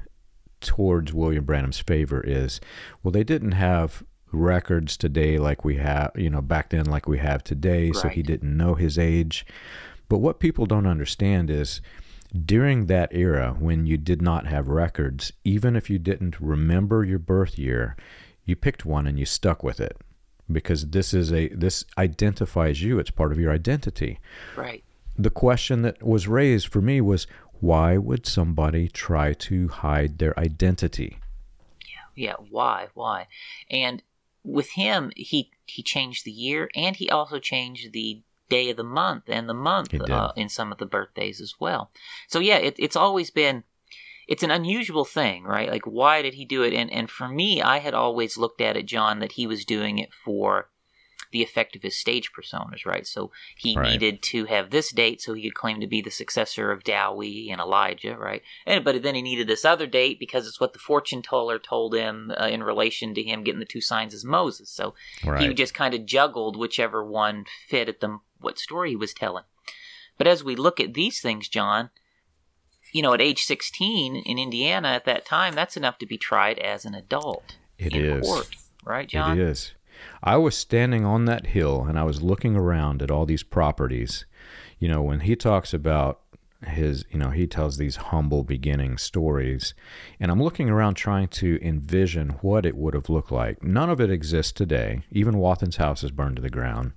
towards 0.66 1.12
William 1.12 1.44
Branham's 1.44 1.78
favor 1.78 2.20
is, 2.20 2.60
well, 3.02 3.12
they 3.12 3.24
didn't 3.24 3.52
have 3.52 4.02
records 4.32 4.96
today 4.96 5.38
like 5.38 5.64
we 5.64 5.76
have, 5.76 6.12
you 6.16 6.28
know, 6.28 6.42
back 6.42 6.70
then 6.70 6.84
like 6.84 7.08
we 7.08 7.18
have 7.18 7.42
today, 7.42 7.92
so 7.92 8.08
he 8.08 8.22
didn't 8.22 8.56
know 8.56 8.74
his 8.74 8.98
age. 8.98 9.46
But 10.08 10.18
what 10.18 10.40
people 10.40 10.66
don't 10.66 10.86
understand 10.86 11.50
is 11.50 11.80
during 12.44 12.86
that 12.86 13.08
era 13.12 13.56
when 13.58 13.86
you 13.86 13.96
did 13.96 14.20
not 14.20 14.46
have 14.46 14.68
records, 14.68 15.32
even 15.44 15.76
if 15.76 15.88
you 15.88 15.98
didn't 15.98 16.40
remember 16.40 17.04
your 17.04 17.18
birth 17.18 17.58
year, 17.58 17.96
you 18.44 18.56
picked 18.56 18.84
one 18.84 19.06
and 19.06 19.18
you 19.18 19.24
stuck 19.24 19.62
with 19.62 19.80
it 19.80 19.96
because 20.50 20.90
this 20.90 21.12
is 21.12 21.32
a 21.32 21.48
this 21.48 21.84
identifies 21.98 22.82
you. 22.82 22.98
It's 22.98 23.10
part 23.10 23.32
of 23.32 23.38
your 23.38 23.52
identity. 23.52 24.20
Right. 24.56 24.84
The 25.18 25.30
question 25.30 25.82
that 25.82 26.02
was 26.02 26.28
raised 26.28 26.68
for 26.68 26.82
me 26.82 27.00
was 27.00 27.26
why 27.60 27.96
would 27.96 28.26
somebody 28.26 28.88
try 28.88 29.32
to 29.32 29.68
hide 29.68 30.18
their 30.18 30.38
identity? 30.38 31.18
Yeah, 31.84 32.24
yeah, 32.28 32.34
why? 32.50 32.88
Why? 32.94 33.26
And 33.70 34.02
with 34.44 34.70
him, 34.70 35.12
he 35.16 35.50
he 35.64 35.82
changed 35.82 36.24
the 36.24 36.30
year 36.30 36.70
and 36.74 36.96
he 36.96 37.10
also 37.10 37.38
changed 37.38 37.92
the 37.92 38.22
day 38.48 38.70
of 38.70 38.76
the 38.76 38.84
month 38.84 39.24
and 39.28 39.48
the 39.48 39.54
month 39.54 39.92
uh, 40.08 40.32
in 40.36 40.48
some 40.48 40.70
of 40.70 40.78
the 40.78 40.86
birthdays 40.86 41.40
as 41.40 41.54
well. 41.58 41.90
So 42.28 42.38
yeah, 42.38 42.58
it, 42.58 42.76
it's 42.78 42.96
always 42.96 43.30
been 43.30 43.64
it's 44.28 44.42
an 44.42 44.50
unusual 44.50 45.04
thing, 45.04 45.44
right? 45.44 45.70
Like 45.70 45.84
why 45.84 46.22
did 46.22 46.34
he 46.34 46.44
do 46.44 46.62
it? 46.62 46.72
And 46.72 46.90
and 46.92 47.10
for 47.10 47.28
me, 47.28 47.60
I 47.60 47.78
had 47.78 47.94
always 47.94 48.36
looked 48.36 48.60
at 48.60 48.76
it, 48.76 48.86
John, 48.86 49.18
that 49.18 49.32
he 49.32 49.46
was 49.46 49.64
doing 49.64 49.98
it 49.98 50.12
for 50.12 50.68
the 51.36 51.42
effect 51.42 51.76
of 51.76 51.82
his 51.82 51.94
stage 51.94 52.32
personas, 52.32 52.86
right? 52.86 53.06
So 53.06 53.30
he 53.56 53.76
right. 53.76 53.92
needed 53.92 54.22
to 54.22 54.46
have 54.46 54.70
this 54.70 54.90
date 54.90 55.20
so 55.20 55.34
he 55.34 55.42
could 55.42 55.54
claim 55.54 55.80
to 55.80 55.86
be 55.86 56.00
the 56.00 56.10
successor 56.10 56.72
of 56.72 56.82
Dowie 56.82 57.50
and 57.50 57.60
Elijah, 57.60 58.16
right? 58.16 58.42
And 58.66 58.82
but 58.82 59.02
then 59.02 59.14
he 59.14 59.20
needed 59.20 59.46
this 59.46 59.66
other 59.66 59.86
date 59.86 60.18
because 60.18 60.46
it's 60.46 60.58
what 60.58 60.72
the 60.72 60.78
fortune 60.78 61.20
teller 61.20 61.58
told 61.58 61.94
him 61.94 62.32
uh, 62.40 62.46
in 62.46 62.62
relation 62.62 63.12
to 63.14 63.22
him 63.22 63.44
getting 63.44 63.58
the 63.58 63.66
two 63.66 63.82
signs 63.82 64.14
as 64.14 64.24
Moses. 64.24 64.70
So 64.70 64.94
right. 65.22 65.42
he 65.42 65.52
just 65.52 65.74
kind 65.74 65.92
of 65.92 66.06
juggled 66.06 66.56
whichever 66.56 67.04
one 67.04 67.44
fit 67.68 67.90
at 67.90 68.00
the 68.00 68.18
what 68.40 68.58
story 68.58 68.90
he 68.90 68.96
was 68.96 69.12
telling. 69.12 69.44
But 70.16 70.26
as 70.26 70.42
we 70.42 70.56
look 70.56 70.80
at 70.80 70.94
these 70.94 71.20
things, 71.20 71.48
John, 71.48 71.90
you 72.92 73.02
know, 73.02 73.12
at 73.12 73.20
age 73.20 73.42
16 73.42 74.16
in 74.16 74.38
Indiana 74.38 74.88
at 74.88 75.04
that 75.04 75.26
time, 75.26 75.54
that's 75.54 75.76
enough 75.76 75.98
to 75.98 76.06
be 76.06 76.16
tried 76.16 76.58
as 76.58 76.86
an 76.86 76.94
adult 76.94 77.56
it 77.78 77.92
in 77.92 78.04
is. 78.04 78.26
court, 78.26 78.48
right, 78.86 79.06
John? 79.06 79.38
It 79.38 79.42
is. 79.42 79.72
I 80.22 80.36
was 80.36 80.56
standing 80.56 81.04
on 81.04 81.24
that 81.26 81.46
hill 81.46 81.84
and 81.88 81.98
I 81.98 82.04
was 82.04 82.22
looking 82.22 82.56
around 82.56 83.02
at 83.02 83.10
all 83.10 83.26
these 83.26 83.42
properties. 83.42 84.24
You 84.78 84.88
know, 84.88 85.02
when 85.02 85.20
he 85.20 85.36
talks 85.36 85.72
about 85.72 86.20
his, 86.66 87.04
you 87.10 87.18
know, 87.18 87.30
he 87.30 87.46
tells 87.46 87.76
these 87.76 87.96
humble 87.96 88.42
beginning 88.42 88.98
stories, 88.98 89.74
and 90.18 90.30
I'm 90.30 90.42
looking 90.42 90.70
around 90.70 90.94
trying 90.94 91.28
to 91.28 91.58
envision 91.62 92.30
what 92.40 92.64
it 92.66 92.76
would 92.76 92.94
have 92.94 93.08
looked 93.08 93.30
like. 93.30 93.62
None 93.62 93.90
of 93.90 94.00
it 94.00 94.10
exists 94.10 94.52
today. 94.52 95.02
Even 95.10 95.38
Wathen's 95.38 95.76
house 95.76 96.02
is 96.02 96.10
burned 96.10 96.36
to 96.36 96.42
the 96.42 96.50
ground. 96.50 96.92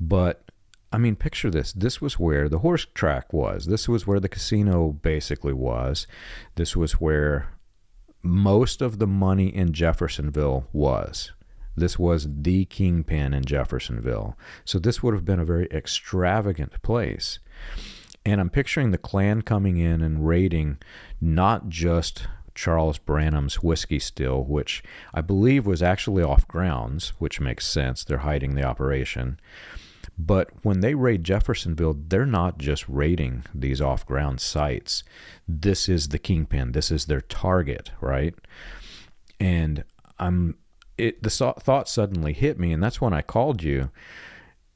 But 0.00 0.50
I 0.92 0.98
mean, 0.98 1.16
picture 1.16 1.50
this. 1.50 1.72
This 1.72 2.00
was 2.00 2.18
where 2.18 2.48
the 2.48 2.58
horse 2.58 2.86
track 2.92 3.32
was. 3.32 3.66
This 3.66 3.88
was 3.88 4.06
where 4.06 4.20
the 4.20 4.28
casino 4.28 4.90
basically 4.90 5.54
was. 5.54 6.06
This 6.56 6.76
was 6.76 7.00
where 7.00 7.48
most 8.22 8.82
of 8.82 8.98
the 8.98 9.06
money 9.06 9.48
in 9.48 9.72
Jeffersonville 9.72 10.68
was. 10.72 11.32
This 11.76 11.98
was 11.98 12.28
the 12.28 12.64
kingpin 12.66 13.32
in 13.32 13.44
Jeffersonville. 13.44 14.36
So 14.64 14.78
this 14.78 15.02
would 15.02 15.14
have 15.14 15.24
been 15.24 15.40
a 15.40 15.44
very 15.44 15.66
extravagant 15.70 16.80
place. 16.82 17.38
And 18.24 18.40
I'm 18.40 18.50
picturing 18.50 18.90
the 18.90 18.98
Klan 18.98 19.42
coming 19.42 19.78
in 19.78 20.00
and 20.00 20.26
raiding 20.26 20.78
not 21.20 21.68
just 21.68 22.26
Charles 22.54 22.98
Branham's 22.98 23.62
whiskey 23.62 23.98
still, 23.98 24.44
which 24.44 24.82
I 25.14 25.22
believe 25.22 25.66
was 25.66 25.82
actually 25.82 26.22
off 26.22 26.46
grounds, 26.46 27.14
which 27.18 27.40
makes 27.40 27.66
sense. 27.66 28.04
They're 28.04 28.18
hiding 28.18 28.54
the 28.54 28.64
operation. 28.64 29.40
But 30.18 30.50
when 30.62 30.80
they 30.80 30.94
raid 30.94 31.24
Jeffersonville, 31.24 31.96
they're 32.08 32.26
not 32.26 32.58
just 32.58 32.88
raiding 32.88 33.44
these 33.54 33.80
off 33.80 34.04
ground 34.06 34.40
sites. 34.40 35.02
This 35.48 35.88
is 35.88 36.08
the 36.08 36.18
kingpin, 36.18 36.72
this 36.72 36.90
is 36.90 37.06
their 37.06 37.22
target, 37.22 37.90
right? 38.00 38.34
And 39.40 39.84
I'm 40.18 40.56
it 40.98 41.22
the 41.22 41.30
thought 41.30 41.88
suddenly 41.88 42.32
hit 42.32 42.58
me, 42.58 42.72
and 42.72 42.82
that's 42.82 43.00
when 43.00 43.12
I 43.12 43.22
called 43.22 43.62
you. 43.62 43.90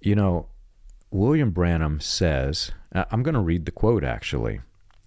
You 0.00 0.14
know, 0.14 0.48
William 1.10 1.50
Branham 1.50 2.00
says, 2.00 2.72
uh, 2.94 3.04
I'm 3.10 3.22
going 3.22 3.34
to 3.34 3.40
read 3.40 3.64
the 3.64 3.72
quote 3.72 4.04
actually, 4.04 4.60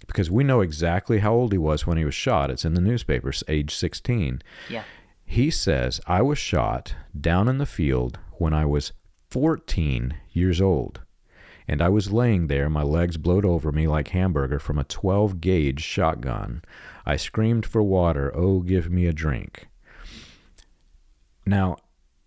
because 0.07 0.31
we 0.31 0.43
know 0.43 0.61
exactly 0.61 1.19
how 1.19 1.33
old 1.33 1.51
he 1.51 1.57
was 1.57 1.85
when 1.85 1.97
he 1.97 2.05
was 2.05 2.15
shot. 2.15 2.49
It's 2.49 2.65
in 2.65 2.73
the 2.73 2.81
newspapers, 2.81 3.43
age 3.47 3.75
16. 3.75 4.41
Yeah. 4.69 4.83
He 5.25 5.51
says, 5.51 6.01
I 6.07 6.21
was 6.23 6.39
shot 6.39 6.95
down 7.19 7.47
in 7.47 7.59
the 7.59 7.67
field 7.67 8.17
when 8.33 8.53
I 8.53 8.65
was 8.65 8.93
14 9.29 10.15
years 10.31 10.59
old. 10.59 11.01
And 11.67 11.83
I 11.83 11.89
was 11.89 12.11
laying 12.11 12.47
there, 12.47 12.67
my 12.67 12.81
legs 12.81 13.17
blowed 13.17 13.45
over 13.45 13.71
me 13.71 13.85
like 13.85 14.07
hamburger 14.07 14.57
from 14.57 14.79
a 14.79 14.83
12 14.83 15.39
gauge 15.39 15.83
shotgun. 15.83 16.63
I 17.05 17.15
screamed 17.15 17.63
for 17.63 17.83
water, 17.83 18.35
oh, 18.35 18.61
give 18.61 18.89
me 18.89 19.05
a 19.05 19.13
drink. 19.13 19.68
Now, 21.49 21.77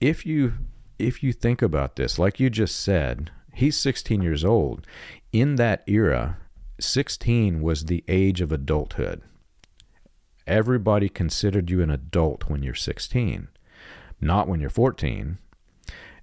if 0.00 0.26
you 0.26 0.54
if 0.98 1.22
you 1.22 1.32
think 1.32 1.62
about 1.62 1.94
this, 1.94 2.18
like 2.18 2.40
you 2.40 2.50
just 2.50 2.80
said, 2.80 3.30
he's 3.54 3.76
16 3.76 4.20
years 4.20 4.44
old. 4.44 4.84
In 5.32 5.54
that 5.56 5.84
era, 5.86 6.38
16 6.80 7.62
was 7.62 7.84
the 7.84 8.02
age 8.08 8.40
of 8.40 8.50
adulthood. 8.50 9.22
Everybody 10.44 11.08
considered 11.08 11.70
you 11.70 11.82
an 11.82 11.90
adult 11.90 12.48
when 12.50 12.64
you're 12.64 12.74
16, 12.74 13.46
not 14.20 14.48
when 14.48 14.60
you're 14.60 14.70
14. 14.70 15.38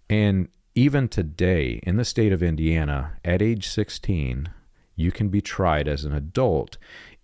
And 0.09 0.49
even 0.75 1.07
today, 1.07 1.79
in 1.83 1.95
the 1.95 2.03
state 2.03 2.33
of 2.33 2.43
Indiana, 2.43 3.13
at 3.23 3.41
age 3.41 3.69
16, 3.69 4.49
you 4.97 5.11
can 5.13 5.29
be 5.29 5.39
tried 5.39 5.87
as 5.87 6.03
an 6.03 6.13
adult 6.13 6.77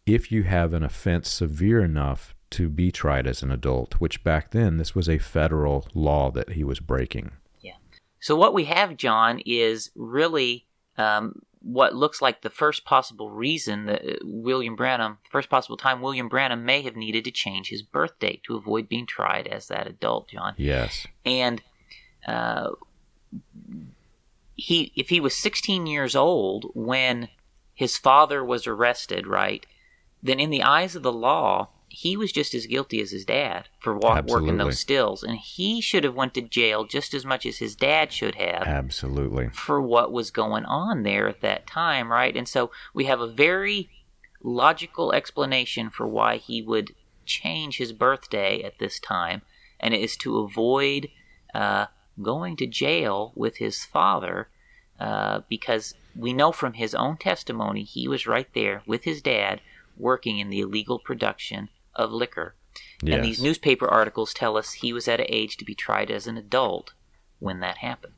if 0.06 0.32
you 0.32 0.44
have 0.44 0.74
an 0.74 0.84
offense 0.84 1.30
severe 1.30 1.82
enough 1.84 2.35
to 2.52 2.70
be 2.70 2.92
tried 2.92 3.28
as 3.28 3.44
an 3.44 3.52
adult, 3.52 3.96
which 4.00 4.24
back 4.24 4.52
then 4.52 4.78
this 4.78 4.96
was 4.96 5.10
a 5.10 5.18
federal 5.18 5.88
law 5.94 6.32
that 6.32 6.52
he 6.52 6.64
was 6.64 6.80
breaking. 6.80 7.32
Yeah. 7.62 7.76
So 8.20 8.36
what 8.36 8.54
we 8.54 8.66
have, 8.66 8.98
John, 8.98 9.42
is 9.46 9.92
really 9.96 10.66
um, 10.98 11.42
what 11.66 11.96
looks 11.96 12.22
like 12.22 12.42
the 12.42 12.50
first 12.50 12.86
possible 12.86 13.32
reason 13.32 13.88
that 13.88 14.02
uh, 14.04 14.16
William 14.24 14.76
Branham, 14.76 15.18
first 15.30 15.50
possible 15.50 15.78
time 15.78 16.02
William 16.02 16.30
Branham 16.30 16.64
may 16.64 16.82
have 16.84 16.96
needed 16.96 17.26
to 17.26 17.32
change 17.32 17.70
his 17.70 17.82
birth 17.82 18.20
date 18.20 18.44
to 18.44 18.56
avoid 18.56 18.88
being 18.88 19.08
tried 19.08 19.48
as 19.48 19.68
that 19.68 19.88
adult, 19.88 20.30
John. 20.30 20.54
Yes. 20.58 21.08
And 21.26 21.64
uh, 22.28 22.72
he, 24.56 24.92
if 24.96 25.10
he 25.10 25.20
was 25.20 25.36
16 25.36 25.88
years 25.88 26.16
old 26.16 26.72
when 26.76 27.30
his 27.74 27.98
father 27.98 28.46
was 28.46 28.68
arrested, 28.68 29.26
right? 29.26 29.66
Then 30.22 30.40
in 30.40 30.52
the 30.52 30.64
eyes 30.64 30.96
of 30.96 31.04
the 31.04 31.12
law, 31.12 31.70
he 31.90 32.18
was 32.18 32.32
just 32.32 32.54
as 32.54 32.66
guilty 32.66 33.00
as 33.00 33.12
his 33.12 33.26
dad 33.26 33.70
for 33.80 33.96
wa- 33.96 34.22
working 34.26 34.58
those 34.58 34.80
stills, 34.80 35.24
and 35.24 35.38
he 35.38 35.80
should 35.80 36.04
have 36.04 36.16
went 36.16 36.34
to 36.34 36.42
jail 36.42 36.84
just 36.84 37.14
as 37.14 37.26
much 37.26 37.46
as 37.46 37.58
his 37.58 37.76
dad 37.76 38.12
should 38.12 38.36
have. 38.36 38.64
Absolutely. 38.64 39.50
For 39.54 39.82
what 39.82 40.12
was 40.12 40.32
going 40.32 40.66
on 40.66 41.04
there 41.04 41.28
at 41.28 41.42
that 41.42 41.68
time, 41.68 42.12
right? 42.12 42.36
And 42.36 42.48
so 42.48 42.72
we 42.94 43.06
have 43.06 43.22
a 43.22 43.32
very 43.32 43.90
logical 44.44 45.14
explanation 45.14 45.90
for 45.90 46.08
why 46.08 46.38
he 46.38 46.62
would 46.62 46.94
change 47.26 47.78
his 47.78 47.94
birthday 47.94 48.62
at 48.62 48.80
this 48.80 49.00
time, 49.00 49.42
and 49.80 49.94
it 49.94 50.02
is 50.02 50.18
to 50.18 50.40
avoid 50.40 51.10
uh, 51.54 51.86
going 52.22 52.58
to 52.58 52.68
jail 52.68 53.32
with 53.36 53.58
his 53.58 53.86
father, 53.86 54.50
uh, 55.00 55.42
because 55.50 55.94
we 56.16 56.34
know 56.34 56.52
from 56.52 56.74
his 56.74 56.96
own 56.96 57.18
testimony 57.18 57.84
he 57.84 58.08
was 58.08 58.28
right 58.28 58.50
there 58.54 58.82
with 58.86 59.04
his 59.04 59.22
dad 59.22 59.62
working 59.98 60.40
in 60.40 60.50
the 60.50 60.60
illegal 60.60 61.00
production 61.00 61.70
of 61.96 62.12
liquor. 62.12 62.56
Yes. 63.02 63.16
And 63.16 63.26
these 63.26 63.42
newspaper 63.42 63.88
articles 63.88 64.34
tell 64.34 64.58
us 64.58 64.74
he 64.74 64.94
was 64.94 65.08
at 65.08 65.20
an 65.20 65.28
age 65.30 65.58
to 65.58 65.66
be 65.66 65.76
tried 65.76 66.12
as 66.12 66.28
an 66.28 66.38
adult 66.38 66.94
when 67.40 67.60
that 67.60 67.78
happened. 67.78 68.14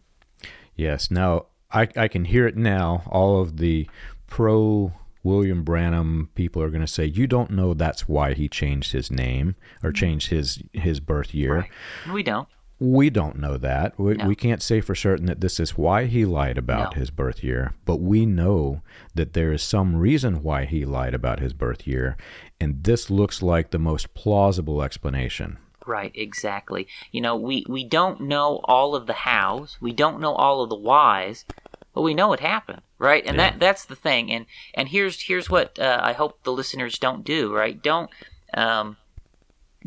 Yes. 0.76 1.12
Now, 1.12 1.48
I, 1.72 1.88
I 1.96 2.08
can 2.08 2.26
hear 2.26 2.48
it 2.48 2.56
now. 2.56 3.04
All 3.08 3.42
of 3.42 3.58
the 3.58 3.90
pro 4.28 4.94
William 5.24 5.64
Branham 5.64 6.30
people 6.36 6.62
are 6.62 6.70
going 6.70 6.82
to 6.82 6.88
say, 6.88 7.06
you 7.06 7.28
don't 7.28 7.52
know 7.52 7.74
that's 7.74 8.08
why 8.08 8.34
he 8.34 8.48
changed 8.48 8.94
his 8.94 9.12
name 9.12 9.56
or 9.84 9.90
mm-hmm. 9.90 9.98
changed 9.98 10.30
his, 10.30 10.64
his 10.74 11.00
birth 11.00 11.34
year. 11.34 11.56
Right. 11.56 12.14
We 12.14 12.24
don't. 12.24 12.48
We 12.80 13.10
don't 13.10 13.40
know 13.40 13.58
that. 13.58 13.98
We, 14.00 14.14
no. 14.14 14.28
we 14.28 14.36
can't 14.36 14.62
say 14.62 14.82
for 14.82 14.94
certain 14.94 15.26
that 15.26 15.42
this 15.42 15.60
is 15.60 15.78
why 15.78 16.06
he 16.06 16.26
lied 16.26 16.60
about 16.60 16.94
no. 16.94 17.00
his 17.00 17.10
birth 17.10 17.44
year, 17.44 17.74
but 17.86 17.98
we 17.98 18.28
know 18.28 18.84
that 19.16 19.34
there 19.34 19.52
is 19.52 19.64
some 19.64 19.96
reason 19.96 20.44
why 20.44 20.66
he 20.66 20.86
lied 20.86 21.16
about 21.16 21.40
his 21.40 21.54
birth 21.54 21.88
year, 21.88 22.18
and 22.60 22.84
this 22.84 23.10
looks 23.10 23.42
like 23.42 23.72
the 23.72 23.80
most 23.80 24.14
plausible 24.14 24.82
explanation. 24.82 25.58
Right, 25.86 26.12
exactly. 26.16 26.88
You 27.12 27.22
know, 27.22 27.36
we, 27.36 27.66
we 27.70 27.86
don't 27.86 28.22
know 28.22 28.60
all 28.66 28.96
of 28.96 29.08
the 29.08 29.14
hows, 29.14 29.78
we 29.80 29.94
don't 29.94 30.20
know 30.20 30.34
all 30.34 30.62
of 30.62 30.70
the 30.70 30.76
whys, 30.76 31.46
but 31.94 32.02
we 32.02 32.14
know 32.14 32.34
it 32.34 32.42
happened, 32.42 32.82
right? 33.00 33.26
And 33.26 33.38
yeah. 33.38 33.52
that 33.52 33.60
that's 33.60 33.86
the 33.86 33.96
thing. 33.96 34.32
And 34.32 34.46
and 34.76 34.90
here's 34.90 35.24
here's 35.24 35.50
what 35.50 35.80
uh, 35.80 36.00
I 36.02 36.14
hope 36.14 36.44
the 36.44 36.52
listeners 36.52 37.00
don't 37.00 37.24
do, 37.24 37.52
right? 37.52 37.82
Don't 37.82 38.12
um, 38.54 38.98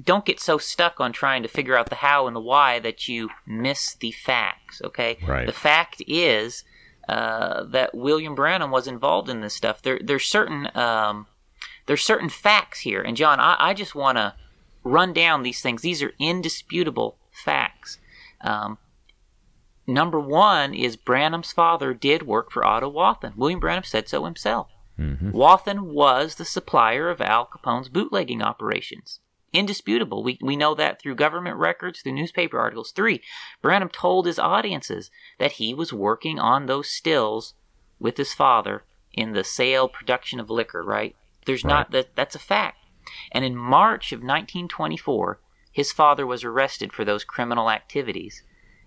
don't 0.02 0.24
get 0.24 0.40
so 0.40 0.58
stuck 0.58 1.00
on 1.00 1.12
trying 1.12 1.42
to 1.42 1.48
figure 1.48 1.76
out 1.76 1.88
the 1.88 1.96
how 1.96 2.26
and 2.26 2.34
the 2.34 2.40
why 2.40 2.80
that 2.80 3.06
you 3.06 3.28
miss 3.46 3.94
the 3.94 4.10
facts. 4.10 4.82
Okay, 4.84 5.18
right. 5.26 5.46
The 5.46 5.52
fact 5.52 6.02
is 6.08 6.64
uh, 7.08 7.64
that 7.64 7.94
William 7.94 8.34
Branham 8.34 8.70
was 8.70 8.86
involved 8.86 9.28
in 9.28 9.40
this 9.40 9.54
stuff. 9.54 9.82
There, 9.82 10.00
there's 10.02 10.24
certain 10.24 10.68
um, 10.74 11.26
there's 11.87 12.03
certain 12.03 12.28
facts 12.28 12.81
here, 12.81 13.03
and 13.03 13.16
John, 13.16 13.41
I, 13.41 13.57
I 13.59 13.74
just 13.74 13.95
want 13.95 14.18
to 14.18 14.35
run 14.83 15.12
down 15.12 15.43
these 15.43 15.61
things. 15.61 15.83
These 15.83 16.03
are 16.03 16.12
indisputable 16.18 17.18
facts. 17.31 17.99
Um, 18.41 18.78
number 19.87 20.20
one 20.20 20.74
is 20.74 20.97
Branham's 20.97 21.53
father 21.53 21.95
did 21.95 22.26
work 22.26 22.51
for 22.51 22.64
Otto 22.64 22.89
Wathen. 22.89 23.35
William 23.37 23.61
Branham 23.61 23.85
said 23.85 24.09
so 24.09 24.24
himself. 24.24 24.68
Mm-hmm. 24.99 25.33
Wathen 25.33 25.93
was 25.93 26.35
the 26.35 26.45
supplier 26.45 27.09
of 27.09 27.20
Al 27.20 27.47
Capone's 27.47 27.89
bootlegging 27.89 28.43
operations. 28.43 29.20
Indisputable. 29.53 30.22
We, 30.22 30.39
we 30.41 30.57
know 30.57 30.74
that 30.74 31.01
through 31.01 31.16
government 31.16 31.57
records, 31.57 32.01
through 32.01 32.12
newspaper 32.12 32.59
articles. 32.59 32.93
Three, 32.93 33.20
Branham 33.62 33.89
told 33.89 34.26
his 34.26 34.39
audiences 34.39 35.11
that 35.39 35.53
he 35.53 35.74
was 35.74 35.93
working 35.93 36.39
on 36.39 36.66
those 36.66 36.89
stills 36.89 37.55
with 37.99 38.16
his 38.16 38.33
father 38.33 38.85
in 39.12 39.33
the 39.33 39.43
sale 39.43 39.89
production 39.89 40.39
of 40.39 40.51
liquor, 40.51 40.85
right? 40.85 41.16
There's 41.47 41.64
Right. 41.64 41.70
not 41.70 41.91
that 41.93 42.14
that's 42.16 42.34
a 42.34 42.41
fact. 42.41 42.78
And 43.32 43.45
in 43.45 43.57
March 43.57 44.12
of 44.12 44.22
1924, 44.22 45.41
his 45.72 45.93
father 45.93 46.26
was 46.26 46.45
arrested 46.45 46.93
for 46.93 47.05
those 47.05 47.24
criminal 47.24 47.70
activities. 47.70 48.43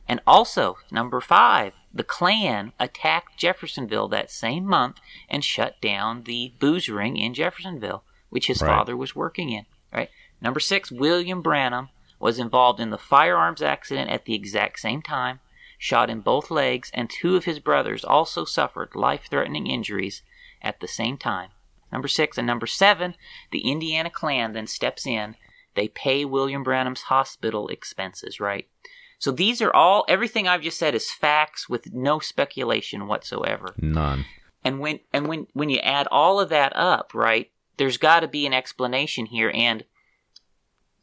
And 0.07 0.19
also, 0.27 0.77
number 0.91 1.21
five, 1.21 1.73
the 1.93 2.03
Klan 2.03 2.73
attacked 2.79 3.37
Jeffersonville 3.37 4.09
that 4.09 4.29
same 4.29 4.65
month 4.65 4.97
and 5.29 5.43
shut 5.45 5.79
down 5.81 6.23
the 6.23 6.53
booze 6.59 6.89
ring 6.89 7.15
in 7.17 7.33
Jeffersonville, 7.33 8.03
which 8.29 8.47
his 8.47 8.61
Right. 8.61 8.69
father 8.69 8.97
was 8.97 9.15
working 9.15 9.49
in. 9.49 9.65
Right. 9.93 10.09
Number 10.41 10.59
six, 10.59 10.91
William 10.91 11.41
Branham 11.41 11.89
was 12.19 12.39
involved 12.39 12.79
in 12.79 12.89
the 12.89 12.97
firearms 12.97 13.61
accident 13.61 14.09
at 14.09 14.25
the 14.25 14.33
exact 14.33 14.79
same 14.79 15.01
time, 15.01 15.39
shot 15.77 16.09
in 16.09 16.19
both 16.21 16.51
legs, 16.51 16.91
and 16.93 17.09
two 17.09 17.35
of 17.35 17.45
his 17.45 17.59
brothers 17.59 18.03
also 18.03 18.43
suffered 18.43 18.95
life-threatening 18.95 19.67
injuries 19.67 20.21
at 20.61 20.79
the 20.79 20.87
same 20.87 21.17
time. 21.17 21.51
Number 21.93 22.07
six 22.07 22.39
and 22.39 22.47
number 22.47 22.65
seven, 22.65 23.13
the 23.51 23.59
Indiana 23.59 24.09
Klan 24.09 24.53
then 24.53 24.65
steps 24.65 25.05
in. 25.05 25.35
They 25.75 25.87
pay 25.87 26.25
William 26.25 26.63
Branham's 26.63 27.03
hospital 27.03 27.67
expenses, 27.67 28.39
right? 28.39 28.67
So 29.19 29.31
these 29.31 29.61
are 29.61 29.73
all, 29.73 30.03
everything 30.09 30.47
I've 30.47 30.63
just 30.63 30.79
said 30.79 30.95
is 30.95 31.11
facts 31.11 31.69
with 31.69 31.93
no 31.93 32.19
speculation 32.19 33.07
whatsoever. 33.07 33.75
None. 33.77 34.25
And 34.63 34.79
when, 34.79 34.99
and 35.13 35.27
when, 35.27 35.47
when 35.53 35.69
you 35.69 35.77
add 35.79 36.07
all 36.11 36.39
of 36.39 36.49
that 36.49 36.75
up, 36.75 37.13
right, 37.13 37.51
there's 37.77 37.97
got 37.97 38.21
to 38.21 38.27
be 38.27 38.45
an 38.45 38.53
explanation 38.53 39.27
here. 39.27 39.51
And 39.53 39.85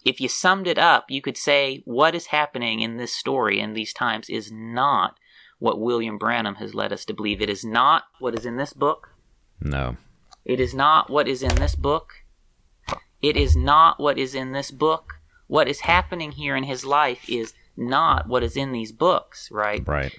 if 0.04 0.20
you 0.20 0.28
summed 0.28 0.66
it 0.66 0.78
up, 0.78 1.06
you 1.08 1.22
could 1.22 1.36
say 1.36 1.82
what 1.84 2.14
is 2.14 2.26
happening 2.26 2.80
in 2.80 2.96
this 2.96 3.12
story 3.12 3.60
in 3.60 3.74
these 3.74 3.92
times 3.92 4.28
is 4.28 4.50
not 4.50 5.18
what 5.60 5.80
William 5.80 6.18
Branham 6.18 6.56
has 6.56 6.74
led 6.74 6.92
us 6.92 7.04
to 7.04 7.14
believe. 7.14 7.40
It 7.40 7.50
is 7.50 7.64
not 7.64 8.04
what 8.18 8.34
is 8.34 8.44
in 8.44 8.56
this 8.56 8.72
book. 8.72 9.10
No. 9.60 9.96
It 10.50 10.58
is 10.58 10.74
not 10.74 11.08
what 11.08 11.28
is 11.28 11.44
in 11.44 11.54
this 11.54 11.76
book. 11.76 12.24
It 13.22 13.36
is 13.36 13.54
not 13.54 14.00
what 14.00 14.18
is 14.18 14.34
in 14.34 14.50
this 14.50 14.72
book. 14.72 15.20
What 15.46 15.68
is 15.68 15.82
happening 15.82 16.32
here 16.32 16.56
in 16.56 16.64
his 16.64 16.84
life 16.84 17.28
is 17.28 17.54
not 17.76 18.26
what 18.26 18.42
is 18.42 18.56
in 18.56 18.72
these 18.72 18.90
books, 18.90 19.48
right? 19.52 19.86
Right. 19.86 20.18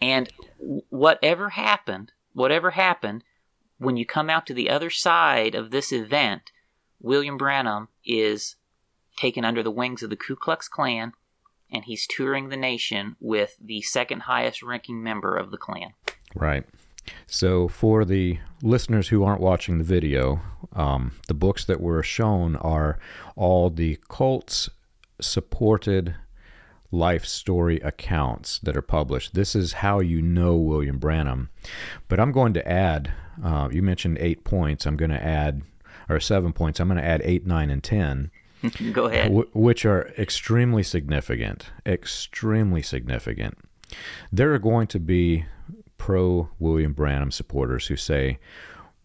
And 0.00 0.32
whatever 0.88 1.48
happened, 1.48 2.12
whatever 2.32 2.70
happened, 2.70 3.24
when 3.78 3.96
you 3.96 4.06
come 4.06 4.30
out 4.30 4.46
to 4.46 4.54
the 4.54 4.70
other 4.70 4.88
side 4.88 5.56
of 5.56 5.72
this 5.72 5.90
event, 5.90 6.52
William 7.00 7.36
Branham 7.36 7.88
is 8.04 8.54
taken 9.16 9.44
under 9.44 9.64
the 9.64 9.70
wings 9.72 10.04
of 10.04 10.10
the 10.10 10.16
Ku 10.16 10.36
Klux 10.36 10.68
Klan 10.68 11.12
and 11.72 11.86
he's 11.86 12.06
touring 12.06 12.50
the 12.50 12.56
nation 12.56 13.16
with 13.18 13.56
the 13.60 13.82
second 13.82 14.20
highest 14.20 14.62
ranking 14.62 15.02
member 15.02 15.36
of 15.36 15.50
the 15.50 15.58
Klan. 15.58 15.94
Right. 16.36 16.64
So, 17.26 17.66
for 17.68 18.04
the 18.04 18.38
listeners 18.62 19.08
who 19.08 19.24
aren't 19.24 19.40
watching 19.40 19.78
the 19.78 19.84
video, 19.84 20.40
um, 20.74 21.12
the 21.28 21.34
books 21.34 21.64
that 21.64 21.80
were 21.80 22.02
shown 22.02 22.56
are 22.56 22.98
all 23.36 23.70
the 23.70 23.98
cults 24.08 24.68
supported 25.20 26.14
life 26.90 27.24
story 27.24 27.78
accounts 27.80 28.58
that 28.60 28.76
are 28.76 28.82
published. 28.82 29.34
This 29.34 29.54
is 29.56 29.74
how 29.74 30.00
you 30.00 30.20
know 30.20 30.54
William 30.56 30.98
Branham. 30.98 31.48
But 32.08 32.20
I'm 32.20 32.32
going 32.32 32.52
to 32.54 32.68
add, 32.68 33.12
uh, 33.42 33.68
you 33.72 33.82
mentioned 33.82 34.18
eight 34.20 34.44
points. 34.44 34.84
I'm 34.86 34.96
going 34.96 35.10
to 35.10 35.24
add, 35.24 35.62
or 36.08 36.20
seven 36.20 36.52
points. 36.52 36.80
I'm 36.80 36.88
going 36.88 37.00
to 37.00 37.06
add 37.06 37.22
eight, 37.24 37.46
nine, 37.46 37.70
and 37.70 37.82
10 37.82 38.30
Go 38.92 39.06
ahead. 39.06 39.32
wh- 39.32 39.56
which 39.56 39.84
are 39.86 40.12
extremely 40.18 40.82
significant. 40.82 41.70
Extremely 41.86 42.82
significant. 42.82 43.58
There 44.30 44.52
are 44.52 44.58
going 44.58 44.86
to 44.88 45.00
be 45.00 45.46
pro 46.02 46.48
William 46.58 46.92
Branham 46.92 47.30
supporters 47.30 47.86
who 47.86 47.94
say, 47.94 48.40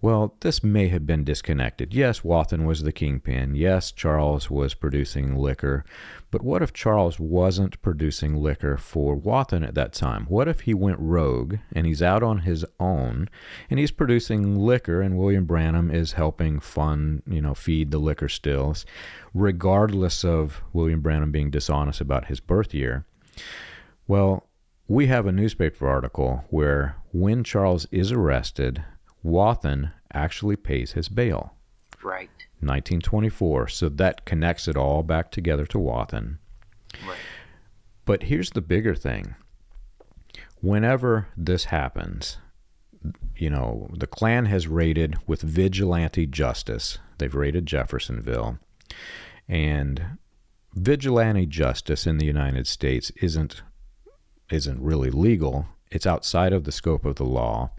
well, 0.01 0.33
this 0.39 0.63
may 0.63 0.87
have 0.87 1.05
been 1.05 1.23
disconnected. 1.23 1.93
Yes, 1.93 2.23
Wathen 2.23 2.65
was 2.65 2.81
the 2.81 2.91
kingpin. 2.91 3.53
Yes, 3.53 3.91
Charles 3.91 4.49
was 4.49 4.73
producing 4.73 5.35
liquor. 5.35 5.85
But 6.31 6.41
what 6.41 6.63
if 6.63 6.73
Charles 6.73 7.19
wasn't 7.19 7.79
producing 7.83 8.37
liquor 8.37 8.77
for 8.77 9.13
Wathen 9.15 9.63
at 9.63 9.75
that 9.75 9.93
time? 9.93 10.25
What 10.25 10.47
if 10.47 10.61
he 10.61 10.73
went 10.73 10.97
rogue 10.99 11.57
and 11.71 11.85
he's 11.85 12.01
out 12.01 12.23
on 12.23 12.39
his 12.39 12.65
own 12.79 13.29
and 13.69 13.79
he's 13.79 13.91
producing 13.91 14.57
liquor 14.57 14.99
and 14.99 15.19
William 15.19 15.45
Branham 15.45 15.91
is 15.91 16.13
helping 16.13 16.59
fund, 16.59 17.21
you 17.27 17.41
know, 17.41 17.53
feed 17.53 17.91
the 17.91 17.99
liquor 17.99 18.27
stills, 18.27 18.87
regardless 19.35 20.25
of 20.25 20.63
William 20.73 21.01
Branham 21.01 21.31
being 21.31 21.51
dishonest 21.51 22.01
about 22.01 22.25
his 22.25 22.39
birth 22.39 22.73
year? 22.73 23.05
Well, 24.07 24.46
we 24.87 25.07
have 25.07 25.25
a 25.25 25.31
newspaper 25.31 25.87
article 25.87 26.45
where 26.49 26.95
when 27.11 27.43
Charles 27.43 27.85
is 27.91 28.11
arrested, 28.11 28.83
Wathen 29.23 29.91
actually 30.13 30.55
pays 30.55 30.93
his 30.93 31.09
bail. 31.09 31.53
Right. 32.03 32.29
1924. 32.59 33.67
So 33.67 33.89
that 33.89 34.25
connects 34.25 34.67
it 34.67 34.77
all 34.77 35.03
back 35.03 35.31
together 35.31 35.65
to 35.67 35.79
Wathen. 35.79 36.39
Right. 37.05 37.17
But 38.05 38.23
here's 38.23 38.51
the 38.51 38.61
bigger 38.61 38.95
thing. 38.95 39.35
Whenever 40.61 41.27
this 41.35 41.65
happens, 41.65 42.37
you 43.35 43.49
know, 43.49 43.89
the 43.93 44.07
Klan 44.07 44.45
has 44.45 44.67
raided 44.67 45.17
with 45.27 45.41
vigilante 45.41 46.25
justice. 46.25 46.97
They've 47.17 47.35
raided 47.35 47.65
Jeffersonville. 47.65 48.57
And 49.47 50.17
vigilante 50.73 51.45
justice 51.45 52.07
in 52.07 52.17
the 52.17 52.25
United 52.25 52.67
States 52.67 53.11
isn't 53.21 53.61
isn't 54.49 54.81
really 54.81 55.09
legal. 55.09 55.67
It's 55.89 56.05
outside 56.05 56.53
of 56.53 56.63
the 56.63 56.71
scope 56.71 57.05
of 57.05 57.15
the 57.15 57.25
law. 57.25 57.71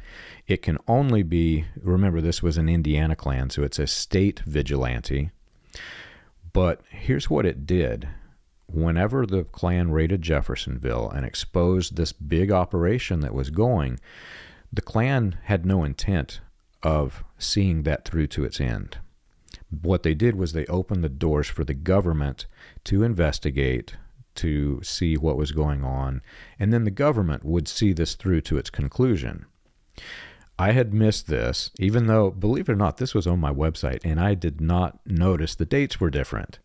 It 0.46 0.62
can 0.62 0.78
only 0.86 1.22
be 1.22 1.66
remember 1.82 2.20
this 2.20 2.42
was 2.42 2.56
an 2.56 2.68
Indiana 2.68 3.14
Klan, 3.14 3.50
so 3.50 3.62
it's 3.62 3.78
a 3.78 3.86
state 3.86 4.40
vigilante. 4.40 5.30
But 6.52 6.80
here's 6.90 7.28
what 7.28 7.46
it 7.46 7.66
did. 7.66 8.08
Whenever 8.66 9.24
the 9.24 9.44
Klan 9.44 9.90
raided 9.90 10.22
Jeffersonville 10.22 11.10
and 11.10 11.24
exposed 11.24 11.96
this 11.96 12.12
big 12.12 12.50
operation 12.50 13.20
that 13.20 13.34
was 13.34 13.50
going, 13.50 13.98
the 14.72 14.82
Klan 14.82 15.38
had 15.44 15.64
no 15.64 15.84
intent 15.84 16.40
of 16.82 17.24
seeing 17.38 17.82
that 17.82 18.04
through 18.04 18.26
to 18.28 18.44
its 18.44 18.60
end. 18.60 18.98
What 19.70 20.02
they 20.02 20.14
did 20.14 20.34
was 20.36 20.52
they 20.52 20.66
opened 20.66 21.04
the 21.04 21.08
doors 21.08 21.46
for 21.46 21.64
the 21.64 21.74
government 21.74 22.46
to 22.84 23.02
investigate, 23.02 23.96
to 24.38 24.80
see 24.82 25.16
what 25.16 25.36
was 25.36 25.52
going 25.52 25.84
on, 25.84 26.22
and 26.58 26.72
then 26.72 26.84
the 26.84 26.90
government 26.90 27.44
would 27.44 27.68
see 27.68 27.92
this 27.92 28.14
through 28.14 28.40
to 28.42 28.56
its 28.58 28.70
conclusion. 28.70 29.46
I 30.58 30.72
had 30.72 30.92
missed 30.92 31.28
this, 31.28 31.70
even 31.78 32.06
though, 32.06 32.30
believe 32.30 32.68
it 32.68 32.72
or 32.72 32.76
not, 32.76 32.96
this 32.96 33.14
was 33.14 33.26
on 33.26 33.38
my 33.38 33.52
website, 33.52 34.00
and 34.04 34.18
I 34.18 34.34
did 34.34 34.60
not 34.60 34.98
notice 35.06 35.54
the 35.54 35.64
dates 35.64 36.00
were 36.00 36.10
different. 36.10 36.58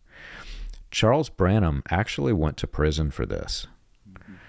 Charles 0.90 1.28
Branham 1.28 1.82
actually 1.90 2.32
went 2.32 2.56
to 2.58 2.66
prison 2.66 3.10
for 3.10 3.26
this. 3.26 3.66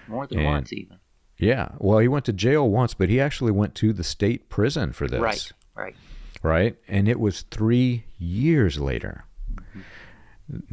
More 0.08 0.26
than 0.26 0.38
And- 0.38 0.46
once, 0.46 0.72
even. 0.72 0.98
Yeah, 1.38 1.68
well, 1.78 1.98
he 1.98 2.08
went 2.08 2.24
to 2.24 2.32
jail 2.32 2.68
once, 2.70 2.94
but 2.94 3.10
he 3.10 3.20
actually 3.20 3.52
went 3.52 3.74
to 3.76 3.92
the 3.92 4.02
state 4.02 4.48
prison 4.48 4.92
for 4.92 5.06
this. 5.06 5.20
Right. 5.20 5.52
Right. 5.74 5.96
right? 6.42 6.76
And 6.88 7.08
it 7.08 7.20
was 7.20 7.42
three 7.42 8.04
years 8.18 8.78
later. 8.80 9.25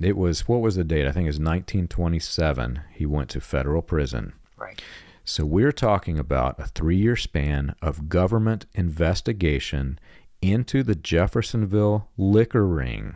It 0.01 0.17
was 0.17 0.47
what 0.47 0.61
was 0.61 0.75
the 0.75 0.83
date? 0.83 1.07
I 1.07 1.11
think 1.11 1.25
it 1.25 1.29
was 1.29 1.39
1927. 1.39 2.81
He 2.91 3.05
went 3.05 3.29
to 3.31 3.41
federal 3.41 3.81
prison. 3.81 4.33
Right. 4.57 4.81
So 5.25 5.45
we're 5.45 5.71
talking 5.71 6.19
about 6.19 6.59
a 6.59 6.67
three-year 6.67 7.15
span 7.15 7.75
of 7.81 8.09
government 8.09 8.65
investigation 8.73 9.99
into 10.41 10.83
the 10.83 10.95
Jeffersonville 10.95 12.09
liquor 12.17 12.67
ring 12.67 13.15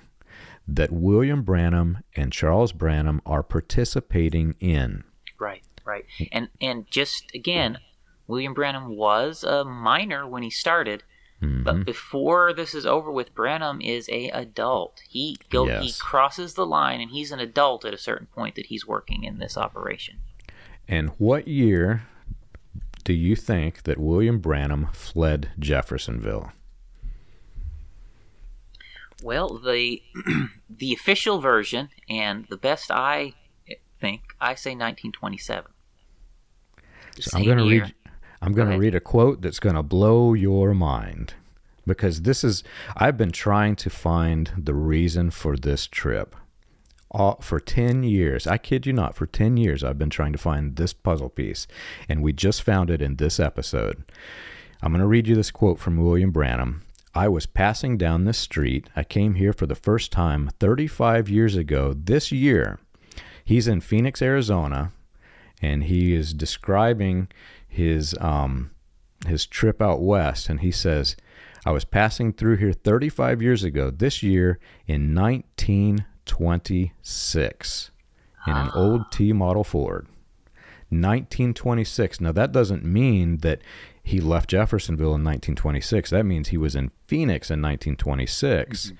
that 0.67 0.91
William 0.91 1.43
Branham 1.43 1.99
and 2.15 2.31
Charles 2.31 2.71
Branham 2.71 3.21
are 3.25 3.43
participating 3.43 4.55
in. 4.59 5.03
Right. 5.39 5.63
Right. 5.85 6.05
And 6.31 6.49
and 6.59 6.89
just 6.89 7.31
again, 7.33 7.77
William 8.27 8.53
Branham 8.53 8.95
was 8.95 9.43
a 9.43 9.63
minor 9.63 10.27
when 10.27 10.43
he 10.43 10.49
started, 10.49 11.03
Mm-hmm. 11.41 11.63
but 11.63 11.85
before 11.85 12.51
this 12.51 12.73
is 12.73 12.85
over 12.85 13.11
with, 13.11 13.35
Branham 13.35 13.79
is 13.79 14.09
a 14.09 14.29
adult. 14.29 15.01
He 15.07 15.37
go 15.49 15.67
he 15.79 15.93
crosses 15.99 16.55
the 16.55 16.65
line, 16.65 16.99
and 16.99 17.11
he's 17.11 17.31
an 17.31 17.39
adult 17.39 17.85
at 17.85 17.93
a 17.93 17.97
certain 17.97 18.27
point 18.27 18.55
that 18.55 18.67
he's 18.67 18.87
working 18.87 19.23
in 19.23 19.37
this 19.37 19.55
operation. 19.55 20.17
And 20.87 21.09
what 21.19 21.47
year 21.47 22.07
do 23.03 23.13
you 23.13 23.35
think 23.35 23.83
that 23.83 23.99
William 23.99 24.39
Branham 24.39 24.89
fled 24.93 25.51
Jeffersonville? 25.59 26.51
Well, 29.23 29.57
the 29.59 30.01
the 30.69 30.93
official 30.93 31.39
version 31.39 31.89
and 32.09 32.45
the 32.49 32.57
best 32.57 32.91
I 32.91 33.33
think 33.99 34.21
I 34.39 34.55
say 34.55 34.71
1927. 34.71 35.71
So 37.19 37.37
I'm 37.37 37.45
going 37.45 37.57
to 37.57 37.63
read. 37.63 37.93
I'm 38.41 38.53
going 38.53 38.69
to 38.69 38.77
read 38.77 38.95
a 38.95 38.99
quote 38.99 39.41
that's 39.41 39.59
going 39.59 39.75
to 39.75 39.83
blow 39.83 40.33
your 40.33 40.73
mind 40.73 41.33
because 41.85 42.21
this 42.21 42.43
is. 42.43 42.63
I've 42.95 43.17
been 43.17 43.31
trying 43.31 43.75
to 43.77 43.89
find 43.89 44.51
the 44.57 44.73
reason 44.73 45.31
for 45.31 45.57
this 45.57 45.87
trip. 45.87 46.35
All, 47.09 47.39
for 47.41 47.59
10 47.59 48.03
years, 48.03 48.45
I 48.45 48.57
kid 48.57 48.85
you 48.85 48.91
not, 48.91 49.15
for 49.15 49.25
10 49.25 49.55
years, 49.55 49.81
I've 49.81 49.97
been 49.97 50.09
trying 50.09 50.33
to 50.33 50.37
find 50.37 50.75
this 50.75 50.91
puzzle 50.91 51.29
piece, 51.29 51.65
and 52.09 52.21
we 52.21 52.33
just 52.33 52.61
found 52.61 52.89
it 52.89 53.01
in 53.01 53.15
this 53.15 53.39
episode. 53.39 54.03
I'm 54.81 54.91
going 54.91 54.99
to 54.99 55.07
read 55.07 55.25
you 55.25 55.33
this 55.33 55.49
quote 55.49 55.79
from 55.79 55.95
William 55.95 56.31
Branham. 56.31 56.83
I 57.15 57.29
was 57.29 57.45
passing 57.45 57.97
down 57.97 58.25
this 58.25 58.37
street. 58.37 58.89
I 58.95 59.03
came 59.03 59.35
here 59.35 59.53
for 59.53 59.65
the 59.65 59.73
first 59.73 60.11
time 60.11 60.51
35 60.59 61.29
years 61.29 61.55
ago 61.55 61.93
this 61.95 62.31
year. 62.31 62.77
He's 63.43 63.67
in 63.67 63.79
Phoenix, 63.81 64.21
Arizona, 64.21 64.91
and 65.61 65.85
he 65.85 66.13
is 66.13 66.33
describing 66.33 67.29
his 67.67 68.15
um, 68.19 68.71
his 69.25 69.45
trip 69.45 69.81
out 69.81 70.01
west, 70.01 70.49
and 70.49 70.59
he 70.61 70.71
says, 70.71 71.15
"I 71.65 71.71
was 71.71 71.85
passing 71.85 72.33
through 72.33 72.57
here 72.57 72.73
35 72.73 73.41
years 73.41 73.63
ago 73.63 73.89
this 73.89 74.21
year 74.23 74.59
in 74.85 75.13
1926 75.13 77.91
in 78.45 78.53
an 78.53 78.69
old 78.73 79.01
ah. 79.01 79.07
T 79.11 79.33
model 79.33 79.63
Ford." 79.63 80.07
1926. 80.89 82.21
Now 82.21 82.31
that 82.31 82.53
doesn't 82.53 82.85
mean 82.85 83.39
that 83.39 83.59
he 84.01 84.21
left 84.21 84.49
Jeffersonville 84.49 85.15
in 85.15 85.23
1926. 85.23 86.11
That 86.11 86.25
means 86.25 86.47
he 86.47 86.57
was 86.57 86.75
in 86.75 86.91
Phoenix 87.07 87.51
in 87.51 87.61
1926. 87.61 88.85
Mm-hmm. 88.85 88.95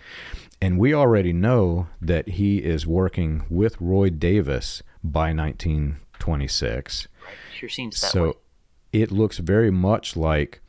And 0.62 0.80
we 0.80 0.94
already 0.94 1.32
know 1.32 1.88
that 2.02 2.28
he 2.30 2.58
is 2.58 2.86
working 2.86 3.46
with 3.50 3.80
Roy 3.80 4.10
Davis 4.10 4.84
by 5.04 5.34
1926. 5.34 7.08
Sure 7.54 7.70
seems 7.70 8.02
that 8.02 8.12
so 8.12 8.28
way. 8.28 8.34
It 9.02 9.12
looks 9.12 9.38
very 9.38 9.70
much 9.70 10.16
like 10.18 10.62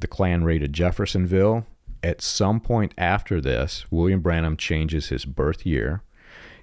the 0.00 0.08
Klan 0.08 0.42
raided 0.42 0.72
Jeffersonville. 0.72 1.64
At 2.02 2.20
some 2.20 2.58
point 2.60 2.92
after 2.98 3.40
this, 3.40 3.84
William 3.90 4.20
Branham 4.20 4.56
changes 4.56 5.08
his 5.08 5.24
birth 5.24 5.64
year. 5.64 6.02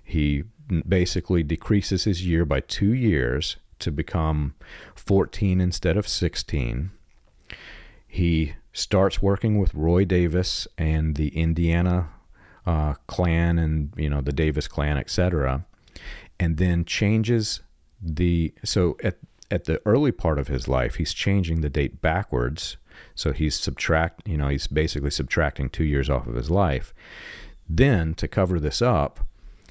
He 0.04 0.44
basically 0.88 1.42
decreases 1.42 2.04
his 2.04 2.26
year 2.26 2.44
by 2.44 2.60
two 2.60 2.94
years 2.94 3.56
to 3.80 3.92
become 3.92 4.56
14 4.96 5.62
instead 5.62 5.96
of 5.96 6.06
16. 6.06 6.92
He 8.06 8.56
starts 8.74 9.22
working 9.22 9.58
with 9.58 9.74
Roy 9.74 10.04
Davis 10.04 10.68
and 10.78 11.16
the 11.16 11.30
Indiana 11.30 12.10
uh, 12.66 12.96
Klan 13.08 13.58
and 13.58 13.94
you 13.96 14.10
know 14.10 14.20
the 14.22 14.34
Davis 14.34 14.68
Klan, 14.68 14.98
etc., 14.98 15.66
and 16.40 16.58
then 16.58 16.84
changes 16.84 17.62
the 18.02 18.54
so 18.64 18.98
at 19.04 19.18
at 19.52 19.66
the 19.66 19.82
early 19.86 20.12
part 20.12 20.40
of 20.40 20.48
his 20.48 20.68
life, 20.68 20.96
he's 20.96 21.14
changing 21.14 21.62
the 21.62 21.70
date 21.70 22.02
backwards. 22.02 22.78
So 23.14 23.32
he's 23.32 23.56
subtract, 23.56 24.28
you 24.28 24.38
know, 24.38 24.48
he's 24.48 24.68
basically 24.68 25.12
subtracting 25.12 25.70
two 25.70 25.84
years 25.84 26.10
off 26.10 26.28
of 26.28 26.36
his 26.36 26.50
life. 26.50 26.94
Then 27.68 28.14
to 28.16 28.28
cover 28.28 28.60
this 28.60 28.82
up, 28.82 29.26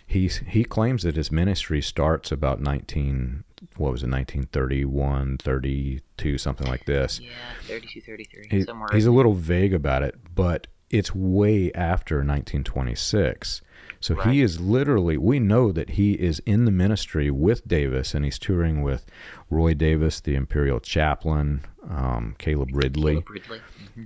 he 0.07 0.29
he 0.29 0.65
claims 0.65 1.03
that 1.03 1.17
his 1.17 1.33
ministry 1.33 1.81
starts 1.81 2.31
about 2.31 2.61
19 2.61 3.45
what 3.77 3.93
was 3.93 4.03
it 4.03 4.11
1931 4.11 5.39
32 5.39 6.39
something 6.39 6.67
like 6.67 6.85
this 6.85 7.21
yeah 7.21 7.31
32 7.63 8.01
33 8.03 8.49
he, 8.51 8.63
somewhere 8.63 8.89
he's 8.93 9.07
a 9.07 9.11
little 9.11 9.33
vague 9.33 9.73
about 9.73 10.03
it 10.03 10.15
but 10.35 10.67
it's 10.91 11.15
way 11.15 11.73
after 11.73 12.17
1926 12.17 13.63
so 14.05 14.15
right. 14.17 14.35
he 14.35 14.43
is 14.43 14.61
literally 14.61 15.17
we 15.17 15.39
know 15.39 15.73
that 15.73 15.91
he 15.91 16.13
is 16.13 16.41
in 16.41 16.67
the 16.67 16.71
ministry 16.71 17.31
with 17.31 17.67
davis 17.67 18.13
and 18.13 18.25
he's 18.25 18.39
touring 18.39 18.83
with 18.83 19.07
roy 19.49 19.73
davis 19.73 20.21
the 20.21 20.35
imperial 20.35 20.79
chaplain 20.79 21.65
um, 21.89 22.35
caleb 22.37 22.69
ridley, 22.73 23.15
caleb 23.15 23.31
ridley. 23.31 23.59
Mm-hmm. 23.59 24.03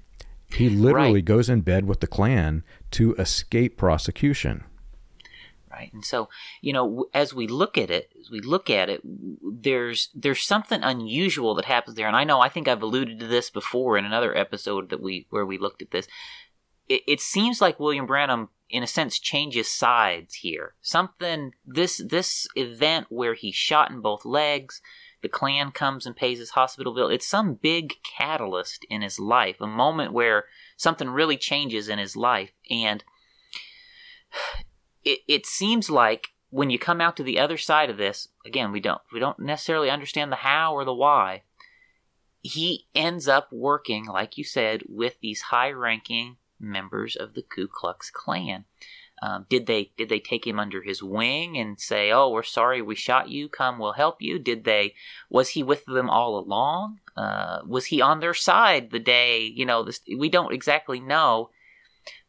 he 0.54 0.68
literally 0.68 1.14
right. 1.14 1.24
goes 1.24 1.48
in 1.48 1.62
bed 1.62 1.86
with 1.86 1.98
the 1.98 2.06
klan 2.06 2.62
to 2.92 3.14
escape 3.16 3.76
prosecution 3.76 4.62
right? 5.78 5.92
And 5.92 6.04
so, 6.04 6.28
you 6.60 6.72
know, 6.72 7.06
as 7.14 7.34
we 7.34 7.46
look 7.46 7.78
at 7.78 7.90
it, 7.90 8.10
as 8.20 8.30
we 8.30 8.40
look 8.40 8.70
at 8.70 8.88
it, 8.88 9.00
there's 9.04 10.08
there's 10.14 10.42
something 10.42 10.82
unusual 10.82 11.54
that 11.54 11.64
happens 11.64 11.96
there. 11.96 12.06
And 12.06 12.16
I 12.16 12.24
know 12.24 12.40
I 12.40 12.48
think 12.48 12.68
I've 12.68 12.82
alluded 12.82 13.20
to 13.20 13.26
this 13.26 13.50
before 13.50 13.96
in 13.96 14.04
another 14.04 14.36
episode 14.36 14.90
that 14.90 15.02
we 15.02 15.26
where 15.30 15.46
we 15.46 15.58
looked 15.58 15.82
at 15.82 15.90
this. 15.90 16.08
It, 16.88 17.02
it 17.06 17.20
seems 17.20 17.60
like 17.60 17.80
William 17.80 18.06
Branham, 18.06 18.48
in 18.70 18.82
a 18.82 18.86
sense, 18.86 19.18
changes 19.18 19.70
sides 19.70 20.36
here. 20.36 20.74
Something 20.80 21.52
this 21.66 21.98
this 21.98 22.46
event 22.54 23.06
where 23.08 23.34
he's 23.34 23.54
shot 23.54 23.90
in 23.90 24.00
both 24.00 24.24
legs. 24.24 24.80
The 25.20 25.28
Klan 25.28 25.72
comes 25.72 26.06
and 26.06 26.14
pays 26.14 26.38
his 26.38 26.50
hospital 26.50 26.94
bill. 26.94 27.08
It's 27.08 27.26
some 27.26 27.54
big 27.54 27.94
catalyst 28.04 28.86
in 28.88 29.02
his 29.02 29.18
life, 29.18 29.56
a 29.60 29.66
moment 29.66 30.12
where 30.12 30.44
something 30.76 31.10
really 31.10 31.36
changes 31.36 31.88
in 31.88 31.98
his 31.98 32.14
life. 32.14 32.52
And 32.70 33.02
it, 35.04 35.18
it 35.26 35.44
seems 35.44 35.90
like 35.90 36.28
when 36.50 36.70
you 36.70 36.78
come 36.78 37.00
out 37.00 37.16
to 37.16 37.24
the 37.24 37.40
other 37.40 37.56
side 37.56 37.90
of 37.90 37.96
this, 37.96 38.28
again, 38.46 38.70
we 38.70 38.78
don't 38.78 39.00
we 39.12 39.18
don't 39.18 39.40
necessarily 39.40 39.90
understand 39.90 40.30
the 40.30 40.36
how 40.36 40.72
or 40.72 40.84
the 40.84 40.94
why. 40.94 41.42
He 42.40 42.86
ends 42.94 43.26
up 43.26 43.48
working, 43.50 44.06
like 44.06 44.38
you 44.38 44.44
said, 44.44 44.84
with 44.88 45.18
these 45.20 45.40
high-ranking 45.42 46.36
members 46.60 47.16
of 47.16 47.34
the 47.34 47.42
Ku 47.42 47.68
Klux 47.68 48.10
Klan. 48.10 48.64
Um, 49.20 49.46
did 49.48 49.66
they 49.66 49.90
did 49.96 50.08
they 50.08 50.20
take 50.20 50.46
him 50.46 50.60
under 50.60 50.82
his 50.82 51.02
wing 51.02 51.56
and 51.58 51.80
say, 51.80 52.12
"Oh, 52.12 52.30
we're 52.30 52.42
sorry 52.44 52.80
we 52.80 52.94
shot 52.94 53.28
you. 53.28 53.48
Come, 53.48 53.78
we'll 53.78 53.94
help 53.94 54.22
you"? 54.22 54.38
Did 54.38 54.64
they? 54.64 54.94
Was 55.28 55.50
he 55.50 55.62
with 55.62 55.84
them 55.86 56.08
all 56.08 56.38
along? 56.38 57.00
Uh, 57.16 57.60
was 57.66 57.86
he 57.86 58.00
on 58.00 58.20
their 58.20 58.34
side 58.34 58.90
the 58.90 59.00
day? 59.00 59.40
You 59.40 59.66
know, 59.66 59.82
this, 59.82 60.00
we 60.16 60.28
don't 60.28 60.54
exactly 60.54 61.00
know, 61.00 61.50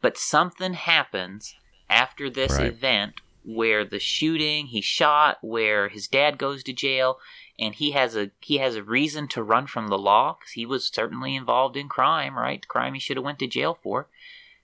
but 0.00 0.18
something 0.18 0.74
happens 0.74 1.54
after 1.88 2.28
this 2.28 2.52
right. 2.52 2.66
event 2.66 3.14
where 3.44 3.84
the 3.84 3.98
shooting 3.98 4.66
he 4.66 4.80
shot 4.80 5.38
where 5.42 5.88
his 5.88 6.06
dad 6.08 6.38
goes 6.38 6.62
to 6.62 6.72
jail 6.72 7.18
and 7.60 7.74
he 7.74 7.92
has 7.92 8.16
a 8.16 8.30
he 8.40 8.58
has 8.58 8.74
a 8.74 8.82
reason 8.82 9.28
to 9.28 9.42
run 9.42 9.66
from 9.66 9.88
the 9.88 9.98
law 9.98 10.36
because 10.38 10.52
he 10.52 10.66
was 10.66 10.86
certainly 10.86 11.36
involved 11.36 11.76
in 11.76 11.88
crime 11.88 12.36
right? 12.36 12.66
Crime 12.66 12.94
he 12.94 13.00
should 13.00 13.16
have 13.16 13.24
went 13.24 13.38
to 13.38 13.46
jail 13.46 13.78
for. 13.80 14.08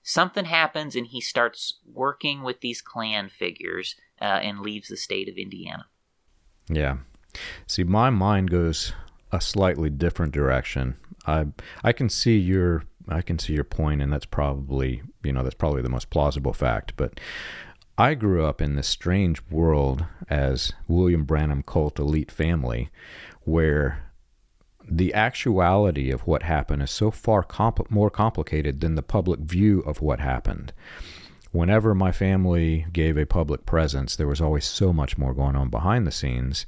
Something 0.03 0.47
happens 0.47 0.97
and 0.97 1.07
he 1.07 1.21
starts 1.21 1.75
working 1.93 2.43
with 2.43 2.61
these 2.61 2.81
Klan 2.81 3.29
figures 3.29 3.97
uh, 4.21 4.25
and 4.25 4.61
leaves 4.61 4.89
the 4.89 4.97
state 4.97 5.29
of 5.29 5.37
indiana. 5.37 5.87
Yeah. 6.69 6.97
See 7.67 7.85
my 7.85 8.11
mind 8.11 8.51
goes 8.51 8.93
a 9.31 9.41
slightly 9.41 9.91
different 9.91 10.33
direction. 10.33 10.97
I 11.27 11.47
i 11.85 11.93
can 11.93 12.09
see 12.09 12.39
your 12.39 12.85
I 13.09 13.23
can 13.23 13.39
see 13.39 13.53
your 13.53 13.65
point, 13.65 14.03
and 14.03 14.13
that's 14.13 14.27
probably 14.27 15.03
you 15.23 15.33
know 15.33 15.43
that's 15.43 15.55
probably 15.55 15.83
the 15.83 15.89
most 15.89 16.11
plausible 16.11 16.53
fact. 16.53 16.95
But 16.97 17.21
I 17.99 18.15
grew 18.15 18.45
up 18.45 18.61
in 18.61 18.77
this 18.77 18.89
strange 18.89 19.41
world 19.51 20.05
as 20.29 20.73
William 20.87 21.25
Branham 21.25 21.63
cult 21.63 21.99
elite 21.99 22.31
family, 22.31 22.91
where 23.43 24.13
the 24.89 25.15
actuality 25.15 26.11
of 26.11 26.27
what 26.27 26.43
happened 26.43 26.83
is 26.83 26.91
so 26.91 27.11
far 27.11 27.47
more 27.89 28.11
complicated 28.11 28.81
than 28.81 28.95
the 28.95 29.03
public 29.03 29.41
view 29.41 29.81
of 29.81 30.01
what 30.01 30.21
happened 30.21 30.73
whenever 31.57 31.95
my 31.95 32.13
family 32.13 32.87
gave 32.93 33.17
a 33.17 33.25
public 33.25 33.65
presence, 33.67 34.15
there 34.15 34.27
was 34.27 34.41
always 34.41 34.65
so 34.65 34.93
much 34.93 35.17
more 35.17 35.33
going 35.33 35.57
on 35.57 35.71
behind 35.71 36.07
the 36.07 36.13
scenes 36.13 36.67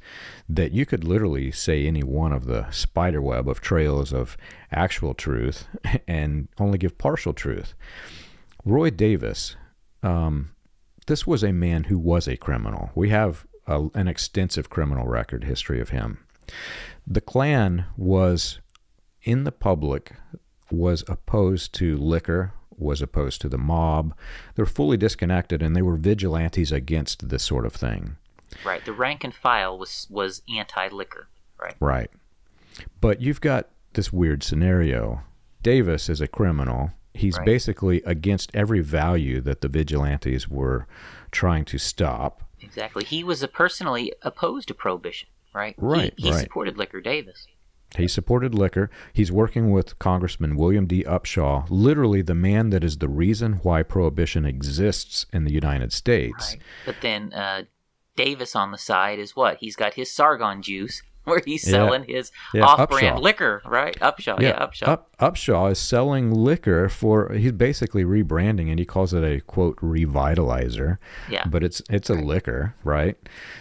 that 0.49 0.73
you 0.73 0.87
could 0.87 1.05
literally 1.05 1.51
say 1.53 1.87
any 1.87 2.03
one 2.03 2.33
of 2.33 2.47
the 2.47 2.69
spider 2.71 3.21
web 3.21 3.49
of 3.49 3.61
trails 3.61 4.13
of 4.13 4.37
actual 4.73 5.15
truth 5.15 5.67
and 6.09 6.49
only 6.59 6.79
give 6.79 6.97
partial 6.99 7.33
truth. 7.33 7.75
Roy 8.65 8.91
Davis, 8.91 9.57
um, 10.03 10.51
this 11.09 11.27
was 11.27 11.43
a 11.43 11.53
man 11.53 11.85
who 11.85 11.99
was 11.99 12.29
a 12.29 12.37
criminal. 12.37 12.91
We 12.95 13.09
have 13.09 13.47
a, 13.67 13.89
an 13.95 14.09
extensive 14.09 14.71
criminal 14.71 15.07
record 15.07 15.45
history 15.45 15.81
of 15.81 15.89
him. 15.89 16.25
The 17.07 17.21
Klan 17.21 17.87
was 17.97 18.61
in 19.23 19.45
the 19.45 19.53
public 19.53 20.13
was 20.71 21.03
opposed 21.09 21.75
to 21.75 21.97
liquor, 21.97 22.53
was 22.77 23.01
opposed 23.01 23.41
to 23.41 23.49
the 23.49 23.59
mob. 23.59 24.15
They're 24.55 24.67
fully 24.67 24.99
disconnected, 24.99 25.63
and 25.63 25.75
they 25.75 25.83
were 25.83 25.97
vigilantes 25.97 26.71
against 26.71 27.31
this 27.31 27.43
sort 27.43 27.65
of 27.65 27.73
thing. 27.73 28.17
Right. 28.65 28.85
The 28.85 28.93
rank 28.93 29.25
and 29.25 29.35
file 29.35 29.79
was 29.79 30.07
was 30.11 30.43
anti 30.55 30.89
liquor. 30.89 31.29
Right. 31.61 31.75
Right. 31.81 32.11
But 33.01 33.21
you've 33.21 33.41
got 33.41 33.69
this 33.95 34.13
weird 34.13 34.43
scenario. 34.43 35.23
Davis 35.63 36.09
is 36.09 36.21
a 36.21 36.29
criminal. 36.29 36.93
He's 37.19 37.37
right. 37.37 37.45
basically 37.45 38.03
against 38.05 38.51
every 38.55 38.81
value 38.81 39.41
that 39.41 39.61
the 39.61 39.69
vigilantes 39.69 40.49
were 40.49 40.87
trying 41.31 41.65
to 41.67 41.79
stop. 41.79 42.43
Exactly. 42.61 43.05
He 43.05 43.25
was 43.25 43.45
personally 43.53 44.13
opposed 44.23 44.69
to 44.69 44.75
prohibition. 44.75 45.29
Right. 45.53 45.75
Right. 45.79 46.15
He, 46.17 46.29
he 46.29 46.33
right. 46.33 46.43
supported 46.43 46.79
liquor. 46.79 47.01
Davis. 47.01 47.47
He 47.97 48.07
supported 48.07 48.55
liquor. 48.55 48.91
He's 49.13 49.33
working 49.33 49.71
with 49.71 49.99
Congressman 49.99 50.57
William 50.57 50.87
D. 50.87 51.05
Upshaw, 51.05 51.67
literally 51.71 52.23
the 52.23 52.35
man 52.35 52.71
that 52.71 52.85
is 52.85 52.99
the 52.99 53.09
reason 53.09 53.55
why 53.63 53.83
prohibition 53.83 54.45
exists 54.45 55.27
in 55.33 55.45
the 55.45 55.53
United 55.53 55.93
States. 55.93 56.51
Right. 56.53 56.63
But 56.85 56.97
then 57.01 57.33
uh, 57.33 57.63
Davis 58.15 58.55
on 58.55 58.73
the 58.73 58.79
side 58.79 59.19
is 59.19 59.35
what? 59.35 59.59
He's 59.59 59.75
got 59.75 59.95
his 59.95 60.11
Sargon 60.11 60.61
juice 60.63 61.03
where 61.29 61.43
he's 61.45 61.63
selling 61.63 62.05
yeah. 62.09 62.17
his 62.17 62.33
yeah, 62.55 62.65
off-brand 62.65 63.19
Upshaw. 63.19 63.23
liquor, 63.23 63.63
right? 63.65 63.99
Upshaw, 64.01 64.41
yeah, 64.41 64.49
yeah 64.49 64.67
Upshaw. 64.67 64.89
Up, 64.89 65.17
Upshaw 65.19 65.73
is 65.73 65.79
selling 65.79 66.33
liquor 66.33 66.89
for. 66.89 67.33
He's 67.33 67.53
basically 67.53 68.05
rebranding, 68.05 68.71
and 68.71 68.79
he 68.79 68.85
calls 68.85 69.15
it 69.15 69.23
a 69.23 69.41
quote 69.41 69.77
revitalizer. 69.77 70.99
Yeah, 71.31 71.45
but 71.47 71.63
it's 71.63 71.83
it's 71.91 72.11
a 72.11 72.15
right. 72.15 72.25
liquor, 72.25 72.75
right? 72.85 73.17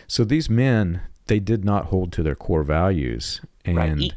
So 0.08 0.24
these 0.24 0.50
men, 0.50 1.02
they 1.28 1.40
did 1.40 1.64
not 1.64 1.86
hold 1.86 2.12
to 2.14 2.24
their 2.24 2.36
core 2.36 2.64
values, 2.64 3.42
and 3.66 3.78
right. 3.78 3.98
e- 3.98 4.12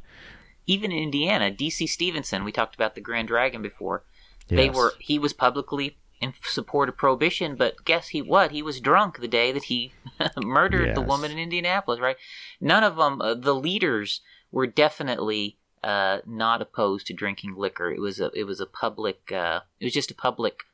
even 0.66 0.92
in 0.92 1.02
Indiana, 1.02 1.50
D.C. 1.50 1.86
Stephenson, 1.86 2.44
we 2.44 2.52
talked 2.52 2.74
about 2.74 2.94
the 2.94 3.00
Grand 3.00 3.28
Dragon 3.28 3.60
before. 3.60 4.04
Yes. 4.48 4.56
They 4.56 4.70
were 4.70 4.92
he 4.98 5.18
was 5.18 5.32
publicly 5.32 5.96
in 6.20 6.34
support 6.42 6.88
of 6.88 6.96
prohibition, 6.96 7.56
but 7.56 7.84
guess 7.84 8.08
he 8.08 8.20
what? 8.20 8.50
He 8.50 8.62
was 8.62 8.80
drunk 8.80 9.18
the 9.18 9.28
day 9.28 9.52
that 9.52 9.64
he 9.64 9.92
murdered 10.36 10.88
yes. 10.88 10.94
the 10.94 11.02
woman 11.02 11.30
in 11.30 11.38
Indianapolis, 11.38 12.00
right? 12.00 12.16
None 12.60 12.84
of 12.84 12.96
them, 12.96 13.20
uh, 13.20 13.34
the 13.34 13.54
leaders, 13.54 14.20
were 14.52 14.66
definitely 14.66 15.56
uh, 15.82 16.18
not 16.26 16.60
opposed 16.60 17.06
to 17.06 17.14
drinking 17.14 17.54
liquor. 17.56 17.90
It 17.90 18.00
was 18.00 18.20
a 18.20 18.30
it 18.34 18.44
was 18.44 18.60
a 18.60 18.66
public 18.66 19.32
uh, 19.32 19.60
it 19.78 19.86
was 19.86 19.94
just 19.94 20.10
a 20.10 20.14
public 20.14 20.64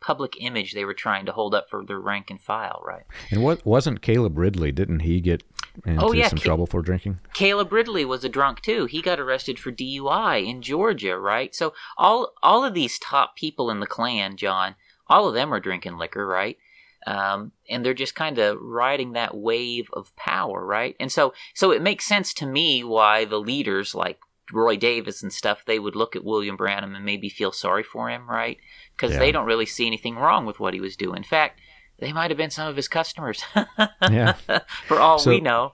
public 0.00 0.36
image 0.38 0.74
they 0.74 0.84
were 0.84 0.92
trying 0.92 1.24
to 1.24 1.32
hold 1.32 1.54
up 1.54 1.70
for 1.70 1.82
their 1.82 1.98
rank 1.98 2.28
and 2.28 2.38
file, 2.38 2.82
right? 2.84 3.04
And 3.30 3.42
what 3.42 3.64
wasn't 3.64 4.02
Caleb 4.02 4.36
Ridley? 4.36 4.70
Didn't 4.70 5.00
he 5.00 5.20
get 5.22 5.42
into 5.84 6.04
oh, 6.04 6.12
yeah. 6.12 6.28
some 6.28 6.38
Ca- 6.38 6.44
trouble 6.44 6.66
for 6.66 6.82
drinking? 6.82 7.20
Caleb 7.32 7.72
Ridley 7.72 8.04
was 8.04 8.24
a 8.24 8.28
drunk 8.28 8.60
too. 8.60 8.86
He 8.86 9.02
got 9.02 9.20
arrested 9.20 9.58
for 9.58 9.72
DUI 9.72 10.46
in 10.46 10.62
Georgia, 10.62 11.18
right? 11.18 11.54
So 11.54 11.74
all 11.96 12.32
all 12.42 12.64
of 12.64 12.74
these 12.74 12.98
top 12.98 13.36
people 13.36 13.70
in 13.70 13.80
the 13.80 13.86
Klan, 13.86 14.36
John, 14.36 14.74
all 15.08 15.28
of 15.28 15.34
them 15.34 15.52
are 15.52 15.60
drinking 15.60 15.98
liquor, 15.98 16.26
right? 16.26 16.58
Um, 17.06 17.52
and 17.68 17.84
they're 17.84 17.94
just 17.94 18.14
kind 18.14 18.38
of 18.38 18.58
riding 18.60 19.12
that 19.12 19.36
wave 19.36 19.90
of 19.92 20.14
power, 20.16 20.64
right? 20.64 20.96
And 20.98 21.12
so, 21.12 21.34
so 21.52 21.70
it 21.70 21.82
makes 21.82 22.06
sense 22.06 22.32
to 22.34 22.46
me 22.46 22.82
why 22.82 23.26
the 23.26 23.38
leaders 23.38 23.94
like 23.94 24.18
Roy 24.52 24.76
Davis 24.76 25.22
and 25.22 25.32
stuff 25.32 25.64
they 25.66 25.78
would 25.78 25.96
look 25.96 26.16
at 26.16 26.24
William 26.24 26.56
Branham 26.56 26.94
and 26.94 27.04
maybe 27.04 27.28
feel 27.28 27.52
sorry 27.52 27.82
for 27.82 28.08
him, 28.08 28.28
right? 28.28 28.58
Because 28.96 29.12
yeah. 29.12 29.18
they 29.18 29.32
don't 29.32 29.46
really 29.46 29.66
see 29.66 29.86
anything 29.86 30.16
wrong 30.16 30.46
with 30.46 30.60
what 30.60 30.74
he 30.74 30.80
was 30.80 30.96
doing. 30.96 31.18
In 31.18 31.24
fact, 31.24 31.60
they 31.98 32.12
might 32.12 32.30
have 32.30 32.38
been 32.38 32.50
some 32.50 32.68
of 32.68 32.76
his 32.76 32.88
customers. 32.88 33.42
yeah, 34.02 34.32
for 34.86 34.98
all 35.00 35.18
so, 35.18 35.30
we 35.30 35.40
know. 35.40 35.72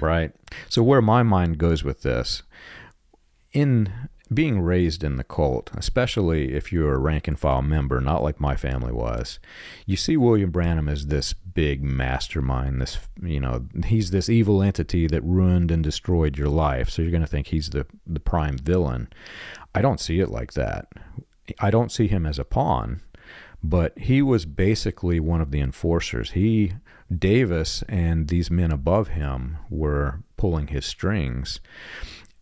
Right. 0.00 0.32
So 0.68 0.82
where 0.82 1.02
my 1.02 1.22
mind 1.22 1.58
goes 1.58 1.84
with 1.84 2.02
this, 2.02 2.42
in 3.52 3.92
being 4.32 4.60
raised 4.60 5.04
in 5.04 5.16
the 5.16 5.24
cult, 5.24 5.70
especially 5.76 6.54
if 6.54 6.72
you're 6.72 6.94
a 6.94 6.98
rank 6.98 7.28
and 7.28 7.38
file 7.38 7.62
member, 7.62 8.00
not 8.00 8.22
like 8.22 8.40
my 8.40 8.56
family 8.56 8.92
was, 8.92 9.38
you 9.86 9.96
see 9.96 10.16
William 10.16 10.50
Branham 10.50 10.88
as 10.88 11.06
this 11.06 11.32
big 11.32 11.82
mastermind. 11.82 12.80
This, 12.80 12.98
you 13.22 13.38
know, 13.38 13.66
he's 13.86 14.10
this 14.10 14.28
evil 14.28 14.62
entity 14.62 15.06
that 15.06 15.22
ruined 15.22 15.70
and 15.70 15.84
destroyed 15.84 16.38
your 16.38 16.48
life. 16.48 16.88
So 16.90 17.02
you're 17.02 17.10
going 17.10 17.20
to 17.20 17.28
think 17.28 17.48
he's 17.48 17.70
the 17.70 17.86
the 18.06 18.20
prime 18.20 18.58
villain. 18.58 19.08
I 19.74 19.82
don't 19.82 20.00
see 20.00 20.20
it 20.20 20.30
like 20.30 20.54
that. 20.54 20.88
I 21.60 21.70
don't 21.70 21.92
see 21.92 22.06
him 22.06 22.24
as 22.24 22.38
a 22.38 22.44
pawn, 22.44 23.02
but 23.64 23.98
he 23.98 24.20
was 24.20 24.44
basically 24.44 25.18
one 25.18 25.40
of 25.40 25.50
the 25.50 25.60
enforcers. 25.60 26.32
He 26.32 26.74
Davis 27.10 27.82
and 27.88 28.28
these 28.28 28.50
men 28.50 28.70
above 28.70 29.08
him 29.08 29.56
were 29.70 30.20
pulling 30.36 30.66
his 30.66 30.84
strings. 30.84 31.60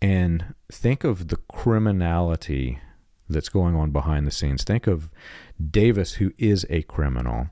And 0.01 0.55
think 0.71 1.05
of 1.05 1.29
the 1.29 1.37
criminality 1.37 2.81
that's 3.29 3.49
going 3.49 3.77
on 3.77 3.93
behind 3.93 4.27
the 4.27 4.33
scenes. 4.33 4.65
Think 4.65 4.89
of 4.89 5.11
Davis, 5.65 6.15
who 6.15 6.33
is 6.39 6.67
a 6.69 6.83
criminal. 6.83 7.51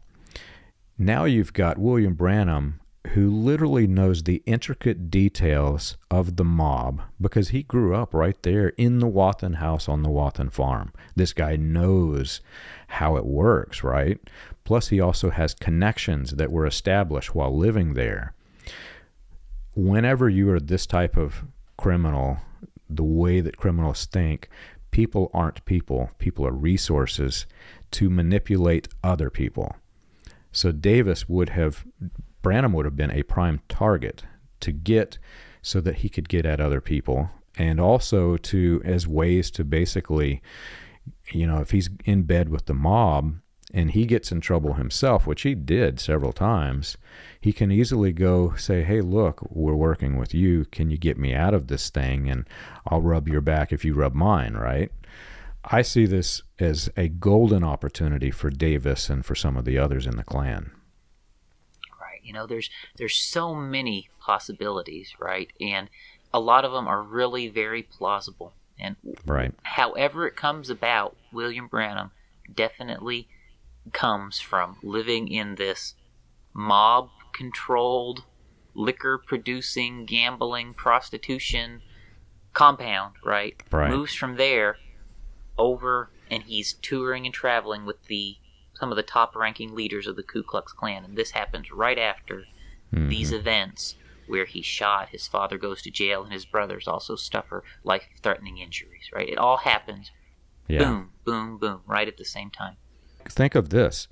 Now 0.99 1.25
you've 1.25 1.53
got 1.53 1.79
William 1.79 2.15
Branham, 2.15 2.80
who 3.09 3.31
literally 3.31 3.87
knows 3.87 4.23
the 4.23 4.43
intricate 4.47 5.11
details 5.11 5.97
of 6.11 6.37
the 6.37 6.45
mob 6.45 7.01
because 7.21 7.49
he 7.49 7.63
grew 7.63 7.95
up 7.95 8.13
right 8.13 8.41
there 8.43 8.69
in 8.71 8.99
the 8.99 9.07
Wathen 9.07 9.55
house 9.55 9.89
on 9.89 10.03
the 10.03 10.11
Wathen 10.11 10.51
farm. 10.51 10.93
This 11.17 11.33
guy 11.33 11.57
knows 11.57 12.41
how 12.89 13.17
it 13.17 13.25
works, 13.25 13.83
right? 13.83 14.21
Plus, 14.65 14.89
he 14.89 15.01
also 15.01 15.31
has 15.31 15.55
connections 15.55 16.33
that 16.33 16.53
were 16.53 16.67
established 16.67 17.35
while 17.35 17.57
living 17.57 17.95
there. 17.95 18.35
Whenever 19.75 20.29
you 20.29 20.51
are 20.51 20.61
this 20.61 20.87
type 20.87 21.17
of 21.17 21.45
criminal, 21.77 22.39
the 22.89 23.03
way 23.03 23.41
that 23.41 23.57
criminals 23.57 24.05
think, 24.05 24.49
people 24.91 25.31
aren't 25.33 25.65
people, 25.65 26.11
people 26.19 26.47
are 26.47 26.53
resources 26.53 27.47
to 27.93 28.11
manipulate 28.11 28.89
other 29.03 29.31
people. 29.31 29.75
So 30.53 30.73
Davis 30.73 31.29
would 31.29 31.51
have, 31.51 31.85
Branham 32.43 32.73
would 32.73 32.85
have 32.85 32.97
been 32.97 33.11
a 33.11 33.23
prime 33.23 33.61
target 33.69 34.25
to 34.61 34.73
get 34.73 35.19
so 35.63 35.81
that 35.81 35.97
he 35.97 36.09
could 36.09 36.29
get 36.29 36.47
at 36.47 36.61
other 36.61 36.81
people 36.81 37.31
and 37.57 37.81
also 37.81 38.37
to 38.37 38.81
as 38.85 39.07
ways 39.07 39.51
to 39.51 39.65
basically 39.65 40.41
you 41.33 41.47
know 41.47 41.61
if 41.61 41.73
he's 41.73 41.91
in 42.05 42.23
bed 42.23 42.49
with 42.49 42.67
the 42.67 42.75
mob 42.75 43.35
and 43.73 43.93
he 43.93 44.05
gets 44.05 44.33
in 44.33 44.41
trouble 44.41 44.75
himself, 44.75 45.27
which 45.27 45.43
he 45.43 45.55
did 45.55 46.01
several 46.01 46.33
times, 46.33 46.97
he 47.41 47.53
can 47.53 47.71
easily 47.71 48.13
go 48.13 48.55
say, 48.57 48.83
Hey, 48.83 49.01
look, 49.01 49.47
we're 49.51 49.75
working 49.75 50.17
with 50.17 50.35
you. 50.35 50.65
Can 50.67 50.91
you 50.91 50.99
get 50.99 51.19
me 51.19 51.35
out 51.35 51.55
of 51.55 51.69
this 51.69 51.91
thing? 51.91 52.29
And 52.29 52.49
I'll 52.87 53.01
rub 53.01 53.29
your 53.29 53.41
back 53.41 53.73
if 53.73 53.85
you 53.85 53.95
rub 53.95 54.15
mine, 54.15 54.55
right? 54.55 54.91
I 55.65 55.83
see 55.83 56.07
this 56.07 56.43
as 56.59 56.91
a 56.97 57.09
golden 57.09 57.63
opportunity 57.63 58.31
for 58.31 58.51
Davis 58.51 59.11
and 59.11 59.25
for 59.25 59.35
some 59.35 59.57
of 59.57 59.65
the 59.65 59.79
others 59.79 60.07
in 60.07 60.17
the 60.17 60.25
Klan. 60.25 60.73
You 62.23 62.33
know, 62.33 62.47
there's 62.47 62.71
there's 62.97 63.17
so 63.17 63.55
many 63.55 64.09
possibilities, 64.21 65.15
right? 65.19 65.51
And 65.61 65.89
a 66.33 66.41
lot 66.41 66.65
of 66.65 66.73
them 66.73 66.87
are 66.87 67.03
really 67.03 67.49
very 67.49 67.83
plausible. 67.83 68.55
And 68.79 68.97
right. 69.27 69.53
however 69.63 70.27
it 70.27 70.37
comes 70.37 70.71
about, 70.71 71.17
William 71.33 71.69
Branham 71.69 72.13
definitely 72.55 73.29
comes 73.93 74.41
from 74.41 74.77
living 74.83 75.29
in 75.29 75.57
this 75.57 75.95
mob 76.53 77.11
controlled, 77.33 78.25
liquor 78.75 79.19
producing, 79.19 80.07
gambling, 80.07 80.75
prostitution 80.75 81.83
compound, 82.53 83.15
right? 83.25 83.63
Right. 83.71 83.91
Moves 83.91 84.15
from 84.15 84.37
there 84.37 84.77
over 85.59 86.11
and 86.31 86.43
he's 86.45 86.75
touring 86.75 87.27
and 87.27 87.35
traveling 87.35 87.85
with 87.85 88.05
the 88.07 88.37
some 88.81 88.91
of 88.91 88.97
the 88.97 89.03
top 89.03 89.37
ranking 89.37 89.75
leaders 89.75 90.07
of 90.07 90.17
the 90.17 90.23
Ku 90.23 90.43
Klux 90.43 90.73
Klan 90.73 91.05
and 91.05 91.17
this 91.17 91.31
happens 91.31 91.71
right 91.71 91.99
after 91.99 92.45
mm-hmm. 92.93 93.09
these 93.09 93.31
events 93.33 93.95
where 94.27 94.47
he's 94.47 94.67
shot, 94.67 95.11
his 95.11 95.27
father 95.27 95.59
goes 95.59 95.83
to 95.83 95.91
jail, 95.91 96.23
and 96.23 96.33
his 96.33 96.45
brothers 96.45 96.87
also 96.87 97.17
suffer 97.17 97.65
life 97.83 98.05
threatening 98.23 98.59
injuries, 98.59 99.11
right? 99.13 99.29
It 99.29 99.39
all 99.39 99.59
happens 99.59 100.13
yeah. 100.69 100.79
boom, 100.79 101.11
boom, 101.25 101.59
boom, 101.59 101.81
right 101.87 102.07
at 102.07 102.17
the 102.17 102.25
same 102.25 102.51
time 102.51 102.77
think 103.29 103.55
of 103.55 103.71
this 103.71 104.09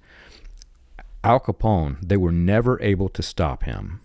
Al 1.25 1.41
Capone, 1.41 1.97
they 2.01 2.17
were 2.17 2.33
never 2.33 2.81
able 2.81 3.09
to 3.09 3.23
stop 3.23 3.65
him. 3.65 4.01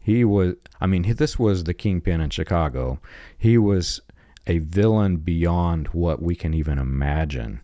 He 0.00 0.24
was, 0.24 0.54
I 0.80 0.86
mean, 0.86 1.14
this 1.16 1.38
was 1.38 1.64
the 1.64 1.74
kingpin 1.74 2.20
in 2.20 2.30
Chicago. 2.30 3.00
He 3.36 3.58
was 3.58 4.00
a 4.46 4.58
villain 4.58 5.16
beyond 5.16 5.88
what 5.88 6.22
we 6.22 6.36
can 6.36 6.54
even 6.54 6.78
imagine. 6.78 7.60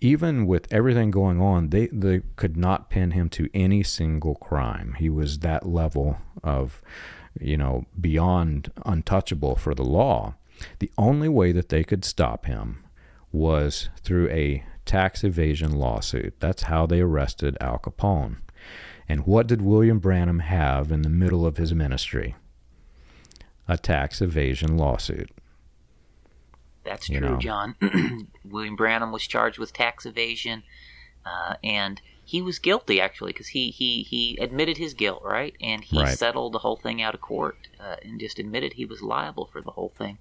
Even 0.00 0.46
with 0.46 0.72
everything 0.72 1.10
going 1.10 1.40
on, 1.40 1.70
they, 1.70 1.86
they 1.86 2.22
could 2.36 2.56
not 2.56 2.90
pin 2.90 3.12
him 3.12 3.28
to 3.30 3.48
any 3.54 3.82
single 3.82 4.34
crime. 4.34 4.94
He 4.98 5.08
was 5.08 5.38
that 5.38 5.66
level 5.66 6.18
of, 6.42 6.82
you 7.40 7.56
know, 7.56 7.86
beyond 7.98 8.70
untouchable 8.84 9.56
for 9.56 9.74
the 9.74 9.84
law. 9.84 10.34
The 10.78 10.90
only 10.98 11.28
way 11.28 11.52
that 11.52 11.68
they 11.68 11.84
could 11.84 12.04
stop 12.04 12.46
him 12.46 12.84
was 13.32 13.88
through 14.02 14.28
a 14.30 14.64
tax 14.84 15.24
evasion 15.24 15.72
lawsuit. 15.72 16.34
That's 16.40 16.64
how 16.64 16.86
they 16.86 17.00
arrested 17.00 17.56
Al 17.60 17.78
Capone. 17.78 18.36
And 19.08 19.26
what 19.26 19.46
did 19.46 19.62
William 19.62 19.98
Branham 19.98 20.40
have 20.40 20.90
in 20.90 21.02
the 21.02 21.08
middle 21.08 21.44
of 21.46 21.56
his 21.56 21.74
ministry? 21.74 22.36
A 23.68 23.76
tax 23.76 24.20
evasion 24.20 24.76
lawsuit. 24.76 25.30
That's 26.84 27.06
true, 27.06 27.14
you 27.14 27.20
know. 27.20 27.36
John. 27.38 27.76
William 28.44 28.76
Branham 28.76 29.12
was 29.12 29.26
charged 29.26 29.58
with 29.58 29.72
tax 29.72 30.06
evasion, 30.06 30.62
uh, 31.24 31.54
and 31.62 32.00
he 32.24 32.40
was 32.40 32.58
guilty 32.58 33.00
actually 33.00 33.32
because 33.32 33.48
he, 33.48 33.70
he 33.70 34.02
he 34.02 34.36
admitted 34.40 34.78
his 34.78 34.94
guilt, 34.94 35.22
right? 35.24 35.54
And 35.60 35.84
he 35.84 35.98
right. 35.98 36.16
settled 36.16 36.52
the 36.52 36.60
whole 36.60 36.76
thing 36.76 37.02
out 37.02 37.14
of 37.14 37.20
court 37.20 37.56
uh, 37.78 37.96
and 38.02 38.18
just 38.18 38.38
admitted 38.38 38.74
he 38.74 38.86
was 38.86 39.02
liable 39.02 39.46
for 39.46 39.60
the 39.60 39.72
whole 39.72 39.92
thing. 39.96 40.18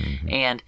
Mm-hmm. 0.00 0.28
And 0.30 0.62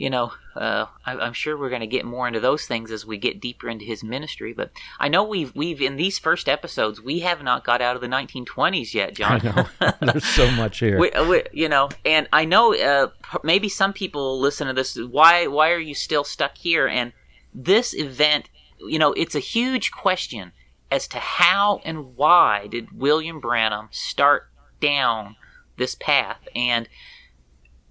you 0.00 0.08
know, 0.08 0.32
uh, 0.56 0.86
I, 1.04 1.26
am 1.26 1.34
sure 1.34 1.58
we're 1.58 1.68
going 1.68 1.82
to 1.82 1.86
get 1.86 2.06
more 2.06 2.26
into 2.26 2.40
those 2.40 2.64
things 2.64 2.90
as 2.90 3.04
we 3.04 3.18
get 3.18 3.38
deeper 3.38 3.68
into 3.68 3.84
his 3.84 4.02
ministry. 4.02 4.54
But 4.54 4.70
I 4.98 5.08
know 5.08 5.22
we've 5.22 5.54
we've 5.54 5.82
in 5.82 5.96
these 5.96 6.18
first 6.18 6.48
episodes 6.48 7.02
we 7.02 7.18
have 7.18 7.42
not 7.42 7.66
got 7.66 7.82
out 7.82 7.96
of 7.96 8.00
the 8.00 8.08
1920s 8.08 8.94
yet, 8.94 9.14
John. 9.14 9.46
I 9.46 9.68
know 9.78 9.92
there's 10.12 10.24
so 10.24 10.50
much 10.52 10.78
here. 10.78 10.98
we, 10.98 11.10
we, 11.28 11.42
you 11.52 11.68
know, 11.68 11.90
and 12.02 12.26
I 12.32 12.46
know 12.46 12.74
uh, 12.74 13.08
maybe 13.44 13.68
some 13.68 13.92
people 13.92 14.40
listen 14.40 14.68
to 14.68 14.72
this. 14.72 14.96
Why 14.96 15.46
why 15.46 15.70
are 15.70 15.78
you 15.78 15.94
still 15.94 16.24
stuck 16.24 16.56
here? 16.56 16.88
And 16.88 17.12
this 17.52 17.92
event, 17.92 18.48
you 18.78 18.98
know, 18.98 19.12
it's 19.12 19.34
a 19.34 19.38
huge 19.40 19.90
question 19.90 20.52
as 20.90 21.06
to 21.08 21.18
how 21.18 21.82
and 21.84 22.16
why 22.16 22.68
did 22.68 22.98
William 22.98 23.38
Branham 23.38 23.88
start 23.90 24.48
down 24.80 25.36
this 25.76 25.94
path 25.94 26.40
and 26.56 26.88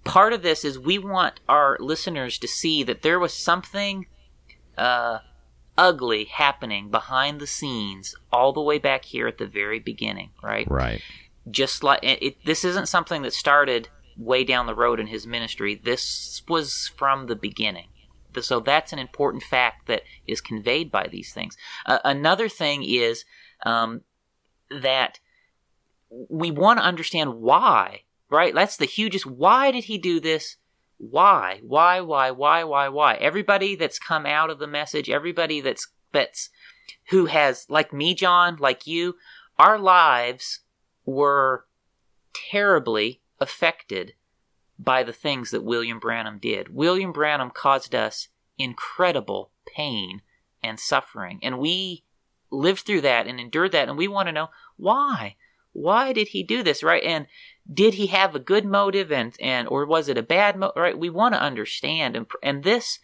part 0.10 0.34
of 0.34 0.42
this 0.42 0.66
is 0.66 0.80
we 0.80 0.98
want 0.98 1.40
our 1.48 1.78
listeners 1.80 2.40
to 2.40 2.48
see 2.48 2.82
that 2.84 3.04
there 3.04 3.20
was 3.20 3.32
something 3.32 4.08
uh, 4.76 5.20
ugly 5.78 6.26
happening 6.26 6.90
behind 6.90 7.40
the 7.40 7.46
scenes 7.46 8.16
all 8.32 8.52
the 8.52 8.62
way 8.62 8.80
back 8.80 9.06
here 9.06 9.28
at 9.28 9.38
the 9.38 9.46
very 9.46 9.80
beginning, 9.80 10.32
right? 10.42 10.70
Right. 10.70 11.02
Just 11.50 11.84
like 11.84 12.04
it, 12.04 12.24
it, 12.24 12.46
this 12.46 12.66
isn't 12.66 12.88
something 12.88 13.22
that 13.22 13.34
started 13.34 13.90
way 14.18 14.44
down 14.44 14.66
the 14.66 14.76
road 14.76 15.00
in 15.00 15.08
his 15.08 15.28
ministry. 15.28 15.80
This 15.82 16.42
was 16.48 16.92
from 16.98 17.28
the 17.28 17.36
beginning. 17.36 17.90
So 18.42 18.60
that's 18.60 18.92
an 18.94 19.00
important 19.00 19.44
fact 19.44 19.88
that 19.88 20.04
is 20.26 20.42
conveyed 20.42 20.92
by 20.92 21.08
these 21.08 21.34
things. 21.34 21.56
Uh, 21.86 22.00
another 22.04 22.50
thing 22.50 22.84
is 22.84 23.26
um, 23.66 24.02
that 24.72 25.20
we 26.10 26.50
want 26.50 26.80
to 26.80 26.86
understand 26.86 27.36
why 27.36 28.02
right? 28.30 28.54
That's 28.54 28.78
the 28.78 28.86
hugest. 28.86 29.26
Why 29.26 29.72
did 29.72 29.86
he 29.86 29.98
do 29.98 30.20
this? 30.20 30.58
Why? 30.98 31.62
Why? 31.64 32.02
Why? 32.02 32.32
Why? 32.32 32.64
Why? 32.64 32.90
Why? 32.90 33.16
Everybody 33.16 33.76
that's 33.76 34.00
come 34.00 34.26
out 34.26 34.50
of 34.50 34.60
the 34.60 34.68
message, 34.68 35.10
everybody 35.10 35.62
that's 35.62 35.88
that's 36.12 36.50
who 37.10 37.28
has 37.28 37.66
like 37.70 37.94
me, 37.94 38.14
John, 38.14 38.58
like 38.60 38.86
you, 38.86 39.16
our 39.58 39.80
lives 39.80 40.60
were 41.06 41.66
terribly 42.34 43.22
affected 43.40 44.14
by 44.78 45.04
the 45.04 45.14
things 45.14 45.52
that 45.52 45.64
William 45.64 46.00
Branham 46.00 46.38
did. 46.40 46.74
William 46.74 47.12
Branham 47.12 47.52
caused 47.52 47.94
us 47.94 48.30
incredible 48.58 49.52
pain 49.66 50.22
and 50.64 50.80
suffering, 50.80 51.40
and 51.42 51.60
we 51.60 52.04
lived 52.52 52.82
through 52.82 53.02
that 53.02 53.28
and 53.28 53.40
endured 53.40 53.72
that, 53.72 53.90
and 53.90 53.98
we 53.98 54.08
want 54.08 54.28
to 54.28 54.34
know 54.34 54.50
why. 54.78 55.36
Why 55.72 56.14
did 56.14 56.30
he 56.30 56.44
do 56.44 56.64
this, 56.64 56.84
right? 56.84 57.04
And 57.04 57.28
did 57.72 57.96
he 57.96 58.08
have 58.08 58.36
a 58.36 58.40
good 58.40 58.66
motive 58.66 59.12
and 59.12 59.36
and 59.40 59.68
or 59.68 59.86
was 59.86 60.10
it 60.10 60.18
a 60.18 60.24
bad 60.24 60.58
motive 60.58 60.76
right? 60.76 60.98
We 60.98 61.10
want 61.10 61.34
to 61.36 61.42
understand 61.42 62.16
and 62.16 62.26
and 62.42 62.64
this 62.64 63.00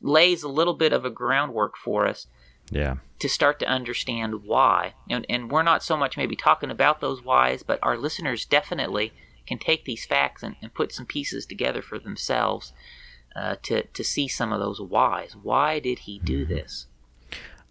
lays 0.00 0.42
a 0.42 0.48
little 0.48 0.74
bit 0.74 0.92
of 0.92 1.04
a 1.04 1.10
groundwork 1.10 1.76
for 1.76 2.06
us 2.06 2.26
yeah. 2.70 2.96
to 3.18 3.28
start 3.28 3.58
to 3.58 3.66
understand 3.66 4.44
why. 4.44 4.94
And 5.10 5.26
and 5.28 5.50
we're 5.50 5.62
not 5.62 5.82
so 5.82 5.96
much 5.96 6.16
maybe 6.16 6.36
talking 6.36 6.70
about 6.70 7.00
those 7.00 7.22
whys 7.24 7.62
but 7.62 7.78
our 7.82 7.96
listeners 7.96 8.44
definitely 8.44 9.12
can 9.46 9.58
take 9.58 9.84
these 9.84 10.06
facts 10.06 10.42
and, 10.42 10.56
and 10.62 10.72
put 10.72 10.92
some 10.92 11.06
pieces 11.06 11.44
together 11.44 11.82
for 11.82 11.98
themselves 11.98 12.72
uh, 13.36 13.56
to 13.62 13.82
to 13.82 14.04
see 14.04 14.28
some 14.28 14.52
of 14.52 14.60
those 14.60 14.80
whys. 14.80 15.34
Why 15.40 15.80
did 15.80 16.00
he 16.00 16.18
do 16.18 16.44
mm-hmm. 16.44 16.54
this? 16.54 16.86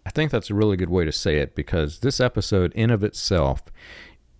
I 0.06 0.10
think 0.10 0.30
that's 0.30 0.50
a 0.50 0.54
really 0.54 0.76
good 0.76 0.90
way 0.90 1.04
to 1.04 1.12
say 1.12 1.38
it 1.38 1.54
because 1.54 2.00
this 2.00 2.20
episode, 2.20 2.72
in 2.74 2.90
of 2.90 3.02
itself, 3.02 3.62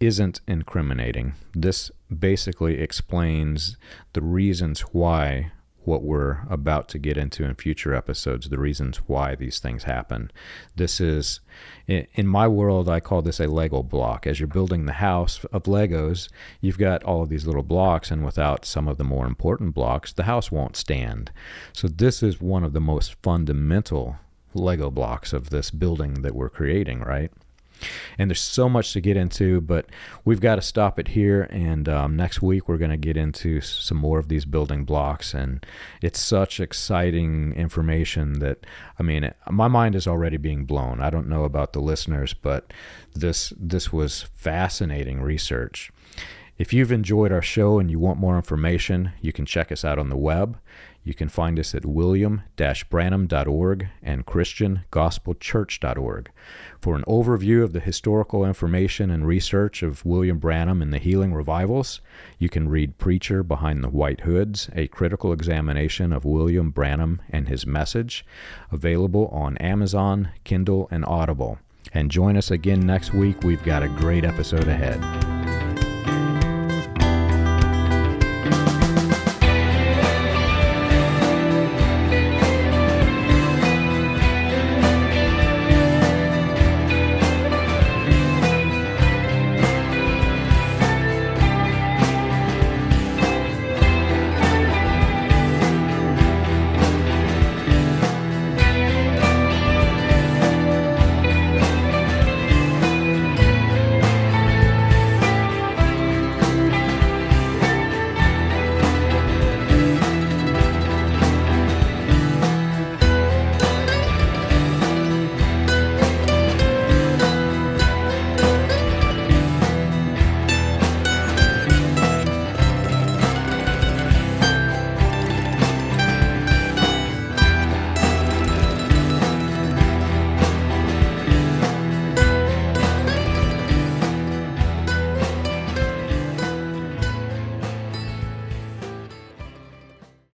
isn't 0.07 0.41
incriminating. 0.47 1.35
This 1.55 1.91
basically 2.17 2.81
explains 2.81 3.77
the 4.13 4.23
reasons 4.23 4.81
why 4.81 5.53
what 5.85 6.03
we're 6.03 6.39
about 6.49 6.89
to 6.89 6.99
get 6.99 7.17
into 7.17 7.45
in 7.45 7.55
future 7.55 7.95
episodes, 7.95 8.49
the 8.49 8.59
reasons 8.59 8.99
why 9.07 9.35
these 9.35 9.59
things 9.59 9.85
happen. 9.85 10.31
This 10.77 11.01
is, 11.01 11.41
in 11.87 12.27
my 12.27 12.49
world, 12.49 12.89
I 12.89 13.01
call 13.01 13.23
this 13.23 13.41
a 13.41 13.47
Lego 13.47 13.83
block. 13.83 14.27
As 14.27 14.41
you're 14.41 14.47
building 14.47 14.87
the 14.87 14.95
house 14.95 15.45
of 15.53 15.65
Legos, 15.65 16.29
you've 16.61 16.79
got 16.79 17.05
all 17.05 17.23
of 17.23 17.29
these 17.29 17.47
little 17.47 17.63
blocks, 17.63 18.11
and 18.11 18.25
without 18.25 18.65
some 18.65 18.89
of 18.89 18.97
the 18.97 19.05
more 19.05 19.27
important 19.27 19.75
blocks, 19.75 20.13
the 20.13 20.25
house 20.25 20.51
won't 20.51 20.77
stand. 20.77 21.31
So, 21.73 21.89
this 21.89 22.23
is 22.23 22.41
one 22.41 22.65
of 22.65 22.73
the 22.73 22.81
most 22.81 23.17
fundamental 23.23 24.17
Lego 24.55 24.91
blocks 24.91 25.33
of 25.33 25.51
this 25.51 25.71
building 25.71 26.23
that 26.23 26.35
we're 26.35 26.49
creating, 26.49 27.01
right? 27.01 27.31
And 28.19 28.31
there's 28.31 28.41
so 28.41 28.69
much 28.69 28.93
to 28.93 29.01
get 29.01 29.17
into, 29.17 29.61
but 29.61 29.87
we've 30.25 30.41
got 30.41 30.57
to 30.57 30.63
stop 30.63 30.99
it 30.99 31.09
here. 31.09 31.43
And 31.51 31.89
um, 31.89 32.17
next 32.17 32.43
week, 32.43 32.69
we're 32.69 32.79
going 32.79 32.91
to 32.91 32.97
get 32.97 33.17
into 33.17 33.61
some 33.61 33.99
more 33.99 34.19
of 34.19 34.29
these 34.29 34.45
building 34.45 34.85
blocks. 34.85 35.35
And 35.35 35.65
it's 36.03 36.21
such 36.21 36.61
exciting 36.61 37.53
information 37.55 38.41
that, 38.41 38.67
I 38.99 39.03
mean, 39.03 39.33
my 39.51 39.69
mind 39.69 39.95
is 39.95 40.07
already 40.07 40.37
being 40.37 40.65
blown. 40.65 41.01
I 41.01 41.11
don't 41.11 41.29
know 41.29 41.45
about 41.45 41.73
the 41.73 41.81
listeners, 41.81 42.35
but 42.35 42.73
this, 43.15 43.53
this 43.59 43.93
was 43.93 44.23
fascinating 44.35 45.21
research. 45.21 45.91
If 46.57 46.73
you've 46.73 46.93
enjoyed 46.93 47.33
our 47.33 47.43
show 47.43 47.81
and 47.81 47.91
you 47.91 47.99
want 47.99 48.21
more 48.21 48.37
information, 48.37 49.11
you 49.21 49.33
can 49.33 49.45
check 49.45 49.73
us 49.73 49.85
out 49.85 49.99
on 49.99 50.09
the 50.09 50.17
web. 50.17 50.57
You 51.05 51.15
can 51.15 51.29
find 51.29 51.61
us 51.61 51.75
at 51.75 51.85
william-branham.org 51.85 53.89
and 54.03 54.27
christiangospelchurch.org. 54.27 56.31
For 56.81 56.97
an 56.97 57.05
overview 57.07 57.63
of 57.63 57.75
the 57.75 57.81
historical 57.81 58.45
information 58.45 59.11
and 59.11 59.27
research 59.27 59.83
of 59.83 60.07
William 60.07 60.39
Branham 60.39 60.81
and 60.81 60.95
the 60.95 60.99
healing 60.99 61.35
revivals, 61.35 62.01
you 62.39 62.49
can 62.49 62.71
read 62.71 62.97
Preacher 62.97 63.43
Behind 63.43 63.85
the 63.85 63.91
White 63.91 64.21
Hoods, 64.21 64.71
a 64.75 64.89
critical 64.89 65.31
examination 65.33 66.11
of 66.13 66.25
William 66.25 66.71
Branham 66.71 67.21
and 67.29 67.49
his 67.49 67.67
message, 67.67 68.25
available 68.73 69.29
on 69.29 69.59
Amazon, 69.59 70.31
Kindle, 70.45 70.89
and 70.91 71.05
Audible. 71.05 71.59
And 71.93 72.11
join 72.11 72.39
us 72.39 72.51
again 72.51 72.81
next 72.81 73.13
week. 73.13 73.43
We've 73.43 73.63
got 73.63 73.83
a 73.83 73.89
great 73.89 74.25
episode 74.25 74.69
ahead. 74.69 75.44